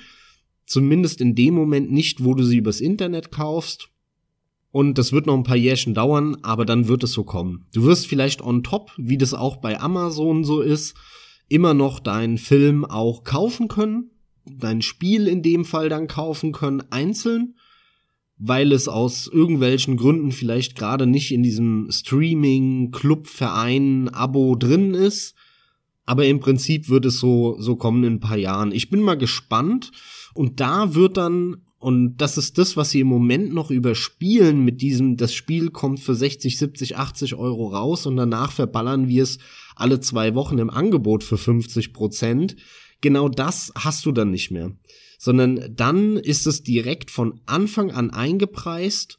Zumindest 0.65 1.21
in 1.21 1.36
dem 1.36 1.53
Moment 1.53 1.91
nicht, 1.91 2.23
wo 2.23 2.34
du 2.34 2.43
sie 2.43 2.57
übers 2.57 2.82
Internet 2.82 3.32
kaufst. 3.32 3.89
Und 4.71 4.97
das 4.97 5.13
wird 5.13 5.28
noch 5.28 5.36
ein 5.36 5.43
paar 5.43 5.55
Jährchen 5.55 5.93
dauern, 5.93 6.38
aber 6.41 6.65
dann 6.65 6.88
wird 6.88 7.03
es 7.03 7.13
so 7.13 7.23
kommen. 7.23 7.65
Du 7.73 7.84
wirst 7.84 8.07
vielleicht 8.07 8.41
on 8.41 8.63
top, 8.63 8.91
wie 8.97 9.17
das 9.17 9.34
auch 9.34 9.57
bei 9.57 9.80
Amazon 9.80 10.43
so 10.43 10.61
ist, 10.61 10.95
immer 11.47 11.73
noch 11.73 11.99
deinen 11.99 12.38
Film 12.38 12.84
auch 12.84 13.23
kaufen 13.23 13.67
können, 13.67 14.11
dein 14.45 14.82
Spiel 14.82 15.28
in 15.28 15.41
dem 15.41 15.65
Fall 15.65 15.88
dann 15.89 16.07
kaufen 16.07 16.51
können, 16.51 16.84
einzeln, 16.89 17.55
weil 18.38 18.72
es 18.72 18.88
aus 18.88 19.28
irgendwelchen 19.28 19.98
Gründen 19.98 20.32
vielleicht 20.32 20.76
gerade 20.76 21.08
nicht 21.08 21.32
in 21.32 21.44
diesem 21.44 21.88
Streaming, 21.92 22.92
Club, 22.92 23.28
Verein, 23.28 24.10
Abo 24.10 24.56
drin 24.56 24.94
ist. 24.94 25.36
Aber 26.06 26.26
im 26.26 26.40
Prinzip 26.40 26.88
wird 26.88 27.06
es 27.06 27.20
so, 27.20 27.58
so 27.60 27.76
kommen 27.76 28.04
in 28.04 28.14
ein 28.14 28.20
paar 28.20 28.38
Jahren. 28.38 28.72
Ich 28.72 28.90
bin 28.90 29.02
mal 29.02 29.18
gespannt. 29.18 29.92
Und 30.34 30.60
da 30.60 30.94
wird 30.94 31.18
dann 31.18 31.58
und 31.80 32.18
das 32.18 32.38
ist 32.38 32.58
das, 32.58 32.76
was 32.76 32.90
sie 32.90 33.02
im 33.02 33.08
Moment 33.08 33.54
noch 33.54 33.70
überspielen 33.70 34.66
mit 34.66 34.82
diesem, 34.82 35.16
das 35.16 35.34
Spiel 35.34 35.70
kommt 35.70 36.00
für 36.00 36.16
60, 36.16 36.58
70, 36.58 36.98
80 36.98 37.36
Euro 37.36 37.68
raus 37.68 38.08
und 38.08 38.18
danach 38.18 38.52
verballern 38.52 39.08
wir 39.08 39.22
es 39.22 39.38
alle 39.76 40.00
zwei 40.00 40.34
Wochen 40.34 40.58
im 40.58 40.72
Angebot 40.72 41.24
für 41.24 41.38
50 41.38 41.94
Prozent. 41.94 42.56
Genau 43.02 43.30
das 43.30 43.72
hast 43.76 44.08
du 44.08 44.12
dann 44.12 44.32
nicht 44.32 44.50
mehr. 44.50 44.72
Sondern 45.18 45.74
dann 45.76 46.18
ist 46.18 46.45
es 46.45 46.63
direkt 46.63 47.09
von 47.11 47.41
Anfang 47.45 47.91
an 47.91 48.11
eingepreist. 48.11 49.18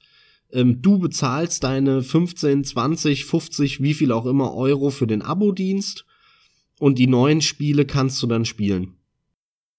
Ähm, 0.53 0.80
du 0.80 0.99
bezahlst 0.99 1.64
deine 1.64 2.03
15, 2.03 2.64
20, 2.64 3.24
50, 3.24 3.82
wie 3.82 3.94
viel 3.94 4.12
auch 4.12 4.26
immer 4.26 4.55
Euro 4.55 4.90
für 4.90 5.07
den 5.07 5.22
Abo-Dienst 5.22 6.05
und 6.78 6.99
die 6.99 7.07
neuen 7.07 7.40
Spiele 7.40 7.84
kannst 7.84 8.22
du 8.22 8.26
dann 8.26 8.44
spielen. 8.44 8.94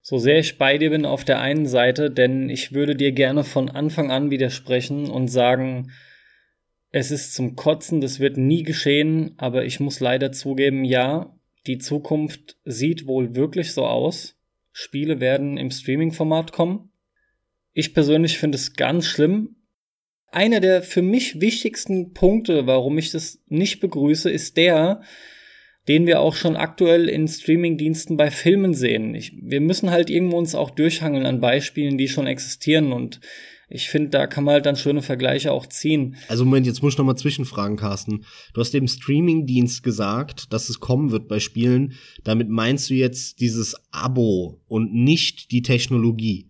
So 0.01 0.17
sehr 0.17 0.39
ich 0.39 0.57
bei 0.57 0.77
dir 0.77 0.89
bin 0.89 1.05
auf 1.05 1.23
der 1.23 1.39
einen 1.39 1.65
Seite, 1.65 2.09
denn 2.09 2.49
ich 2.49 2.73
würde 2.73 2.95
dir 2.95 3.11
gerne 3.11 3.43
von 3.43 3.69
Anfang 3.69 4.11
an 4.11 4.31
widersprechen 4.31 5.09
und 5.09 5.27
sagen, 5.27 5.91
es 6.91 7.11
ist 7.11 7.35
zum 7.35 7.55
Kotzen, 7.55 8.01
das 8.01 8.19
wird 8.19 8.37
nie 8.37 8.63
geschehen, 8.63 9.35
aber 9.37 9.65
ich 9.65 9.79
muss 9.79 9.99
leider 9.99 10.31
zugeben, 10.31 10.83
ja, 10.83 11.35
die 11.67 11.77
Zukunft 11.77 12.57
sieht 12.65 13.05
wohl 13.05 13.35
wirklich 13.35 13.73
so 13.73 13.85
aus. 13.85 14.38
Spiele 14.81 15.19
werden 15.19 15.57
im 15.57 15.71
Streaming-Format 15.71 16.53
kommen. 16.53 16.91
Ich 17.73 17.93
persönlich 17.93 18.37
finde 18.37 18.55
es 18.55 18.75
ganz 18.75 19.05
schlimm, 19.05 19.57
Einer 20.31 20.59
der 20.59 20.83
für 20.83 21.01
mich 21.01 21.41
wichtigsten 21.41 22.13
Punkte, 22.13 22.65
warum 22.65 22.97
ich 22.97 23.11
das 23.11 23.43
nicht 23.47 23.79
begrüße, 23.81 24.29
ist 24.29 24.57
der, 24.57 25.01
den 25.87 26.05
wir 26.05 26.21
auch 26.21 26.35
schon 26.35 26.55
aktuell 26.55 27.09
in 27.09 27.27
Streamingdiensten 27.27 28.15
bei 28.15 28.31
Filmen 28.31 28.73
sehen. 28.73 29.15
Ich, 29.15 29.33
wir 29.41 29.59
müssen 29.59 29.89
halt 29.89 30.09
irgendwo 30.09 30.37
uns 30.37 30.55
auch 30.55 30.69
durchhangeln 30.69 31.25
an 31.25 31.41
Beispielen, 31.41 31.97
die 31.97 32.07
schon 32.07 32.27
existieren 32.27 32.93
und 32.93 33.19
ich 33.69 33.89
finde, 33.89 34.09
da 34.09 34.25
kann 34.25 34.43
man 34.43 34.53
halt 34.53 34.65
dann 34.65 34.75
schöne 34.75 35.03
Vergleiche 35.03 35.51
auch 35.51 35.67
ziehen. 35.67 36.15
Also 36.27 36.43
Moment, 36.43 36.65
jetzt 36.65 36.81
muss 36.81 36.93
ich 36.93 36.97
noch 36.97 37.05
mal 37.05 37.15
zwischenfragen, 37.15 37.77
Carsten. 37.77 38.25
Du 38.53 38.61
hast 38.61 38.73
dem 38.73 38.87
Streamingdienst 38.87 39.83
gesagt, 39.83 40.51
dass 40.51 40.69
es 40.69 40.79
kommen 40.79 41.11
wird 41.11 41.27
bei 41.27 41.39
Spielen. 41.39 41.93
Damit 42.23 42.49
meinst 42.49 42.89
du 42.89 42.95
jetzt 42.95 43.39
dieses 43.41 43.75
Abo 43.91 44.59
und 44.67 44.93
nicht 44.93 45.51
die 45.51 45.61
Technologie. 45.61 46.49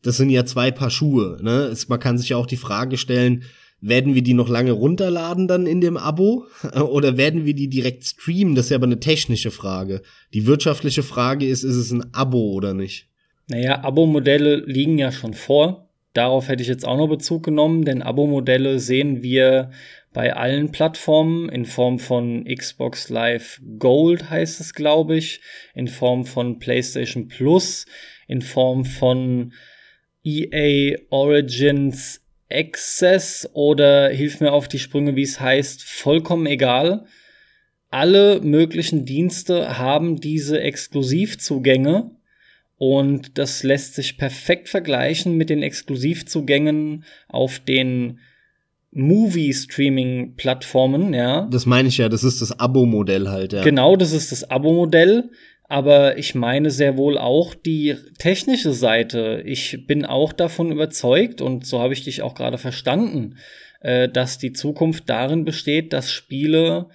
Das 0.00 0.16
sind 0.16 0.30
ja 0.30 0.46
zwei 0.46 0.70
Paar 0.70 0.90
Schuhe. 0.90 1.38
Ne? 1.42 1.64
Es, 1.64 1.88
man 1.88 2.00
kann 2.00 2.16
sich 2.16 2.30
ja 2.30 2.38
auch 2.38 2.46
die 2.46 2.56
Frage 2.56 2.96
stellen, 2.96 3.44
werden 3.80 4.14
wir 4.14 4.22
die 4.22 4.32
noch 4.32 4.48
lange 4.48 4.72
runterladen 4.72 5.46
dann 5.46 5.66
in 5.66 5.82
dem 5.82 5.98
Abo? 5.98 6.46
Oder 6.74 7.18
werden 7.18 7.44
wir 7.44 7.54
die 7.54 7.68
direkt 7.68 8.04
streamen? 8.04 8.54
Das 8.54 8.66
ist 8.66 8.70
ja 8.70 8.76
aber 8.76 8.86
eine 8.86 9.00
technische 9.00 9.50
Frage. 9.50 10.00
Die 10.32 10.46
wirtschaftliche 10.46 11.02
Frage 11.02 11.46
ist, 11.46 11.62
ist 11.62 11.76
es 11.76 11.90
ein 11.90 12.14
Abo 12.14 12.52
oder 12.52 12.72
nicht? 12.72 13.08
Naja, 13.48 13.84
Abo-Modelle 13.84 14.64
liegen 14.64 14.96
ja 14.96 15.12
schon 15.12 15.34
vor. 15.34 15.83
Darauf 16.14 16.48
hätte 16.48 16.62
ich 16.62 16.68
jetzt 16.68 16.86
auch 16.86 16.96
noch 16.96 17.08
Bezug 17.08 17.42
genommen, 17.42 17.84
denn 17.84 18.00
Abo-Modelle 18.00 18.78
sehen 18.78 19.22
wir 19.24 19.72
bei 20.12 20.32
allen 20.34 20.70
Plattformen. 20.70 21.48
In 21.48 21.66
Form 21.66 21.98
von 21.98 22.44
Xbox 22.44 23.08
Live 23.08 23.60
Gold 23.78 24.30
heißt 24.30 24.60
es, 24.60 24.74
glaube 24.74 25.16
ich, 25.16 25.40
in 25.74 25.88
Form 25.88 26.24
von 26.24 26.60
PlayStation 26.60 27.26
Plus, 27.26 27.86
in 28.28 28.42
Form 28.42 28.84
von 28.84 29.52
EA 30.22 30.96
Origins 31.10 32.22
Access. 32.48 33.50
Oder 33.52 34.08
hilf 34.10 34.40
mir 34.40 34.52
auf 34.52 34.68
die 34.68 34.78
Sprünge, 34.78 35.16
wie 35.16 35.22
es 35.22 35.40
heißt, 35.40 35.82
vollkommen 35.82 36.46
egal. 36.46 37.06
Alle 37.90 38.40
möglichen 38.40 39.04
Dienste 39.04 39.78
haben 39.78 40.20
diese 40.20 40.60
Exklusivzugänge 40.60 42.12
und 42.86 43.38
das 43.38 43.62
lässt 43.62 43.94
sich 43.94 44.18
perfekt 44.18 44.68
vergleichen 44.68 45.38
mit 45.38 45.48
den 45.48 45.62
Exklusivzugängen 45.62 47.04
auf 47.28 47.58
den 47.58 48.18
Movie-Streaming-Plattformen, 48.90 51.14
ja. 51.14 51.48
Das 51.50 51.64
meine 51.64 51.88
ich 51.88 51.96
ja, 51.96 52.10
das 52.10 52.24
ist 52.24 52.42
das 52.42 52.60
Abo-Modell 52.60 53.30
halt, 53.30 53.54
ja. 53.54 53.62
Genau, 53.62 53.96
das 53.96 54.12
ist 54.12 54.32
das 54.32 54.50
Abo-Modell. 54.50 55.30
Aber 55.66 56.18
ich 56.18 56.34
meine 56.34 56.70
sehr 56.70 56.98
wohl 56.98 57.16
auch 57.16 57.54
die 57.54 57.96
technische 58.18 58.74
Seite. 58.74 59.42
Ich 59.46 59.86
bin 59.86 60.04
auch 60.04 60.34
davon 60.34 60.70
überzeugt, 60.70 61.40
und 61.40 61.64
so 61.64 61.80
habe 61.80 61.94
ich 61.94 62.04
dich 62.04 62.20
auch 62.20 62.34
gerade 62.34 62.58
verstanden, 62.58 63.38
äh, 63.80 64.10
dass 64.10 64.36
die 64.36 64.52
Zukunft 64.52 65.08
darin 65.08 65.46
besteht, 65.46 65.94
dass 65.94 66.12
Spiele 66.12 66.90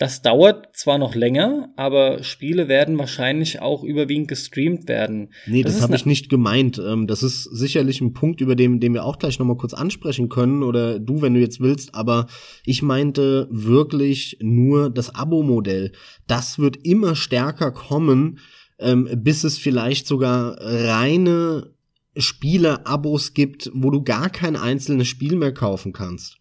das 0.00 0.22
dauert 0.22 0.74
zwar 0.74 0.96
noch 0.96 1.14
länger, 1.14 1.74
aber 1.76 2.22
Spiele 2.22 2.68
werden 2.68 2.96
wahrscheinlich 2.96 3.60
auch 3.60 3.84
überwiegend 3.84 4.28
gestreamt 4.28 4.88
werden. 4.88 5.34
Nee, 5.46 5.62
das, 5.62 5.74
das 5.74 5.82
habe 5.82 5.94
ich 5.94 6.06
nicht 6.06 6.30
gemeint. 6.30 6.80
Ähm, 6.82 7.06
das 7.06 7.22
ist 7.22 7.44
sicherlich 7.44 8.00
ein 8.00 8.14
Punkt, 8.14 8.40
über 8.40 8.56
den, 8.56 8.80
den 8.80 8.94
wir 8.94 9.04
auch 9.04 9.18
gleich 9.18 9.38
nochmal 9.38 9.58
kurz 9.58 9.74
ansprechen 9.74 10.30
können 10.30 10.62
oder 10.62 10.98
du, 10.98 11.20
wenn 11.20 11.34
du 11.34 11.40
jetzt 11.40 11.60
willst. 11.60 11.94
Aber 11.94 12.28
ich 12.64 12.80
meinte 12.80 13.46
wirklich 13.50 14.38
nur 14.40 14.88
das 14.88 15.14
Abo-Modell. 15.14 15.92
Das 16.26 16.58
wird 16.58 16.78
immer 16.82 17.14
stärker 17.14 17.70
kommen, 17.70 18.38
ähm, 18.78 19.06
bis 19.18 19.44
es 19.44 19.58
vielleicht 19.58 20.06
sogar 20.06 20.56
reine 20.62 21.74
Spiele-Abos 22.16 23.34
gibt, 23.34 23.70
wo 23.74 23.90
du 23.90 24.02
gar 24.02 24.30
kein 24.30 24.56
einzelnes 24.56 25.08
Spiel 25.08 25.36
mehr 25.36 25.52
kaufen 25.52 25.92
kannst. 25.92 26.39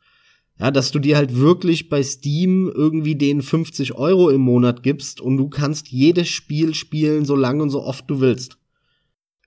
Ja, 0.59 0.71
dass 0.71 0.91
du 0.91 0.99
dir 0.99 1.15
halt 1.15 1.37
wirklich 1.37 1.87
bei 1.87 2.03
Steam 2.03 2.69
irgendwie 2.73 3.15
den 3.15 3.41
50 3.41 3.95
Euro 3.95 4.29
im 4.29 4.41
Monat 4.41 4.83
gibst 4.83 5.21
und 5.21 5.37
du 5.37 5.47
kannst 5.49 5.87
jedes 5.87 6.27
Spiel 6.27 6.73
spielen, 6.73 7.23
so 7.23 7.35
lange 7.35 7.63
und 7.63 7.69
so 7.69 7.81
oft 7.81 8.09
du 8.09 8.19
willst. 8.19 8.57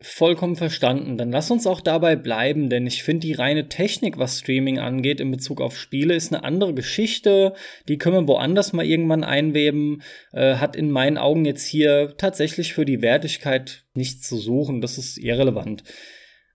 Vollkommen 0.00 0.56
verstanden. 0.56 1.16
Dann 1.16 1.30
lass 1.30 1.50
uns 1.50 1.66
auch 1.66 1.80
dabei 1.80 2.16
bleiben, 2.16 2.70
denn 2.70 2.88
ich 2.88 3.04
finde 3.04 3.26
die 3.26 3.34
reine 3.34 3.68
Technik, 3.68 4.18
was 4.18 4.40
Streaming 4.40 4.80
angeht 4.80 5.20
in 5.20 5.30
Bezug 5.30 5.60
auf 5.60 5.78
Spiele, 5.78 6.14
ist 6.14 6.32
eine 6.32 6.42
andere 6.42 6.74
Geschichte. 6.74 7.54
Die 7.88 7.98
können 7.98 8.16
wir 8.16 8.28
woanders 8.28 8.72
mal 8.72 8.84
irgendwann 8.84 9.22
einweben. 9.22 10.02
Äh, 10.32 10.56
hat 10.56 10.74
in 10.74 10.90
meinen 10.90 11.18
Augen 11.18 11.44
jetzt 11.44 11.66
hier 11.66 12.14
tatsächlich 12.16 12.74
für 12.74 12.84
die 12.84 13.00
Wertigkeit 13.00 13.84
nichts 13.94 14.28
zu 14.28 14.38
suchen. 14.38 14.80
Das 14.80 14.98
ist 14.98 15.18
irrelevant. 15.18 15.84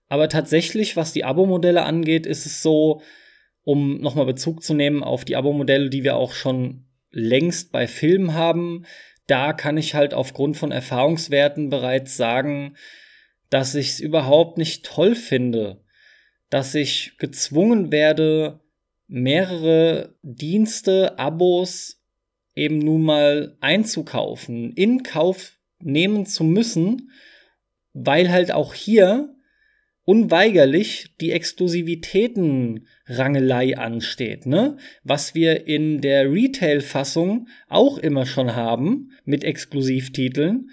Aber 0.09 0.27
tatsächlich, 0.27 0.97
was 0.97 1.13
die 1.13 1.23
Abo-Modelle 1.23 1.83
angeht, 1.83 2.25
ist 2.25 2.45
es 2.45 2.61
so, 2.61 3.01
um 3.67 3.99
nochmal 3.99 4.25
Bezug 4.25 4.63
zu 4.63 4.73
nehmen 4.73 5.03
auf 5.03 5.25
die 5.25 5.35
Abo-Modelle, 5.35 5.89
die 5.89 6.05
wir 6.05 6.15
auch 6.15 6.31
schon 6.31 6.85
längst 7.11 7.73
bei 7.73 7.85
Filmen 7.85 8.33
haben. 8.33 8.85
Da 9.27 9.51
kann 9.51 9.75
ich 9.75 9.93
halt 9.93 10.13
aufgrund 10.13 10.55
von 10.55 10.71
Erfahrungswerten 10.71 11.69
bereits 11.69 12.15
sagen, 12.15 12.77
dass 13.49 13.75
ich 13.75 13.89
es 13.89 13.99
überhaupt 13.99 14.57
nicht 14.57 14.85
toll 14.85 15.15
finde, 15.15 15.83
dass 16.49 16.75
ich 16.75 17.17
gezwungen 17.17 17.91
werde, 17.91 18.61
mehrere 19.09 20.15
Dienste, 20.21 21.19
Abos 21.19 22.01
eben 22.55 22.79
nun 22.79 23.01
mal 23.01 23.57
einzukaufen, 23.59 24.71
in 24.71 25.03
Kauf 25.03 25.57
nehmen 25.81 26.25
zu 26.25 26.45
müssen, 26.45 27.11
weil 27.91 28.31
halt 28.31 28.53
auch 28.53 28.73
hier 28.73 29.36
unweigerlich 30.07 31.13
die 31.19 31.33
Exklusivitätenrangelei 31.33 33.77
ansteht, 33.77 34.45
ne? 34.45 34.77
Was 35.03 35.35
wir 35.35 35.67
in 35.67 35.99
der 35.99 36.31
Retail-Fassung 36.31 37.49
auch 37.67 37.97
immer 37.97 38.25
schon 38.25 38.55
haben 38.55 39.11
mit 39.25 39.43
Exklusivtiteln. 39.43 40.69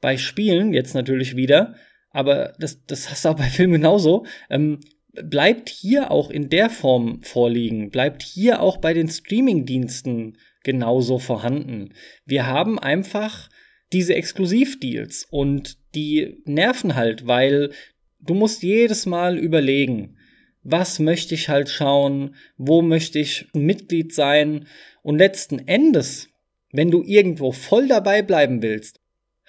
Bei 0.00 0.16
Spielen 0.16 0.74
jetzt 0.74 0.96
natürlich 0.96 1.36
wieder, 1.36 1.76
aber 2.10 2.54
das, 2.58 2.84
das 2.86 3.08
hast 3.08 3.24
du 3.24 3.28
auch 3.28 3.36
bei 3.36 3.44
Filmen 3.50 3.74
genauso. 3.74 4.26
Ähm, 4.50 4.80
bleibt 5.12 5.68
hier 5.68 6.10
auch 6.10 6.28
in 6.28 6.48
der 6.48 6.68
Form 6.68 7.22
vorliegen, 7.22 7.90
bleibt 7.90 8.24
hier 8.24 8.60
auch 8.60 8.78
bei 8.78 8.94
den 8.94 9.06
Streaming-Diensten 9.06 10.38
genauso 10.64 11.20
vorhanden. 11.20 11.90
Wir 12.26 12.48
haben 12.48 12.80
einfach 12.80 13.48
diese 13.92 14.16
Exklusivdeals 14.16 15.24
und 15.30 15.78
die 15.94 16.42
nerven 16.46 16.96
halt, 16.96 17.28
weil 17.28 17.70
du 18.22 18.34
musst 18.34 18.62
jedes 18.62 19.06
Mal 19.06 19.38
überlegen, 19.38 20.16
was 20.62 20.98
möchte 20.98 21.34
ich 21.34 21.48
halt 21.48 21.68
schauen, 21.68 22.34
wo 22.56 22.82
möchte 22.82 23.18
ich 23.18 23.48
Mitglied 23.52 24.14
sein. 24.14 24.66
Und 25.02 25.18
letzten 25.18 25.66
Endes, 25.66 26.28
wenn 26.72 26.90
du 26.90 27.02
irgendwo 27.02 27.52
voll 27.52 27.88
dabei 27.88 28.22
bleiben 28.22 28.62
willst, 28.62 29.00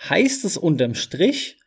heißt 0.10 0.44
es 0.46 0.58
unterm 0.58 0.96
Strich, 0.96 1.58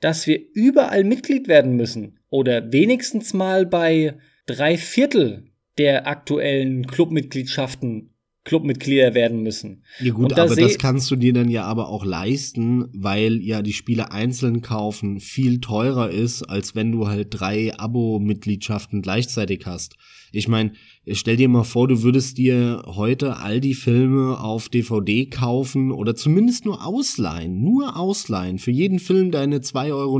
dass 0.00 0.26
wir 0.26 0.40
überall 0.52 1.04
Mitglied 1.04 1.48
werden 1.48 1.76
müssen 1.76 2.18
oder 2.28 2.72
wenigstens 2.72 3.32
mal 3.32 3.64
bei 3.64 4.18
drei 4.46 4.76
Viertel 4.76 5.50
der 5.78 6.06
aktuellen 6.06 6.86
Clubmitgliedschaften 6.86 8.13
Clubmitglieder 8.44 9.14
werden 9.14 9.42
müssen. 9.42 9.84
Ja 10.00 10.12
gut, 10.12 10.32
da 10.32 10.44
aber 10.44 10.54
das 10.54 10.76
kannst 10.76 11.10
du 11.10 11.16
dir 11.16 11.32
dann 11.32 11.48
ja 11.48 11.64
aber 11.64 11.88
auch 11.88 12.04
leisten, 12.04 12.84
weil 12.92 13.40
ja 13.40 13.62
die 13.62 13.72
Spiele 13.72 14.12
einzeln 14.12 14.60
kaufen 14.60 15.18
viel 15.18 15.62
teurer 15.62 16.10
ist, 16.10 16.42
als 16.42 16.74
wenn 16.74 16.92
du 16.92 17.08
halt 17.08 17.28
drei 17.30 17.74
Abo-Mitgliedschaften 17.78 19.00
gleichzeitig 19.00 19.64
hast. 19.64 19.96
Ich 20.30 20.46
meine, 20.46 20.72
stell 21.10 21.36
dir 21.36 21.48
mal 21.48 21.64
vor, 21.64 21.88
du 21.88 22.02
würdest 22.02 22.36
dir 22.36 22.82
heute 22.84 23.38
all 23.38 23.60
die 23.60 23.72
Filme 23.72 24.38
auf 24.38 24.68
DVD 24.68 25.24
kaufen 25.24 25.90
oder 25.90 26.14
zumindest 26.14 26.66
nur 26.66 26.86
ausleihen, 26.86 27.62
nur 27.62 27.96
ausleihen, 27.96 28.58
für 28.58 28.72
jeden 28.72 28.98
Film 28.98 29.30
deine 29.30 29.60
2,99 29.60 29.90
Euro 29.92 30.16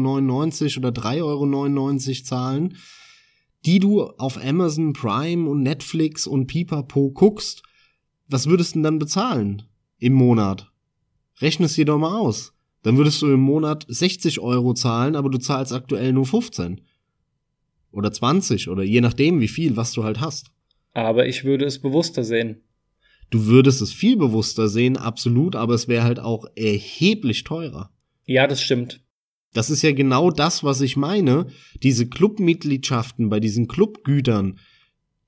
oder 0.78 0.98
3,99 0.98 1.20
Euro 1.20 2.22
zahlen, 2.24 2.76
die 3.66 3.80
du 3.80 4.02
auf 4.02 4.42
Amazon 4.42 4.94
Prime 4.94 5.46
und 5.46 5.62
Netflix 5.62 6.26
und 6.26 6.46
Pipapo 6.46 7.10
guckst 7.10 7.62
was 8.28 8.46
würdest 8.46 8.74
du 8.74 8.78
denn 8.78 8.84
dann 8.84 8.98
bezahlen 8.98 9.62
im 9.98 10.14
Monat? 10.14 10.70
Rechne 11.40 11.66
es 11.66 11.74
dir 11.74 11.84
doch 11.84 11.98
mal 11.98 12.16
aus. 12.18 12.52
Dann 12.82 12.96
würdest 12.96 13.20
du 13.22 13.32
im 13.32 13.40
Monat 13.40 13.86
60 13.88 14.40
Euro 14.40 14.74
zahlen, 14.74 15.16
aber 15.16 15.30
du 15.30 15.38
zahlst 15.38 15.72
aktuell 15.72 16.12
nur 16.12 16.26
15. 16.26 16.80
Oder 17.90 18.12
20 18.12 18.68
oder 18.68 18.82
je 18.82 19.00
nachdem, 19.00 19.40
wie 19.40 19.48
viel, 19.48 19.76
was 19.76 19.92
du 19.92 20.04
halt 20.04 20.20
hast. 20.20 20.50
Aber 20.92 21.26
ich 21.26 21.44
würde 21.44 21.64
es 21.64 21.80
bewusster 21.80 22.24
sehen. 22.24 22.62
Du 23.30 23.46
würdest 23.46 23.80
es 23.80 23.92
viel 23.92 24.16
bewusster 24.16 24.68
sehen, 24.68 24.96
absolut, 24.96 25.56
aber 25.56 25.74
es 25.74 25.88
wäre 25.88 26.04
halt 26.04 26.20
auch 26.20 26.44
erheblich 26.54 27.44
teurer. 27.44 27.90
Ja, 28.26 28.46
das 28.46 28.62
stimmt. 28.62 29.00
Das 29.54 29.70
ist 29.70 29.82
ja 29.82 29.92
genau 29.92 30.30
das, 30.30 30.62
was 30.62 30.80
ich 30.80 30.96
meine. 30.96 31.46
Diese 31.82 32.08
Clubmitgliedschaften 32.08 33.28
bei 33.28 33.40
diesen 33.40 33.66
Clubgütern, 33.68 34.58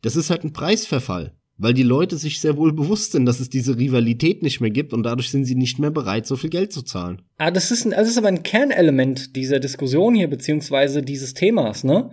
das 0.03 0.17
ist 0.17 0.31
halt 0.31 0.45
ein 0.45 0.53
Preisverfall 0.53 1.37
weil 1.59 1.75
die 1.75 1.83
Leute 1.83 2.17
sich 2.17 2.41
sehr 2.41 2.57
wohl 2.57 2.73
bewusst 2.73 3.13
sind, 3.13 3.27
dass 3.27 3.41
es 3.41 3.49
diese 3.49 3.79
Rivalität 3.79 4.43
nicht 4.43 4.61
mehr 4.61 4.71
gibt 4.71 4.93
und 4.93 5.03
dadurch 5.03 5.31
sind 5.31 5.45
sie 5.45 5.55
nicht 5.55 5.79
mehr 5.79 5.91
bereit, 5.91 6.27
so 6.27 6.37
viel 6.37 6.51
Geld 6.51 6.73
zu 6.73 6.83
zahlen. 6.83 7.23
Ah, 7.39 7.51
das 7.51 7.71
ist, 7.71 7.87
ein, 7.87 7.93
das 7.93 8.09
ist 8.09 8.19
aber 8.19 8.29
ein 8.29 8.43
Kernelement 8.43 9.35
dieser 9.37 9.59
Diskussion 9.59 10.15
hier, 10.15 10.29
beziehungsweise 10.29 11.03
dieses 11.03 11.35
Themas, 11.35 11.85
ne? 11.85 12.11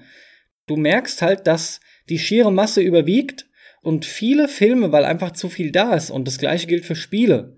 Du 0.65 0.77
merkst 0.77 1.21
halt, 1.21 1.45
dass 1.47 1.81
Die 2.09 2.19
schiere 2.19 2.51
Masse 2.51 2.81
überwiegt 2.81 3.47
und 3.81 4.05
viele 4.05 4.47
Filme, 4.47 4.91
weil 4.91 5.05
einfach 5.05 5.31
zu 5.31 5.49
viel 5.49 5.71
da 5.71 5.93
ist 5.93 6.09
und 6.09 6.27
das 6.27 6.37
gleiche 6.37 6.67
gilt 6.67 6.85
für 6.85 6.95
Spiele, 6.95 7.57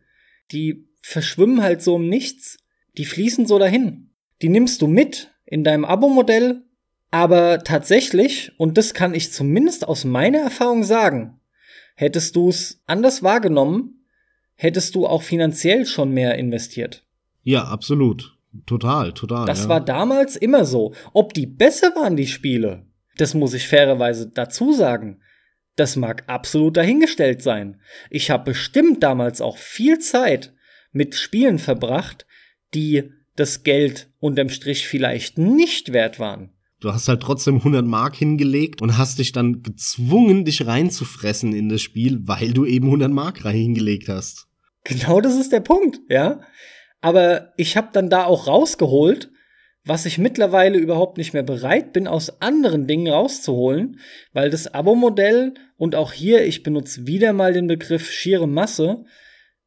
die 0.52 0.88
verschwimmen 1.02 1.62
halt 1.62 1.84
so 1.84 1.98
im 1.98 2.10
Nichts, 2.10 2.58
die 2.98 3.06
fließen 3.06 3.46
so 3.46 3.60
dahin. 3.60 4.10
Die 4.42 4.50
nimmst 4.50 4.82
du 4.82 4.88
mit 4.88 5.32
in 5.46 5.64
deinem 5.64 5.86
Abo-Modell, 5.86 6.64
aber 7.12 7.60
tatsächlich, 7.64 8.52
und 8.58 8.78
das 8.78 8.94
kann 8.94 9.14
ich 9.14 9.32
zumindest 9.32 9.88
aus 9.88 10.04
meiner 10.04 10.40
Erfahrung 10.40 10.84
sagen, 10.84 11.40
hättest 11.96 12.36
du 12.36 12.50
es 12.50 12.82
anders 12.86 13.24
wahrgenommen, 13.24 14.06
hättest 14.56 14.96
du 14.96 15.08
auch 15.08 15.24
finanziell 15.24 15.86
schon 15.86 16.12
mehr 16.12 16.36
investiert. 16.36 17.06
Ja, 17.43 17.64
absolut. 17.66 18.38
Total, 18.66 19.14
total. 19.14 19.46
Das 19.48 19.64
ja. 19.64 19.70
war 19.70 19.82
damals 19.82 20.36
immer 20.36 20.64
so. 20.64 20.93
Ob 21.14 21.34
die 21.34 21.46
besser 21.46 21.93
waren, 21.96 22.16
die 22.16 22.28
Spiele, 22.28 22.86
das 23.18 23.34
muss 23.34 23.54
ich 23.54 23.68
fairerweise 23.68 24.30
dazu 24.30 24.72
sagen. 24.72 25.22
Das 25.76 25.98
mag 25.98 26.24
absolut 26.28 26.78
dahingestellt 26.78 27.41
sein. 27.41 27.82
Ich 28.10 28.32
habe 28.32 28.46
bestimmt 28.46 29.04
damals 29.04 29.41
auch 29.41 29.58
viel 29.58 30.00
Zeit 30.00 30.54
mit 30.93 31.16
Spielen 31.16 31.60
verbracht, 31.60 32.26
die 32.74 33.12
das 33.36 33.64
Geld 33.64 34.10
unterm 34.20 34.48
Strich 34.48 34.88
vielleicht 34.88 35.38
nicht 35.38 35.91
wert 35.91 36.20
waren. 36.20 36.55
Du 36.86 36.94
hast 36.94 37.08
halt 37.08 37.24
trotzdem 37.24 37.56
100 37.56 37.84
Mark 37.84 38.16
hingelegt 38.16 38.80
und 38.80 38.96
hast 38.96 39.18
dich 39.18 39.32
dann 39.32 39.64
gezwungen, 39.64 40.46
dich 40.46 40.68
reinzufressen 40.68 41.52
in 41.52 41.68
das 41.68 41.82
Spiel, 41.82 42.20
weil 42.28 42.54
du 42.54 42.64
eben 42.64 42.86
100 42.86 43.10
Mark 43.10 43.42
hingelegt 43.42 44.08
hast. 44.08 44.46
Genau 44.84 45.20
das 45.20 45.36
ist 45.36 45.52
der 45.52 45.62
Punkt, 45.62 46.00
ja. 46.10 46.42
Aber 47.02 47.54
ich 47.58 47.76
habe 47.76 47.90
dann 47.92 48.12
da 48.12 48.26
auch 48.26 48.46
rausgeholt, 48.46 49.32
was 49.84 50.06
ich 50.06 50.20
mittlerweile 50.20 50.78
überhaupt 50.78 51.18
nicht 51.18 51.34
mehr 51.34 51.42
bereit 51.42 51.92
bin, 51.92 52.08
aus 52.08 52.40
anderen 52.40 52.86
Dingen 52.86 53.12
rauszuholen, 53.12 54.00
weil 54.32 54.52
das 54.52 54.72
Abo-Modell 54.72 55.56
und 55.78 55.96
auch 55.96 56.14
hier, 56.14 56.46
ich 56.46 56.62
benutze 56.62 57.08
wieder 57.08 57.34
mal 57.34 57.52
den 57.52 57.66
Begriff 57.66 58.12
schiere 58.12 58.48
Masse, 58.48 59.06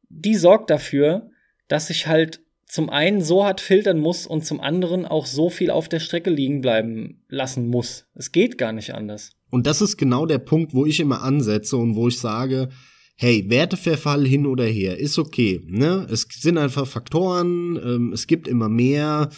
die 0.07 0.35
sorgt 0.35 0.69
dafür, 0.69 1.31
dass 1.67 1.89
ich 1.89 2.07
halt 2.07 2.39
zum 2.69 2.91
einen 2.91 3.21
so 3.21 3.43
hart 3.43 3.61
filtern 3.61 3.99
muss 3.99 4.27
und 4.27 4.45
zum 4.45 4.61
anderen 4.61 5.05
auch 5.05 5.25
so 5.25 5.49
viel 5.49 5.71
auf 5.71 5.89
der 5.89 5.99
Strecke 5.99 6.29
liegen 6.29 6.61
bleiben 6.61 7.23
lassen 7.27 7.67
muss. 7.67 8.05
Es 8.13 8.31
geht 8.31 8.59
gar 8.59 8.71
nicht 8.71 8.93
anders. 8.93 9.31
Und 9.49 9.65
das 9.65 9.81
ist 9.81 9.97
genau 9.97 10.27
der 10.27 10.37
Punkt, 10.37 10.75
wo 10.75 10.85
ich 10.85 10.99
immer 10.99 11.23
ansetze 11.23 11.75
und 11.77 11.95
wo 11.95 12.07
ich 12.07 12.19
sage, 12.19 12.69
hey, 13.15 13.49
Werteverfall 13.49 14.25
hin 14.25 14.45
oder 14.45 14.65
her, 14.65 14.99
ist 14.99 15.17
okay. 15.17 15.61
Ne? 15.65 16.07
Es 16.11 16.27
sind 16.29 16.59
einfach 16.59 16.85
Faktoren, 16.85 17.75
ähm, 17.83 18.13
es 18.13 18.27
gibt 18.27 18.47
immer 18.47 18.69
mehr. 18.69 19.29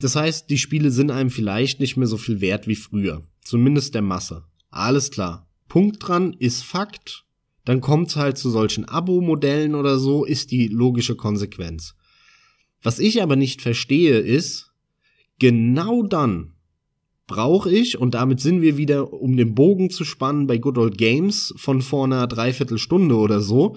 Das 0.00 0.14
heißt, 0.14 0.50
die 0.50 0.58
Spiele 0.58 0.90
sind 0.90 1.10
einem 1.10 1.30
vielleicht 1.30 1.80
nicht 1.80 1.96
mehr 1.96 2.06
so 2.06 2.18
viel 2.18 2.42
wert 2.42 2.68
wie 2.68 2.76
früher. 2.76 3.22
Zumindest 3.40 3.94
der 3.94 4.02
Masse. 4.02 4.44
Alles 4.70 5.10
klar. 5.10 5.48
Punkt 5.68 6.06
dran 6.06 6.36
ist 6.38 6.62
Fakt. 6.62 7.24
Dann 7.64 7.80
kommt's 7.80 8.16
halt 8.16 8.36
zu 8.36 8.50
solchen 8.50 8.84
Abo-Modellen 8.84 9.74
oder 9.74 9.98
so, 9.98 10.26
ist 10.26 10.50
die 10.50 10.68
logische 10.68 11.16
Konsequenz. 11.16 11.94
Was 12.84 12.98
ich 12.98 13.22
aber 13.22 13.34
nicht 13.34 13.62
verstehe 13.62 14.18
ist, 14.18 14.70
genau 15.38 16.02
dann 16.02 16.52
brauche 17.26 17.72
ich, 17.72 17.96
und 17.98 18.12
damit 18.12 18.40
sind 18.40 18.60
wir 18.60 18.76
wieder, 18.76 19.10
um 19.12 19.38
den 19.38 19.54
Bogen 19.54 19.88
zu 19.88 20.04
spannen, 20.04 20.46
bei 20.46 20.58
Good 20.58 20.76
Old 20.76 20.98
Games 20.98 21.54
von 21.56 21.80
vor 21.80 22.04
einer 22.04 22.26
Dreiviertelstunde 22.26 23.16
oder 23.16 23.40
so. 23.40 23.76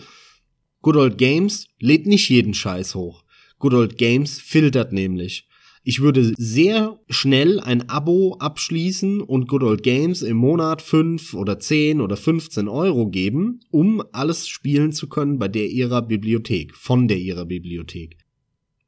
Good 0.82 0.98
Old 0.98 1.18
Games 1.18 1.68
lädt 1.80 2.06
nicht 2.06 2.30
jeden 2.30 2.54
Scheiß 2.54 2.96
hoch. 2.96 3.24
Good 3.60 3.74
Old 3.74 3.98
Games 3.98 4.42
filtert 4.42 4.92
nämlich. 4.92 5.48
Ich 5.84 6.02
würde 6.02 6.34
sehr 6.38 7.00
schnell 7.10 7.62
ein 7.62 7.88
Abo 7.88 8.36
abschließen 8.40 9.22
und 9.22 9.48
Good 9.48 9.64
Old 9.64 9.84
Games 9.84 10.22
im 10.22 10.36
Monat 10.36 10.82
5 10.82 11.34
oder 11.34 11.60
10 11.60 12.02
oder 12.02 12.18
15 12.18 12.68
Euro 12.68 13.08
geben, 13.08 13.62
um 13.72 14.04
alles 14.12 14.50
spielen 14.50 14.92
zu 14.92 15.08
können 15.08 15.40
bei 15.40 15.48
der 15.48 15.70
ihrer 15.70 16.02
Bibliothek, 16.02 16.76
von 16.76 17.08
der 17.08 17.20
ihrer 17.20 17.46
Bibliothek. 17.46 18.18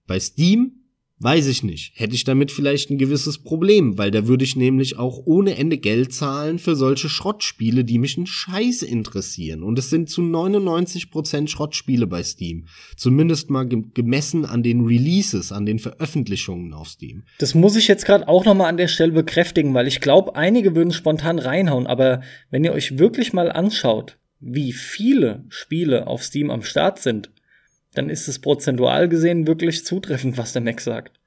Bei 0.10 0.20
Steam 0.20 0.80
Weiß 1.22 1.48
ich 1.48 1.64
nicht. 1.64 1.92
Hätte 1.96 2.16
ich 2.16 2.24
damit 2.24 2.50
vielleicht 2.50 2.90
ein 2.90 2.98
gewisses 2.98 3.40
Problem, 3.40 3.98
weil 3.98 4.10
da 4.10 4.26
würde 4.28 4.46
ich 4.46 4.56
nämlich 4.56 4.98
auch 4.98 5.22
ohne 5.26 5.58
Ende 5.58 5.78
Geld 5.78 6.14
zahlen 6.14 6.60
für 6.60 6.78
solche 6.78 7.10
Schrottspiele, 7.10 7.84
die 7.84 8.00
mich 8.00 8.16
einen 8.16 8.26
Scheiß 8.26 8.84
interessieren. 8.84 9.62
Und 9.62 9.78
es 9.78 9.90
sind 9.90 10.10
zu 10.10 10.22
99% 10.22 11.50
Schrottspiele 11.50 12.08
bei 12.08 12.24
Steam. 12.24 12.68
Zumindest 12.96 13.50
mal 13.50 13.68
gemessen 13.68 14.46
an 14.46 14.64
den 14.64 14.86
Releases, 14.86 15.52
an 15.52 15.66
den 15.66 15.80
Veröffentlichungen 15.80 16.74
auf 16.74 16.88
Steam. 16.88 17.24
Das 17.40 17.54
muss 17.54 17.76
ich 17.76 17.90
jetzt 17.90 18.06
gerade 18.06 18.30
auch 18.30 18.46
nochmal 18.46 18.70
an 18.70 18.78
der 18.78 18.88
Stelle 18.88 19.12
bekräftigen, 19.12 19.74
weil 19.74 19.90
ich 19.90 20.00
glaube, 20.00 20.38
einige 20.38 20.74
würden 20.74 20.94
spontan 20.94 21.38
reinhauen. 21.38 21.86
Aber 21.86 22.22
wenn 22.50 22.64
ihr 22.64 22.72
euch 22.72 22.98
wirklich 22.98 23.34
mal 23.34 23.52
anschaut, 23.52 24.18
wie 24.40 24.72
viele 24.72 25.44
Spiele 25.50 26.08
auf 26.08 26.24
Steam 26.24 26.50
am 26.50 26.64
Start 26.64 27.00
sind, 27.00 27.30
dann 27.94 28.10
ist 28.10 28.28
es 28.28 28.40
prozentual 28.40 29.10
gesehen 29.10 29.48
wirklich 29.48 29.86
zutreffend, 29.86 30.38
was 30.38 30.54
der 30.54 30.62
Mac 30.62 30.82
sagt. 30.82 31.20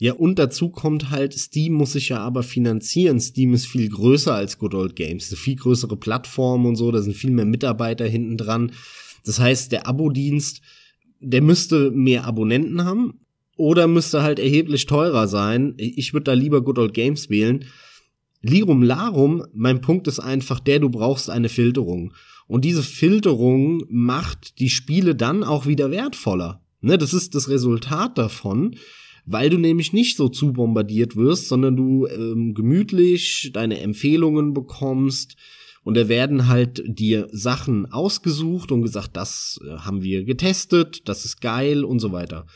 Ja, 0.00 0.12
und 0.12 0.38
dazu 0.38 0.68
kommt 0.68 1.10
halt, 1.10 1.34
Steam 1.34 1.72
muss 1.72 1.92
sich 1.92 2.10
ja 2.10 2.18
aber 2.18 2.44
finanzieren. 2.44 3.18
Steam 3.18 3.52
ist 3.52 3.66
viel 3.66 3.88
größer 3.88 4.32
als 4.32 4.58
Good 4.58 4.74
Old 4.74 4.94
Games. 4.94 5.28
Eine 5.28 5.38
viel 5.38 5.56
größere 5.56 5.96
Plattform 5.96 6.66
und 6.66 6.76
so, 6.76 6.92
da 6.92 7.02
sind 7.02 7.16
viel 7.16 7.32
mehr 7.32 7.44
Mitarbeiter 7.44 8.06
hinten 8.06 8.36
dran. 8.36 8.72
Das 9.24 9.40
heißt, 9.40 9.72
der 9.72 9.88
Abo-Dienst, 9.88 10.60
der 11.18 11.42
müsste 11.42 11.90
mehr 11.90 12.24
Abonnenten 12.24 12.84
haben 12.84 13.20
oder 13.56 13.88
müsste 13.88 14.22
halt 14.22 14.38
erheblich 14.38 14.86
teurer 14.86 15.26
sein. 15.26 15.74
Ich 15.78 16.12
würde 16.12 16.24
da 16.24 16.32
lieber 16.32 16.62
Good 16.62 16.78
Old 16.78 16.94
Games 16.94 17.28
wählen. 17.28 17.64
Lirum 18.40 18.84
Larum, 18.84 19.44
mein 19.52 19.80
Punkt 19.80 20.06
ist 20.06 20.20
einfach 20.20 20.60
der, 20.60 20.78
du 20.78 20.90
brauchst 20.90 21.28
eine 21.28 21.48
Filterung. 21.48 22.14
Und 22.48 22.64
diese 22.64 22.82
Filterung 22.82 23.84
macht 23.88 24.58
die 24.58 24.70
Spiele 24.70 25.14
dann 25.14 25.44
auch 25.44 25.66
wieder 25.66 25.92
wertvoller. 25.92 26.60
Ne, 26.80 26.98
das 26.98 27.14
ist 27.14 27.34
das 27.34 27.48
Resultat 27.48 28.18
davon, 28.18 28.74
weil 29.26 29.50
du 29.50 29.58
nämlich 29.58 29.92
nicht 29.92 30.16
so 30.16 30.28
zu 30.28 30.52
bombardiert 30.52 31.14
wirst, 31.14 31.48
sondern 31.48 31.76
du 31.76 32.06
ähm, 32.06 32.54
gemütlich 32.54 33.50
deine 33.52 33.80
Empfehlungen 33.80 34.54
bekommst 34.54 35.36
und 35.88 35.96
da 35.96 36.08
werden 36.08 36.48
halt 36.48 36.82
dir 36.86 37.28
Sachen 37.32 37.90
ausgesucht 37.90 38.72
und 38.72 38.82
gesagt, 38.82 39.16
das 39.16 39.58
äh, 39.64 39.78
haben 39.78 40.02
wir 40.02 40.24
getestet, 40.24 41.08
das 41.08 41.24
ist 41.24 41.40
geil 41.40 41.84
und 41.84 41.98
so 41.98 42.12
weiter. 42.12 42.46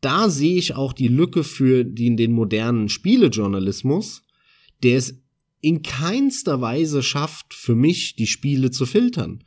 Da 0.00 0.28
sehe 0.28 0.58
ich 0.58 0.74
auch 0.74 0.92
die 0.92 1.08
Lücke 1.08 1.42
für 1.42 1.84
den, 1.84 2.16
den 2.16 2.32
modernen 2.32 2.88
Spielejournalismus, 2.88 4.22
der 4.82 4.98
es 4.98 5.22
in 5.60 5.82
keinster 5.82 6.60
Weise 6.60 7.02
schafft, 7.02 7.54
für 7.54 7.74
mich 7.74 8.16
die 8.16 8.26
Spiele 8.26 8.70
zu 8.70 8.86
filtern. 8.86 9.44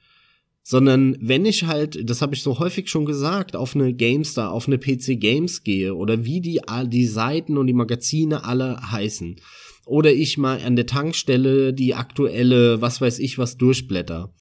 Sondern 0.63 1.17
wenn 1.19 1.45
ich 1.45 1.63
halt, 1.63 2.09
das 2.09 2.21
habe 2.21 2.35
ich 2.35 2.43
so 2.43 2.59
häufig 2.59 2.89
schon 2.89 3.05
gesagt, 3.05 3.55
auf 3.55 3.75
eine 3.75 3.93
GameStar, 3.93 4.51
auf 4.51 4.67
eine 4.67 4.77
PC 4.77 5.19
Games 5.19 5.63
gehe 5.63 5.95
oder 5.95 6.25
wie 6.25 6.41
die, 6.41 6.61
die 6.87 7.07
Seiten 7.07 7.57
und 7.57 7.67
die 7.67 7.73
Magazine 7.73 8.43
alle 8.43 8.91
heißen. 8.91 9.37
Oder 9.85 10.13
ich 10.13 10.37
mal 10.37 10.61
an 10.61 10.75
der 10.75 10.85
Tankstelle 10.85 11.73
die 11.73 11.95
aktuelle, 11.95 12.81
was 12.81 13.01
weiß 13.01 13.17
ich, 13.19 13.39
was 13.39 13.57
durchblätter. 13.57 14.31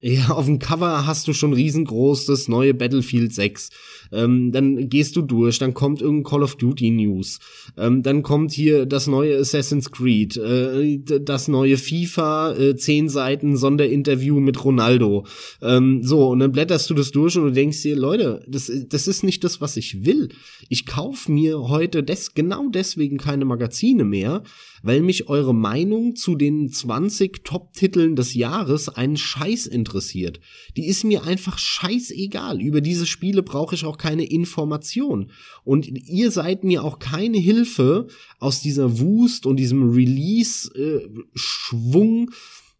Ja, 0.00 0.28
auf 0.28 0.44
dem 0.44 0.58
Cover 0.58 1.06
hast 1.06 1.28
du 1.28 1.32
schon 1.32 1.54
riesengroß 1.54 2.26
das 2.26 2.46
neue 2.46 2.74
Battlefield 2.74 3.32
6. 3.32 3.70
Ähm, 4.14 4.52
dann 4.52 4.88
gehst 4.88 5.16
du 5.16 5.22
durch, 5.22 5.58
dann 5.58 5.74
kommt 5.74 6.00
irgendein 6.00 6.30
Call 6.30 6.42
of 6.42 6.56
Duty 6.56 6.90
News. 6.90 7.40
Ähm, 7.76 8.02
dann 8.02 8.22
kommt 8.22 8.52
hier 8.52 8.86
das 8.86 9.06
neue 9.06 9.38
Assassin's 9.38 9.90
Creed, 9.90 10.36
äh, 10.36 10.98
das 11.00 11.48
neue 11.48 11.76
FIFA, 11.76 12.54
äh, 12.54 12.76
zehn 12.76 13.08
Seiten 13.08 13.56
Sonderinterview 13.56 14.40
mit 14.40 14.64
Ronaldo. 14.64 15.26
Ähm, 15.60 16.02
so, 16.02 16.28
und 16.28 16.38
dann 16.38 16.52
blätterst 16.52 16.88
du 16.90 16.94
das 16.94 17.10
durch 17.10 17.36
und 17.36 17.44
du 17.44 17.50
denkst 17.50 17.82
dir, 17.82 17.96
Leute, 17.96 18.44
das, 18.48 18.70
das 18.88 19.08
ist 19.08 19.24
nicht 19.24 19.44
das, 19.44 19.60
was 19.60 19.76
ich 19.76 20.04
will. 20.04 20.28
Ich 20.68 20.86
kauf 20.86 21.28
mir 21.28 21.68
heute 21.68 22.02
des, 22.02 22.34
genau 22.34 22.68
deswegen 22.68 23.18
keine 23.18 23.44
Magazine 23.44 24.04
mehr, 24.04 24.42
weil 24.84 25.00
mich 25.00 25.28
eure 25.28 25.54
Meinung 25.54 26.14
zu 26.14 26.34
den 26.34 26.68
20 26.68 27.42
Top-Titeln 27.42 28.16
des 28.16 28.34
Jahres 28.34 28.90
einen 28.90 29.16
Scheiß 29.16 29.66
interessiert. 29.66 30.40
Die 30.76 30.86
ist 30.86 31.04
mir 31.04 31.24
einfach 31.24 31.58
scheißegal. 31.58 32.60
Über 32.60 32.82
diese 32.82 33.06
Spiele 33.06 33.42
brauche 33.42 33.74
ich 33.74 33.84
auch 33.86 33.96
keine 34.04 34.24
Information. 34.26 35.30
Und 35.64 35.88
ihr 35.88 36.30
seid 36.30 36.62
mir 36.62 36.84
auch 36.84 36.98
keine 36.98 37.38
Hilfe 37.38 38.06
aus 38.38 38.60
dieser 38.60 39.00
Wust 39.00 39.46
und 39.46 39.56
diesem 39.56 39.90
Release-Schwung. 39.90 40.70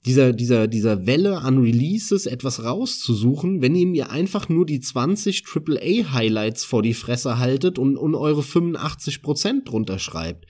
Dieser, 0.04 0.34
dieser, 0.34 0.66
dieser 0.68 1.06
Welle 1.06 1.38
an 1.38 1.56
Releases 1.62 2.26
etwas 2.26 2.62
rauszusuchen, 2.62 3.62
wenn 3.62 3.74
ihr 3.74 3.86
mir 3.86 4.10
einfach 4.10 4.50
nur 4.50 4.66
die 4.66 4.80
20 4.80 5.44
AAA 5.46 6.12
Highlights 6.12 6.62
vor 6.62 6.82
die 6.82 6.92
Fresse 6.92 7.38
haltet 7.38 7.78
und, 7.78 7.96
und 7.96 8.14
eure 8.14 8.42
85% 8.42 9.64
drunter 9.64 9.98
schreibt. 9.98 10.44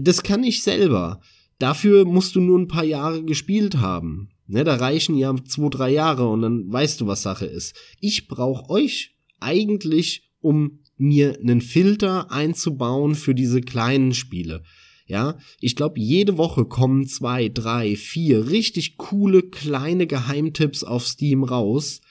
Das 0.00 0.24
kann 0.24 0.42
ich 0.42 0.64
selber. 0.64 1.20
Dafür 1.60 2.06
musst 2.06 2.34
du 2.34 2.40
nur 2.40 2.58
ein 2.58 2.66
paar 2.66 2.82
Jahre 2.82 3.22
gespielt 3.22 3.76
haben. 3.76 4.30
Ne, 4.48 4.64
da 4.64 4.74
reichen 4.74 5.16
ja 5.16 5.32
zwei, 5.44 5.68
drei 5.68 5.90
Jahre 5.90 6.26
und 6.26 6.42
dann 6.42 6.72
weißt 6.72 7.00
du, 7.00 7.06
was 7.06 7.22
Sache 7.22 7.46
ist. 7.46 7.76
Ich 8.00 8.26
brauche 8.26 8.68
euch 8.68 9.14
eigentlich, 9.40 10.30
um 10.40 10.80
mir 10.96 11.38
einen 11.40 11.60
Filter 11.60 12.30
einzubauen 12.30 13.14
für 13.14 13.34
diese 13.34 13.60
kleinen 13.60 14.14
Spiele. 14.14 14.62
Ja, 15.06 15.38
ich 15.60 15.74
glaube, 15.74 15.98
jede 15.98 16.36
Woche 16.36 16.66
kommen 16.66 17.06
zwei, 17.06 17.48
drei, 17.48 17.96
vier 17.96 18.50
richtig 18.50 18.98
coole 18.98 19.42
kleine 19.42 20.06
Geheimtipps 20.06 20.84
auf 20.84 21.06
Steam 21.06 21.44
raus, 21.44 22.02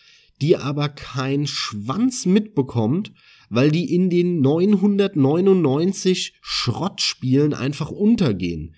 die 0.41 0.57
aber 0.57 0.89
kein 0.89 1.45
Schwanz 1.45 2.25
mitbekommt, 2.25 3.11
weil 3.49 3.71
die 3.71 3.93
in 3.93 4.09
den 4.09 4.41
999 4.41 6.33
Schrottspielen 6.41 7.53
einfach 7.53 7.91
untergehen. 7.91 8.73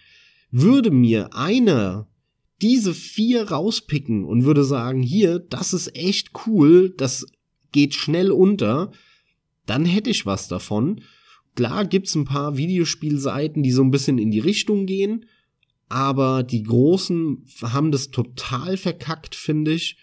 Würde 0.52 0.92
mir 0.92 1.34
einer 1.34 2.08
diese 2.62 2.94
vier 2.94 3.50
rauspicken 3.52 4.26
und 4.26 4.44
würde 4.44 4.66
sagen, 4.66 5.02
hier, 5.02 5.40
das 5.40 5.74
ist 5.74 5.96
echt 5.96 6.32
cool, 6.46 6.94
das 6.98 7.26
geht 7.72 7.94
schnell 7.94 8.32
unter, 8.32 8.92
dann 9.66 9.86
hätte 9.86 10.10
ich 10.10 10.26
was 10.26 10.48
davon. 10.48 11.02
Klar 11.56 11.86
gibt's 11.86 12.16
ein 12.16 12.26
paar 12.26 12.58
Videospielseiten, 12.58 13.64
die 13.64 13.72
so 13.72 13.84
ein 13.84 13.92
bisschen 13.92 14.18
in 14.18 14.32
die 14.32 14.40
Richtung 14.40 14.86
gehen, 14.86 15.26
aber 15.90 16.44
die 16.44 16.64
großen 16.64 17.46
haben 17.62 17.92
das 17.92 18.12
total 18.12 18.78
verkackt, 18.78 19.36
finde 19.36 19.74
ich. 19.74 19.98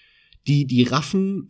Die, 0.47 0.65
die 0.65 0.85
raffen, 0.85 1.49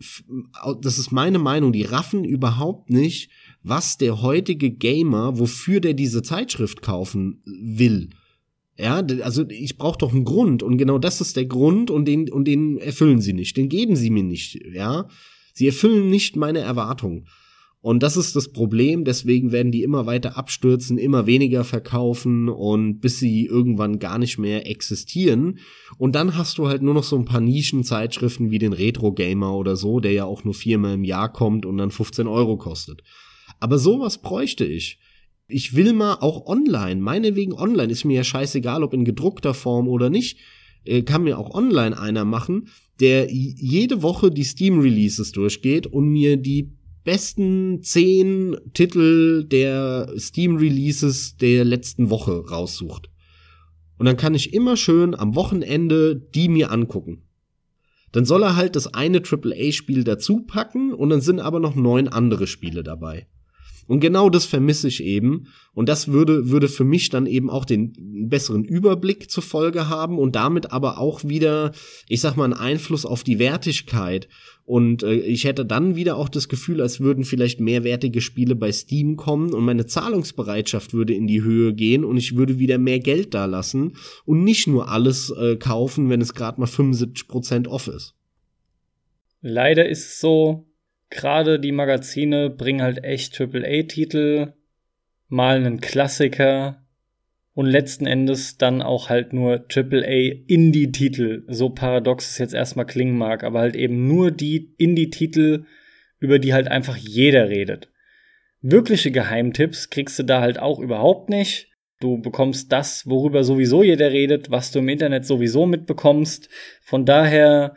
das 0.81 0.97
ist 0.97 1.11
meine 1.11 1.37
Meinung, 1.37 1.71
die 1.71 1.83
raffen 1.83 2.23
überhaupt 2.23 2.89
nicht, 2.89 3.29
was 3.61 3.97
der 3.97 4.23
heutige 4.23 4.71
Gamer, 4.71 5.37
wofür 5.37 5.79
der 5.81 5.93
diese 5.93 6.23
Zeitschrift 6.23 6.81
kaufen 6.81 7.43
will. 7.45 8.09
Ja, 8.79 9.05
also 9.23 9.47
ich 9.49 9.77
brauche 9.77 9.97
doch 9.97 10.13
einen 10.13 10.23
Grund 10.23 10.63
und 10.63 10.77
genau 10.77 10.97
das 10.99 11.21
ist 11.21 11.35
der 11.35 11.45
Grund 11.45 11.91
und 11.91 12.05
den 12.05 12.31
und 12.31 12.45
den 12.45 12.77
erfüllen 12.77 13.21
sie 13.21 13.33
nicht, 13.33 13.57
den 13.57 13.69
geben 13.69 13.95
sie 13.95 14.11
mir 14.11 14.23
nicht, 14.23 14.59
ja? 14.71 15.07
Sie 15.57 15.65
erfüllen 15.65 16.11
nicht 16.11 16.35
meine 16.35 16.59
Erwartungen. 16.59 17.27
Und 17.81 18.03
das 18.03 18.15
ist 18.15 18.35
das 18.35 18.51
Problem, 18.51 19.05
deswegen 19.05 19.51
werden 19.51 19.71
die 19.71 19.81
immer 19.81 20.05
weiter 20.05 20.37
abstürzen, 20.37 20.99
immer 20.99 21.25
weniger 21.25 21.63
verkaufen 21.63 22.47
und 22.47 22.99
bis 22.99 23.17
sie 23.17 23.47
irgendwann 23.47 23.97
gar 23.97 24.19
nicht 24.19 24.37
mehr 24.37 24.69
existieren. 24.69 25.57
Und 25.97 26.13
dann 26.13 26.37
hast 26.37 26.59
du 26.59 26.67
halt 26.67 26.83
nur 26.83 26.93
noch 26.93 27.03
so 27.03 27.15
ein 27.15 27.25
paar 27.25 27.41
Nischenzeitschriften 27.41 28.51
wie 28.51 28.59
den 28.59 28.73
Retro 28.73 29.13
Gamer 29.13 29.55
oder 29.55 29.75
so, 29.75 29.99
der 29.99 30.11
ja 30.11 30.25
auch 30.25 30.43
nur 30.43 30.53
viermal 30.53 30.93
im 30.93 31.03
Jahr 31.03 31.33
kommt 31.33 31.65
und 31.65 31.79
dann 31.79 31.89
15 31.89 32.27
Euro 32.27 32.57
kostet. 32.57 33.01
Aber 33.59 33.79
sowas 33.79 34.21
bräuchte 34.21 34.63
ich. 34.63 34.99
Ich 35.47 35.75
will 35.75 35.93
mal 35.93 36.17
auch 36.19 36.45
online, 36.45 37.01
meinetwegen 37.01 37.53
online, 37.53 37.91
ist 37.91 38.05
mir 38.05 38.17
ja 38.17 38.23
scheißegal, 38.23 38.83
ob 38.83 38.93
in 38.93 39.05
gedruckter 39.05 39.55
Form 39.55 39.87
oder 39.87 40.11
nicht, 40.11 40.37
äh, 40.83 41.01
kann 41.01 41.23
mir 41.23 41.39
auch 41.39 41.55
online 41.55 41.99
einer 41.99 42.25
machen, 42.25 42.69
der 42.99 43.31
jede 43.31 44.01
Woche 44.01 44.31
die 44.31 44.43
Steam 44.43 44.79
Releases 44.79 45.31
durchgeht 45.31 45.87
und 45.87 46.09
mir 46.09 46.37
die 46.37 46.71
besten 47.03 47.81
zehn 47.83 48.57
Titel 48.73 49.45
der 49.45 50.11
Steam 50.17 50.57
Releases 50.57 51.37
der 51.37 51.63
letzten 51.63 52.09
Woche 52.09 52.45
raussucht. 52.49 53.09
Und 53.97 54.05
dann 54.05 54.17
kann 54.17 54.35
ich 54.35 54.53
immer 54.53 54.75
schön 54.77 55.15
am 55.15 55.35
Wochenende 55.35 56.15
die 56.15 56.49
mir 56.49 56.71
angucken. 56.71 57.23
Dann 58.11 58.25
soll 58.25 58.43
er 58.43 58.55
halt 58.55 58.75
das 58.75 58.93
eine 58.93 59.21
AAA-Spiel 59.21 60.03
dazu 60.03 60.41
packen 60.41 60.93
und 60.93 61.09
dann 61.09 61.21
sind 61.21 61.39
aber 61.39 61.59
noch 61.59 61.75
neun 61.75 62.07
andere 62.07 62.47
Spiele 62.47 62.83
dabei. 62.83 63.27
Und 63.87 64.01
genau 64.01 64.29
das 64.29 64.45
vermisse 64.45 64.87
ich 64.87 65.03
eben. 65.03 65.47
Und 65.73 65.89
das 65.89 66.09
würde, 66.09 66.49
würde 66.49 66.67
für 66.67 66.83
mich 66.83 67.09
dann 67.09 67.25
eben 67.25 67.49
auch 67.49 67.65
den 67.65 67.93
besseren 68.29 68.65
Überblick 68.65 69.31
zur 69.31 69.43
Folge 69.43 69.89
haben 69.89 70.19
und 70.19 70.35
damit 70.35 70.71
aber 70.71 70.99
auch 70.99 71.23
wieder, 71.23 71.71
ich 72.07 72.21
sag 72.21 72.35
mal, 72.35 72.43
einen 72.43 72.53
Einfluss 72.53 73.05
auf 73.05 73.23
die 73.23 73.39
Wertigkeit. 73.39 74.27
Und 74.65 75.03
äh, 75.03 75.13
ich 75.13 75.45
hätte 75.45 75.65
dann 75.65 75.95
wieder 75.95 76.17
auch 76.17 76.27
das 76.27 76.49
Gefühl, 76.49 76.81
als 76.81 76.99
würden 76.99 77.23
vielleicht 77.23 77.61
mehrwertige 77.61 78.19
Spiele 78.19 78.55
bei 78.55 78.71
Steam 78.71 79.15
kommen 79.15 79.53
und 79.53 79.63
meine 79.63 79.85
Zahlungsbereitschaft 79.85 80.93
würde 80.93 81.13
in 81.13 81.25
die 81.25 81.41
Höhe 81.41 81.73
gehen 81.73 82.03
und 82.03 82.17
ich 82.17 82.35
würde 82.35 82.59
wieder 82.59 82.77
mehr 82.77 82.99
Geld 82.99 83.33
da 83.33 83.45
lassen 83.45 83.93
und 84.25 84.43
nicht 84.43 84.67
nur 84.67 84.89
alles 84.89 85.29
äh, 85.29 85.55
kaufen, 85.55 86.09
wenn 86.09 86.19
es 86.19 86.33
gerade 86.33 86.59
mal 86.59 86.67
75% 86.67 87.67
off 87.67 87.87
ist. 87.87 88.13
Leider 89.41 89.87
ist 89.87 90.05
es 90.05 90.19
so, 90.19 90.65
gerade 91.09 91.59
die 91.59 91.71
Magazine 91.71 92.49
bringen 92.49 92.81
halt 92.81 93.03
echt 93.03 93.39
AAA-Titel, 93.39 94.53
mal 95.27 95.57
einen 95.57 95.79
Klassiker 95.79 96.83
und 97.53 97.65
letzten 97.65 98.05
Endes 98.05 98.57
dann 98.57 98.81
auch 98.81 99.09
halt 99.09 99.33
nur 99.33 99.65
AAA-Indie-Titel. 99.73 101.43
So 101.47 101.69
paradox 101.69 102.31
es 102.31 102.37
jetzt 102.37 102.53
erstmal 102.53 102.85
klingen 102.85 103.17
mag, 103.17 103.43
aber 103.43 103.59
halt 103.61 103.75
eben 103.75 104.07
nur 104.07 104.31
die 104.31 104.73
Indie-Titel, 104.77 105.65
über 106.19 106.39
die 106.39 106.53
halt 106.53 106.67
einfach 106.67 106.97
jeder 106.97 107.49
redet. 107.49 107.89
Wirkliche 108.61 109.11
Geheimtipps 109.11 109.89
kriegst 109.89 110.19
du 110.19 110.23
da 110.23 110.41
halt 110.41 110.59
auch 110.59 110.79
überhaupt 110.79 111.29
nicht. 111.29 111.69
Du 111.99 112.19
bekommst 112.21 112.71
das, 112.71 113.07
worüber 113.07 113.43
sowieso 113.43 113.81
jeder 113.81 114.11
redet, 114.11 114.51
was 114.51 114.71
du 114.71 114.79
im 114.79 114.89
Internet 114.89 115.25
sowieso 115.25 115.65
mitbekommst. 115.65 116.49
Von 116.81 117.05
daher 117.05 117.75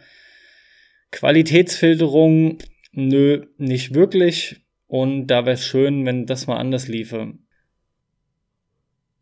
Qualitätsfilterung 1.11 2.59
Nö, 2.93 3.47
nicht 3.59 3.95
wirklich. 3.95 4.61
Und 4.87 5.29
da 5.29 5.45
wäre 5.45 5.55
es 5.55 5.65
schön, 5.65 6.05
wenn 6.05 6.27
das 6.27 6.47
mal 6.47 6.57
anders 6.57 6.89
liefe. 6.89 7.35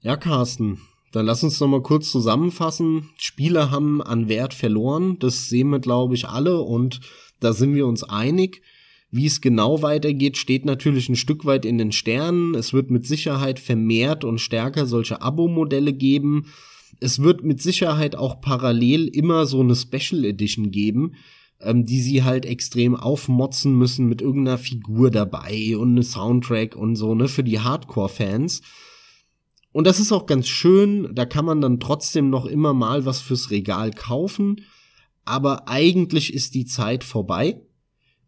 Ja, 0.00 0.16
Carsten, 0.16 0.78
dann 1.12 1.26
lass 1.26 1.42
uns 1.42 1.60
noch 1.60 1.68
mal 1.68 1.82
kurz 1.82 2.10
zusammenfassen. 2.10 3.10
Spieler 3.18 3.70
haben 3.70 4.00
an 4.02 4.28
Wert 4.28 4.54
verloren, 4.54 5.18
das 5.18 5.48
sehen 5.48 5.70
wir, 5.70 5.80
glaube 5.80 6.14
ich, 6.14 6.28
alle 6.28 6.60
und 6.60 7.00
da 7.40 7.52
sind 7.52 7.74
wir 7.74 7.86
uns 7.86 8.04
einig. 8.04 8.62
Wie 9.10 9.26
es 9.26 9.40
genau 9.40 9.80
weitergeht, 9.80 10.36
steht 10.36 10.66
natürlich 10.66 11.08
ein 11.08 11.16
Stück 11.16 11.46
weit 11.46 11.64
in 11.64 11.78
den 11.78 11.92
Sternen. 11.92 12.54
Es 12.54 12.74
wird 12.74 12.90
mit 12.90 13.06
Sicherheit 13.06 13.58
vermehrt 13.58 14.22
und 14.22 14.38
stärker 14.38 14.86
solche 14.86 15.22
Abo-Modelle 15.22 15.94
geben. 15.94 16.46
Es 17.00 17.22
wird 17.22 17.42
mit 17.42 17.62
Sicherheit 17.62 18.16
auch 18.16 18.40
parallel 18.40 19.08
immer 19.08 19.46
so 19.46 19.60
eine 19.60 19.76
Special 19.76 20.24
Edition 20.24 20.70
geben, 20.70 21.14
ähm, 21.60 21.84
die 21.84 22.00
sie 22.00 22.22
halt 22.22 22.46
extrem 22.46 22.94
aufmotzen 22.94 23.76
müssen 23.76 24.06
mit 24.08 24.22
irgendeiner 24.22 24.58
Figur 24.58 25.10
dabei 25.10 25.76
und 25.76 25.90
eine 25.90 26.02
Soundtrack 26.02 26.76
und 26.76 26.96
so, 26.96 27.14
ne, 27.14 27.28
für 27.28 27.44
die 27.44 27.60
Hardcore-Fans. 27.60 28.62
Und 29.72 29.86
das 29.86 30.00
ist 30.00 30.12
auch 30.12 30.26
ganz 30.26 30.48
schön, 30.48 31.14
da 31.14 31.26
kann 31.26 31.44
man 31.44 31.60
dann 31.60 31.80
trotzdem 31.80 32.30
noch 32.30 32.46
immer 32.46 32.74
mal 32.74 33.04
was 33.04 33.20
fürs 33.20 33.50
Regal 33.50 33.90
kaufen, 33.92 34.62
aber 35.24 35.68
eigentlich 35.68 36.32
ist 36.32 36.54
die 36.54 36.64
Zeit 36.64 37.04
vorbei 37.04 37.60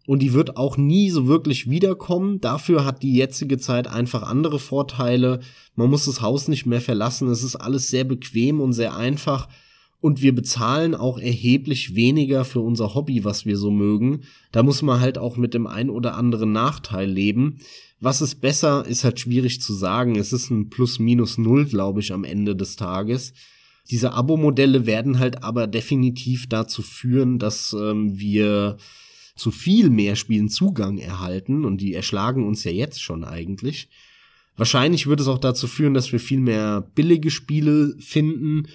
und 0.07 0.21
die 0.21 0.33
wird 0.33 0.57
auch 0.57 0.77
nie 0.77 1.09
so 1.11 1.27
wirklich 1.27 1.71
wiederkommen. 1.71 2.41
Dafür 2.41 2.85
hat 2.85 3.03
die 3.03 3.15
jetzige 3.15 3.59
Zeit 3.59 3.87
einfach 3.87 4.23
andere 4.23 4.59
Vorteile. 4.59 5.41
Man 5.77 5.89
muss 5.89 6.05
das 6.07 6.21
Haus 6.21 6.49
nicht 6.49 6.67
mehr 6.67 6.81
verlassen, 6.81 7.29
es 7.29 7.43
ist 7.43 7.57
alles 7.57 7.89
sehr 7.89 8.05
bequem 8.05 8.61
und 8.61 8.73
sehr 8.73 8.97
einfach 8.97 9.49
und 10.01 10.23
wir 10.23 10.35
bezahlen 10.35 10.95
auch 10.95 11.19
erheblich 11.19 11.95
weniger 11.95 12.45
für 12.45 12.61
unser 12.61 12.95
Hobby, 12.95 13.25
was 13.25 13.45
wir 13.45 13.57
so 13.57 13.71
mögen. 13.71 14.23
Da 14.51 14.63
muss 14.63 14.83
man 14.83 15.01
halt 15.01 15.19
auch 15.19 15.37
mit 15.37 15.53
dem 15.53 15.67
ein 15.67 15.91
oder 15.91 16.15
anderen 16.17 16.53
Nachteil 16.53 17.09
leben. 17.11 17.59
Was 18.01 18.23
ist 18.23 18.41
besser, 18.41 18.87
ist 18.87 19.05
halt 19.05 19.21
schwierig 19.21 19.61
zu 19.61 19.75
sagen. 19.75 20.17
Es 20.17 20.33
ist 20.33 20.51
ein 20.51 20.71
Plus-Minus-Null, 20.71 21.67
glaube 21.67 22.01
ich, 22.01 22.13
am 22.13 22.25
Ende 22.25 22.57
des 22.57 22.77
Tages. 22.77 23.35
Diese 23.91 24.13
Abo-Modelle 24.15 24.87
werden 24.87 25.19
halt 25.19 25.43
aber 25.43 25.67
definitiv 25.67 26.49
dazu 26.49 26.81
führen, 26.81 27.39
dass 27.39 27.77
ähm, 27.79 28.19
wir 28.19 28.79
zu 29.37 29.51
viel 29.51 29.91
mehr 29.91 30.17
Spielen 30.17 30.49
Zugang 30.49 30.99
erhalten 30.99 31.65
und 31.65 31.79
die 31.81 31.95
erschlagen 31.95 32.47
uns 32.47 32.65
ja 32.65 32.71
jetzt 32.71 33.03
schon 33.03 33.25
eigentlich. 33.25 33.89
Wahrscheinlich 34.57 35.07
wird 35.07 35.21
es 35.21 35.29
auch 35.29 35.39
dazu 35.39 35.67
führen, 35.67 35.95
dass 35.95 36.13
wir 36.13 36.21
viel 36.21 36.41
mehr 36.41 36.83
billige 36.95 37.31
Spiele 37.31 37.97
finden 37.99 38.67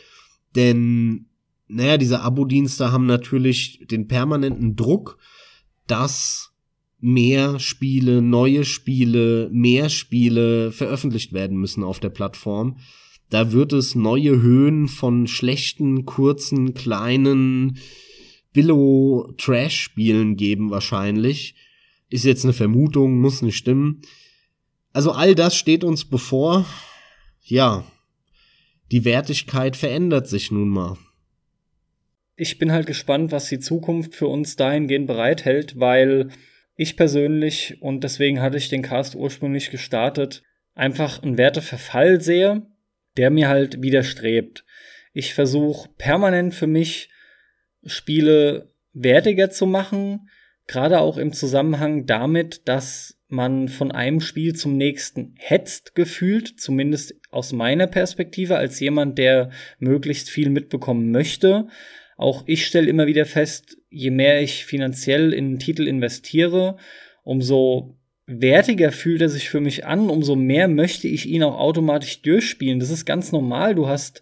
denn, 0.56 1.28
naja, 1.68 1.98
diese 1.98 2.22
Abo-Dienste 2.22 2.92
haben 2.92 3.06
natürlich 3.06 3.86
den 3.90 4.08
permanenten 4.08 4.76
Druck, 4.76 5.18
dass 5.88 6.52
mehr 7.00 7.60
Spiele, 7.60 8.22
neue 8.22 8.66
Spiele, 8.66 9.50
mehr 9.52 9.90
Spiele 9.90 10.72
veröffentlicht 10.72 11.34
werden 11.34 11.58
müssen 11.58 11.84
auf 11.84 12.00
der 12.00 12.10
Plattform. 12.10 12.78
Da 13.30 13.52
wird 13.52 13.74
es 13.74 13.96
neue 13.96 14.42
Höhen 14.42 14.88
von 14.88 15.28
schlechten, 15.28 16.06
kurzen, 16.06 16.74
kleinen 16.74 17.78
Billo-Trash-Spielen 18.54 20.36
geben 20.36 20.72
wahrscheinlich. 20.72 21.56
Ist 22.10 22.24
jetzt 22.24 22.46
eine 22.46 22.54
Vermutung, 22.54 23.20
muss 23.20 23.42
nicht 23.42 23.58
stimmen. 23.58 24.02
Also 24.94 25.12
all 25.12 25.36
das 25.36 25.58
steht 25.58 25.84
uns 25.84 26.06
bevor. 26.06 26.66
Ja, 27.44 27.84
die 28.92 29.06
Wertigkeit 29.06 29.76
verändert 29.76 30.28
sich 30.28 30.52
nun 30.52 30.70
mal. 30.70 30.98
Ich 32.36 32.58
bin 32.58 32.72
halt 32.72 32.88
gespannt, 32.88 33.32
was 33.32 33.48
die 33.48 33.60
Zukunft 33.60 34.14
für 34.14 34.28
uns 34.28 34.56
dahingehend 34.56 35.08
bereithält, 35.08 35.80
weil 35.80 36.30
ich 36.76 36.98
persönlich, 36.98 37.82
und 37.82 38.04
deswegen 38.04 38.42
hatte 38.42 38.58
ich 38.58 38.70
den 38.70 38.82
Cast 38.82 39.16
ursprünglich 39.16 39.72
gestartet, 39.72 40.44
einfach 40.74 41.24
einen 41.24 41.38
Werteverfall 41.38 42.20
sehe, 42.20 42.68
der 43.16 43.30
mir 43.30 43.48
halt 43.48 43.82
widerstrebt. 43.82 44.66
Ich 45.14 45.34
versuche 45.34 45.90
permanent 45.98 46.54
für 46.54 46.68
mich 46.68 47.10
Spiele 47.86 48.74
wertiger 48.92 49.50
zu 49.50 49.66
machen, 49.66 50.30
gerade 50.68 51.00
auch 51.00 51.18
im 51.18 51.32
Zusammenhang 51.32 52.06
damit, 52.06 52.68
dass 52.68 53.18
man 53.28 53.70
von 53.70 53.92
einem 53.92 54.20
Spiel 54.20 54.54
zum 54.54 54.78
nächsten 54.78 55.36
hetzt 55.38 55.96
gefühlt, 55.96 56.60
zumindest 56.60 57.16
aus 57.36 57.54
meiner 57.54 57.88
Perspektive 57.88 58.58
als 58.58 58.80
jemand, 58.80 59.18
der 59.18 59.50
möglichst 59.80 60.30
viel 60.30 60.50
mitbekommen 60.50 61.12
möchte. 61.12 61.68
Auch 62.18 62.44
ich 62.48 62.66
stelle 62.66 62.90
immer 62.90 63.08
wieder 63.08 63.26
fest, 63.26 63.78
je 63.90 64.12
mehr 64.12 64.42
ich 64.42 64.66
finanziell 64.66 65.34
in 65.34 65.46
einen 65.46 65.60
Titel 65.60 65.88
investiere, 65.88 66.78
umso 67.24 67.98
wertiger 68.26 68.92
fühlt 68.92 69.22
er 69.22 69.30
sich 69.30 69.50
für 69.50 69.60
mich 69.60 69.86
an, 69.86 70.10
umso 70.10 70.36
mehr 70.36 70.68
möchte 70.68 71.08
ich 71.08 71.28
ihn 71.28 71.44
auch 71.44 71.60
automatisch 71.60 72.22
durchspielen. 72.22 72.80
Das 72.80 72.90
ist 72.90 73.06
ganz 73.06 73.32
normal. 73.32 73.76
Du 73.76 73.88
hast 73.88 74.22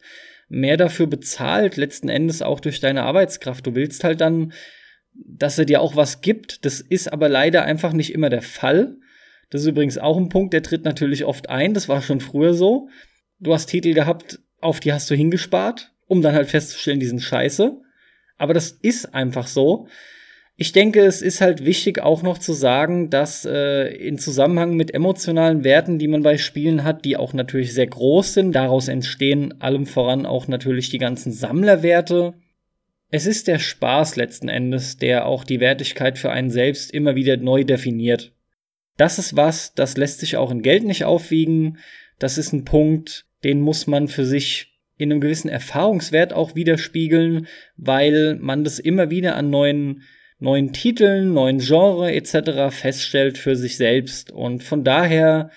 mehr 0.50 0.78
dafür 0.78 1.08
bezahlt, 1.08 1.78
letzten 1.78 2.10
Endes 2.10 2.42
auch 2.42 2.60
durch 2.60 2.80
deine 2.80 3.04
Arbeitskraft. 3.04 3.66
Du 3.66 3.76
willst 3.76 4.04
halt 4.04 4.22
dann, 4.22 4.54
dass 5.14 5.58
er 5.58 5.66
dir 5.66 5.82
auch 5.82 5.96
was 5.96 6.22
gibt. 6.22 6.66
Das 6.66 6.82
ist 6.82 7.12
aber 7.12 7.30
leider 7.30 7.64
einfach 7.64 7.94
nicht 7.94 8.14
immer 8.14 8.30
der 8.30 8.42
Fall. 8.42 8.98
Das 9.50 9.62
ist 9.62 9.68
übrigens 9.68 9.98
auch 9.98 10.18
ein 10.18 10.30
Punkt, 10.30 10.54
der 10.54 10.64
tritt 10.64 10.86
natürlich 10.86 11.26
oft 11.26 11.50
ein. 11.50 11.74
Das 11.74 11.90
war 11.90 12.02
schon 12.02 12.20
früher 12.20 12.54
so. 12.54 12.90
Du 13.40 13.54
hast 13.54 13.68
Titel 13.68 13.94
gehabt, 13.94 14.40
auf 14.62 14.80
die 14.80 14.94
hast 14.94 15.10
du 15.10 15.16
hingespart, 15.16 15.92
um 16.08 16.22
dann 16.22 16.34
halt 16.34 16.50
festzustellen, 16.50 17.00
die 17.00 17.06
sind 17.06 17.22
scheiße. 17.22 17.80
Aber 18.38 18.54
das 18.54 18.72
ist 18.72 19.14
einfach 19.14 19.48
so. 19.48 19.88
Ich 20.56 20.72
denke, 20.72 21.02
es 21.02 21.24
ist 21.24 21.42
halt 21.42 21.66
wichtig 21.66 22.00
auch 22.00 22.22
noch 22.22 22.38
zu 22.38 22.54
sagen, 22.54 23.10
dass 23.10 23.44
äh, 23.44 23.88
in 23.96 24.20
Zusammenhang 24.20 24.76
mit 24.76 24.94
emotionalen 24.94 25.64
Werten, 25.64 25.98
die 25.98 26.08
man 26.08 26.22
bei 26.22 26.38
Spielen 26.38 26.84
hat, 26.84 27.06
die 27.06 27.18
auch 27.18 27.34
natürlich 27.34 27.74
sehr 27.74 27.88
groß 27.88 28.36
sind, 28.36 28.52
daraus 28.52 28.88
entstehen 28.88 29.60
allem 29.62 29.88
voran 29.88 30.28
auch 30.28 30.48
natürlich 30.48 30.90
die 30.90 31.00
ganzen 31.00 31.32
Sammlerwerte. 31.32 32.36
Es 33.10 33.26
ist 33.26 33.48
der 33.48 33.58
Spaß 33.58 34.16
letzten 34.16 34.48
Endes, 34.48 34.98
der 34.98 35.26
auch 35.26 35.44
die 35.44 35.60
Wertigkeit 35.60 36.20
für 36.20 36.32
einen 36.32 36.52
selbst 36.52 36.92
immer 36.92 37.16
wieder 37.16 37.38
neu 37.38 37.64
definiert. 37.64 38.32
Das 38.98 39.20
ist 39.20 39.36
was, 39.36 39.74
das 39.74 39.98
lässt 39.98 40.20
sich 40.20 40.38
auch 40.38 40.52
in 40.52 40.62
Geld 40.62 40.84
nicht 40.84 41.06
aufwiegen. 41.06 41.78
Das 42.20 42.38
ist 42.38 42.54
ein 42.54 42.66
Punkt, 42.66 43.26
den 43.44 43.62
muss 43.62 43.88
man 43.88 44.08
für 44.08 44.26
sich 44.26 44.80
in 44.98 45.12
einem 45.12 45.22
gewissen 45.22 45.50
Erfahrungswert 45.50 46.34
auch 46.34 46.56
widerspiegeln, 46.56 47.48
weil 47.76 48.36
man 48.36 48.64
das 48.64 48.80
immer 48.80 49.10
wieder 49.10 49.36
an 49.36 49.50
neuen 49.50 50.04
neuen 50.44 50.74
Titeln, 50.74 51.34
neuen 51.34 51.60
Genre 51.60 52.12
etc. 52.14 52.70
feststellt 52.70 53.38
für 53.38 53.56
sich 53.56 53.78
selbst. 53.78 54.30
Und 54.32 54.62
von 54.62 54.84
daher, 54.84 55.50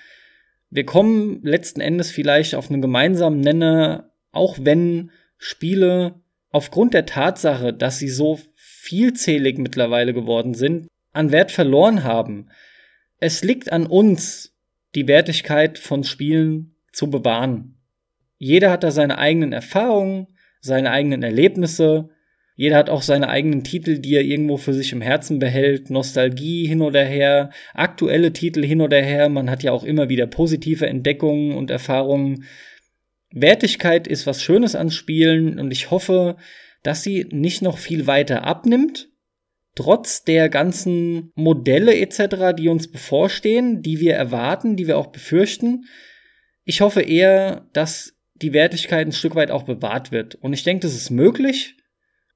wir 0.70 0.87
kommen 0.87 1.41
letzten 1.43 1.80
Endes 1.80 2.11
vielleicht 2.12 2.55
auf 2.55 2.70
einen 2.70 2.80
gemeinsamen 2.80 3.41
Nenner, 3.41 4.12
auch 4.30 4.59
wenn 4.61 5.11
Spiele 5.39 6.14
aufgrund 6.51 6.95
der 6.95 7.05
Tatsache, 7.05 7.72
dass 7.72 7.99
sie 7.99 8.09
so 8.09 8.39
vielzählig 8.55 9.59
mittlerweile 9.59 10.14
geworden 10.14 10.55
sind, 10.55 10.87
an 11.12 11.32
Wert 11.32 11.51
verloren 11.51 12.05
haben. 12.05 12.49
Es 13.19 13.43
liegt 13.43 13.73
an 13.73 13.87
uns, 13.87 14.55
die 14.95 15.09
Wertigkeit 15.09 15.79
von 15.79 16.05
Spielen 16.05 16.77
zu 16.93 17.11
bewahren. 17.11 17.79
Jeder 18.39 18.71
hat 18.71 18.85
da 18.85 18.91
seine 18.91 19.19
eigenen 19.19 19.53
Erfahrungen, 19.53 20.27
seine 20.61 20.91
eigenen 20.91 21.23
Erlebnisse 21.23 22.11
jeder 22.59 22.77
hat 22.77 22.89
auch 22.89 23.03
seine 23.03 23.29
eigenen 23.29 23.64
Titel, 23.64 23.99
die 23.99 24.14
er 24.14 24.23
irgendwo 24.23 24.57
für 24.57 24.73
sich 24.73 24.93
im 24.93 25.03
Herzen 25.03 25.39
behält. 25.39 25.91
Nostalgie 25.91 26.67
hin 26.67 26.81
oder 26.81 27.05
her, 27.05 27.51
aktuelle 27.75 28.33
Titel 28.33 28.64
hin 28.64 28.81
oder 28.81 29.01
her. 29.01 29.29
Man 29.29 29.51
hat 29.51 29.62
ja 29.62 29.73
auch 29.73 29.85
immer 29.85 30.09
wieder 30.09 30.27
positive 30.27 30.87
Entdeckungen 30.87 31.53
und 31.53 31.71
Erfahrungen. 31.71 32.45
Wertigkeit 33.31 34.09
ist 34.09 34.27
was 34.27 34.43
Schönes 34.43 34.75
an 34.75 34.91
Spielen 34.91 35.59
und 35.59 35.71
ich 35.71 35.91
hoffe, 35.91 36.37
dass 36.83 37.03
sie 37.03 37.27
nicht 37.31 37.61
noch 37.61 37.77
viel 37.77 38.07
weiter 38.07 38.45
abnimmt, 38.45 39.11
trotz 39.77 40.24
der 40.24 40.49
ganzen 40.49 41.31
Modelle 41.37 41.97
etc., 41.97 42.57
die 42.59 42.68
uns 42.68 42.91
bevorstehen, 42.91 43.83
die 43.83 44.01
wir 44.01 44.14
erwarten, 44.14 44.77
die 44.77 44.89
wir 44.89 44.99
auch 44.99 45.09
befürchten. 45.09 45.85
Ich 46.64 46.81
hoffe 46.81 47.03
eher, 47.03 47.68
dass 47.72 48.14
die 48.35 48.53
Wertigkeit 48.53 49.07
ein 49.07 49.12
Stück 49.12 49.37
weit 49.37 49.51
auch 49.51 49.62
bewahrt 49.62 50.11
wird. 50.11 50.35
Und 50.35 50.53
ich 50.53 50.64
denke, 50.64 50.83
das 50.83 50.95
ist 50.95 51.11
möglich. 51.11 51.77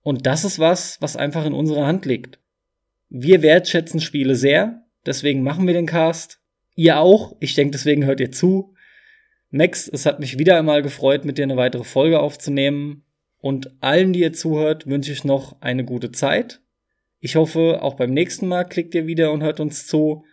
Und 0.02 0.26
das 0.26 0.44
ist 0.44 0.58
was, 0.58 1.00
was 1.00 1.16
einfach 1.16 1.44
in 1.44 1.52
unserer 1.52 1.86
Hand 1.86 2.06
liegt. 2.06 2.38
Wir 3.08 3.42
wertschätzen 3.42 4.00
Spiele 4.00 4.36
sehr, 4.36 4.86
deswegen 5.04 5.42
machen 5.42 5.66
wir 5.66 5.74
den 5.74 5.86
Cast. 5.86 6.40
Ihr 6.76 6.98
auch, 6.98 7.36
ich 7.40 7.54
denke, 7.54 7.72
deswegen 7.72 8.04
hört 8.04 8.20
ihr 8.20 8.30
zu. 8.30 8.74
Max, 9.50 9.88
es 9.88 10.06
hat 10.06 10.20
mich 10.20 10.38
wieder 10.38 10.56
einmal 10.56 10.82
gefreut, 10.82 11.24
mit 11.24 11.36
dir 11.36 11.42
eine 11.42 11.56
weitere 11.56 11.84
Folge 11.84 12.20
aufzunehmen. 12.20 13.04
Und 13.38 13.72
allen, 13.80 14.12
die 14.12 14.20
ihr 14.20 14.32
zuhört, 14.32 14.86
wünsche 14.86 15.12
ich 15.12 15.24
noch 15.24 15.60
eine 15.60 15.84
gute 15.84 16.12
Zeit. 16.12 16.59
Ich 17.20 17.36
hoffe, 17.36 17.82
auch 17.82 17.94
beim 17.94 18.12
nächsten 18.12 18.48
Mal 18.48 18.64
klickt 18.64 18.94
ihr 18.94 19.06
wieder 19.06 19.30
und 19.30 19.42
hört 19.42 19.60
uns 19.60 19.86
zu. 19.86 20.24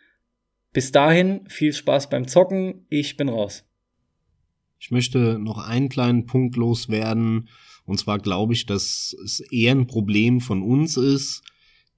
Bis 0.71 0.91
dahin, 0.93 1.41
viel 1.49 1.73
Spaß 1.73 2.09
beim 2.09 2.27
Zocken. 2.27 2.85
Ich 2.89 3.17
bin 3.17 3.27
raus. 3.27 3.65
Ich 4.79 4.91
möchte 4.91 5.37
noch 5.37 5.57
einen 5.57 5.89
kleinen 5.89 6.25
Punkt 6.25 6.55
loswerden. 6.55 7.49
Und 7.85 7.99
zwar 7.99 8.19
glaube 8.19 8.53
ich, 8.53 8.65
dass 8.65 9.15
es 9.23 9.41
eher 9.51 9.73
ein 9.73 9.87
Problem 9.87 10.39
von 10.39 10.61
uns 10.61 10.97
ist, 10.97 11.41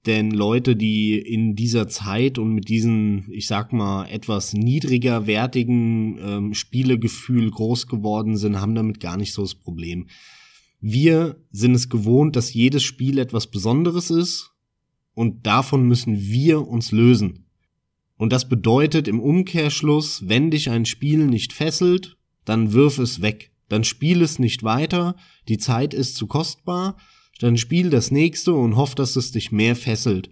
denn 0.06 0.30
Leute, 0.30 0.76
die 0.76 1.18
in 1.18 1.54
dieser 1.54 1.86
Zeit 1.86 2.38
und 2.38 2.54
mit 2.54 2.68
diesem, 2.68 3.26
ich 3.30 3.46
sag 3.46 3.72
mal, 3.72 4.06
etwas 4.06 4.54
niedriger 4.54 5.26
wertigen 5.26 6.18
ähm, 6.18 6.54
Spielegefühl 6.54 7.50
groß 7.50 7.86
geworden 7.86 8.36
sind, 8.36 8.60
haben 8.60 8.74
damit 8.74 8.98
gar 8.98 9.16
nicht 9.16 9.34
so 9.34 9.42
das 9.42 9.54
Problem. 9.54 10.08
Wir 10.80 11.36
sind 11.52 11.74
es 11.74 11.90
gewohnt, 11.90 12.34
dass 12.34 12.54
jedes 12.54 12.82
Spiel 12.82 13.18
etwas 13.18 13.48
Besonderes 13.48 14.10
ist 14.10 14.52
und 15.14 15.46
davon 15.46 15.86
müssen 15.86 16.20
wir 16.20 16.66
uns 16.66 16.92
lösen. 16.92 17.46
Und 18.16 18.32
das 18.32 18.48
bedeutet 18.48 19.08
im 19.08 19.20
Umkehrschluss, 19.20 20.28
wenn 20.28 20.50
dich 20.50 20.70
ein 20.70 20.84
Spiel 20.84 21.26
nicht 21.26 21.52
fesselt, 21.52 22.16
dann 22.44 22.72
wirf 22.72 22.98
es 22.98 23.22
weg 23.22 23.50
dann 23.70 23.84
spiel 23.84 24.20
es 24.20 24.38
nicht 24.38 24.62
weiter, 24.64 25.16
die 25.48 25.56
Zeit 25.56 25.94
ist 25.94 26.16
zu 26.16 26.26
kostbar, 26.26 26.98
dann 27.38 27.56
spiel 27.56 27.88
das 27.88 28.10
nächste 28.10 28.52
und 28.52 28.76
hoff, 28.76 28.94
dass 28.94 29.16
es 29.16 29.30
dich 29.30 29.52
mehr 29.52 29.76
fesselt. 29.76 30.28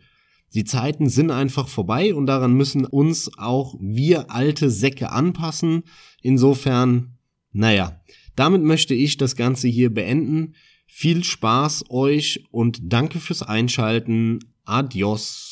Die 0.54 0.64
Zeiten 0.64 1.08
sind 1.08 1.30
einfach 1.30 1.68
vorbei 1.68 2.14
und 2.14 2.26
daran 2.26 2.52
müssen 2.52 2.84
uns 2.84 3.30
auch 3.38 3.76
wir 3.80 4.30
alte 4.30 4.70
Säcke 4.70 5.12
anpassen. 5.12 5.84
Insofern, 6.20 7.16
naja, 7.52 8.00
damit 8.34 8.62
möchte 8.62 8.94
ich 8.94 9.18
das 9.18 9.36
Ganze 9.36 9.68
hier 9.68 9.94
beenden. 9.94 10.54
Viel 10.90 11.22
Spaß 11.22 11.84
euch 11.90 12.48
und 12.50 12.80
danke 12.82 13.20
fürs 13.20 13.42
Einschalten. 13.42 14.40
Adios. 14.64 15.47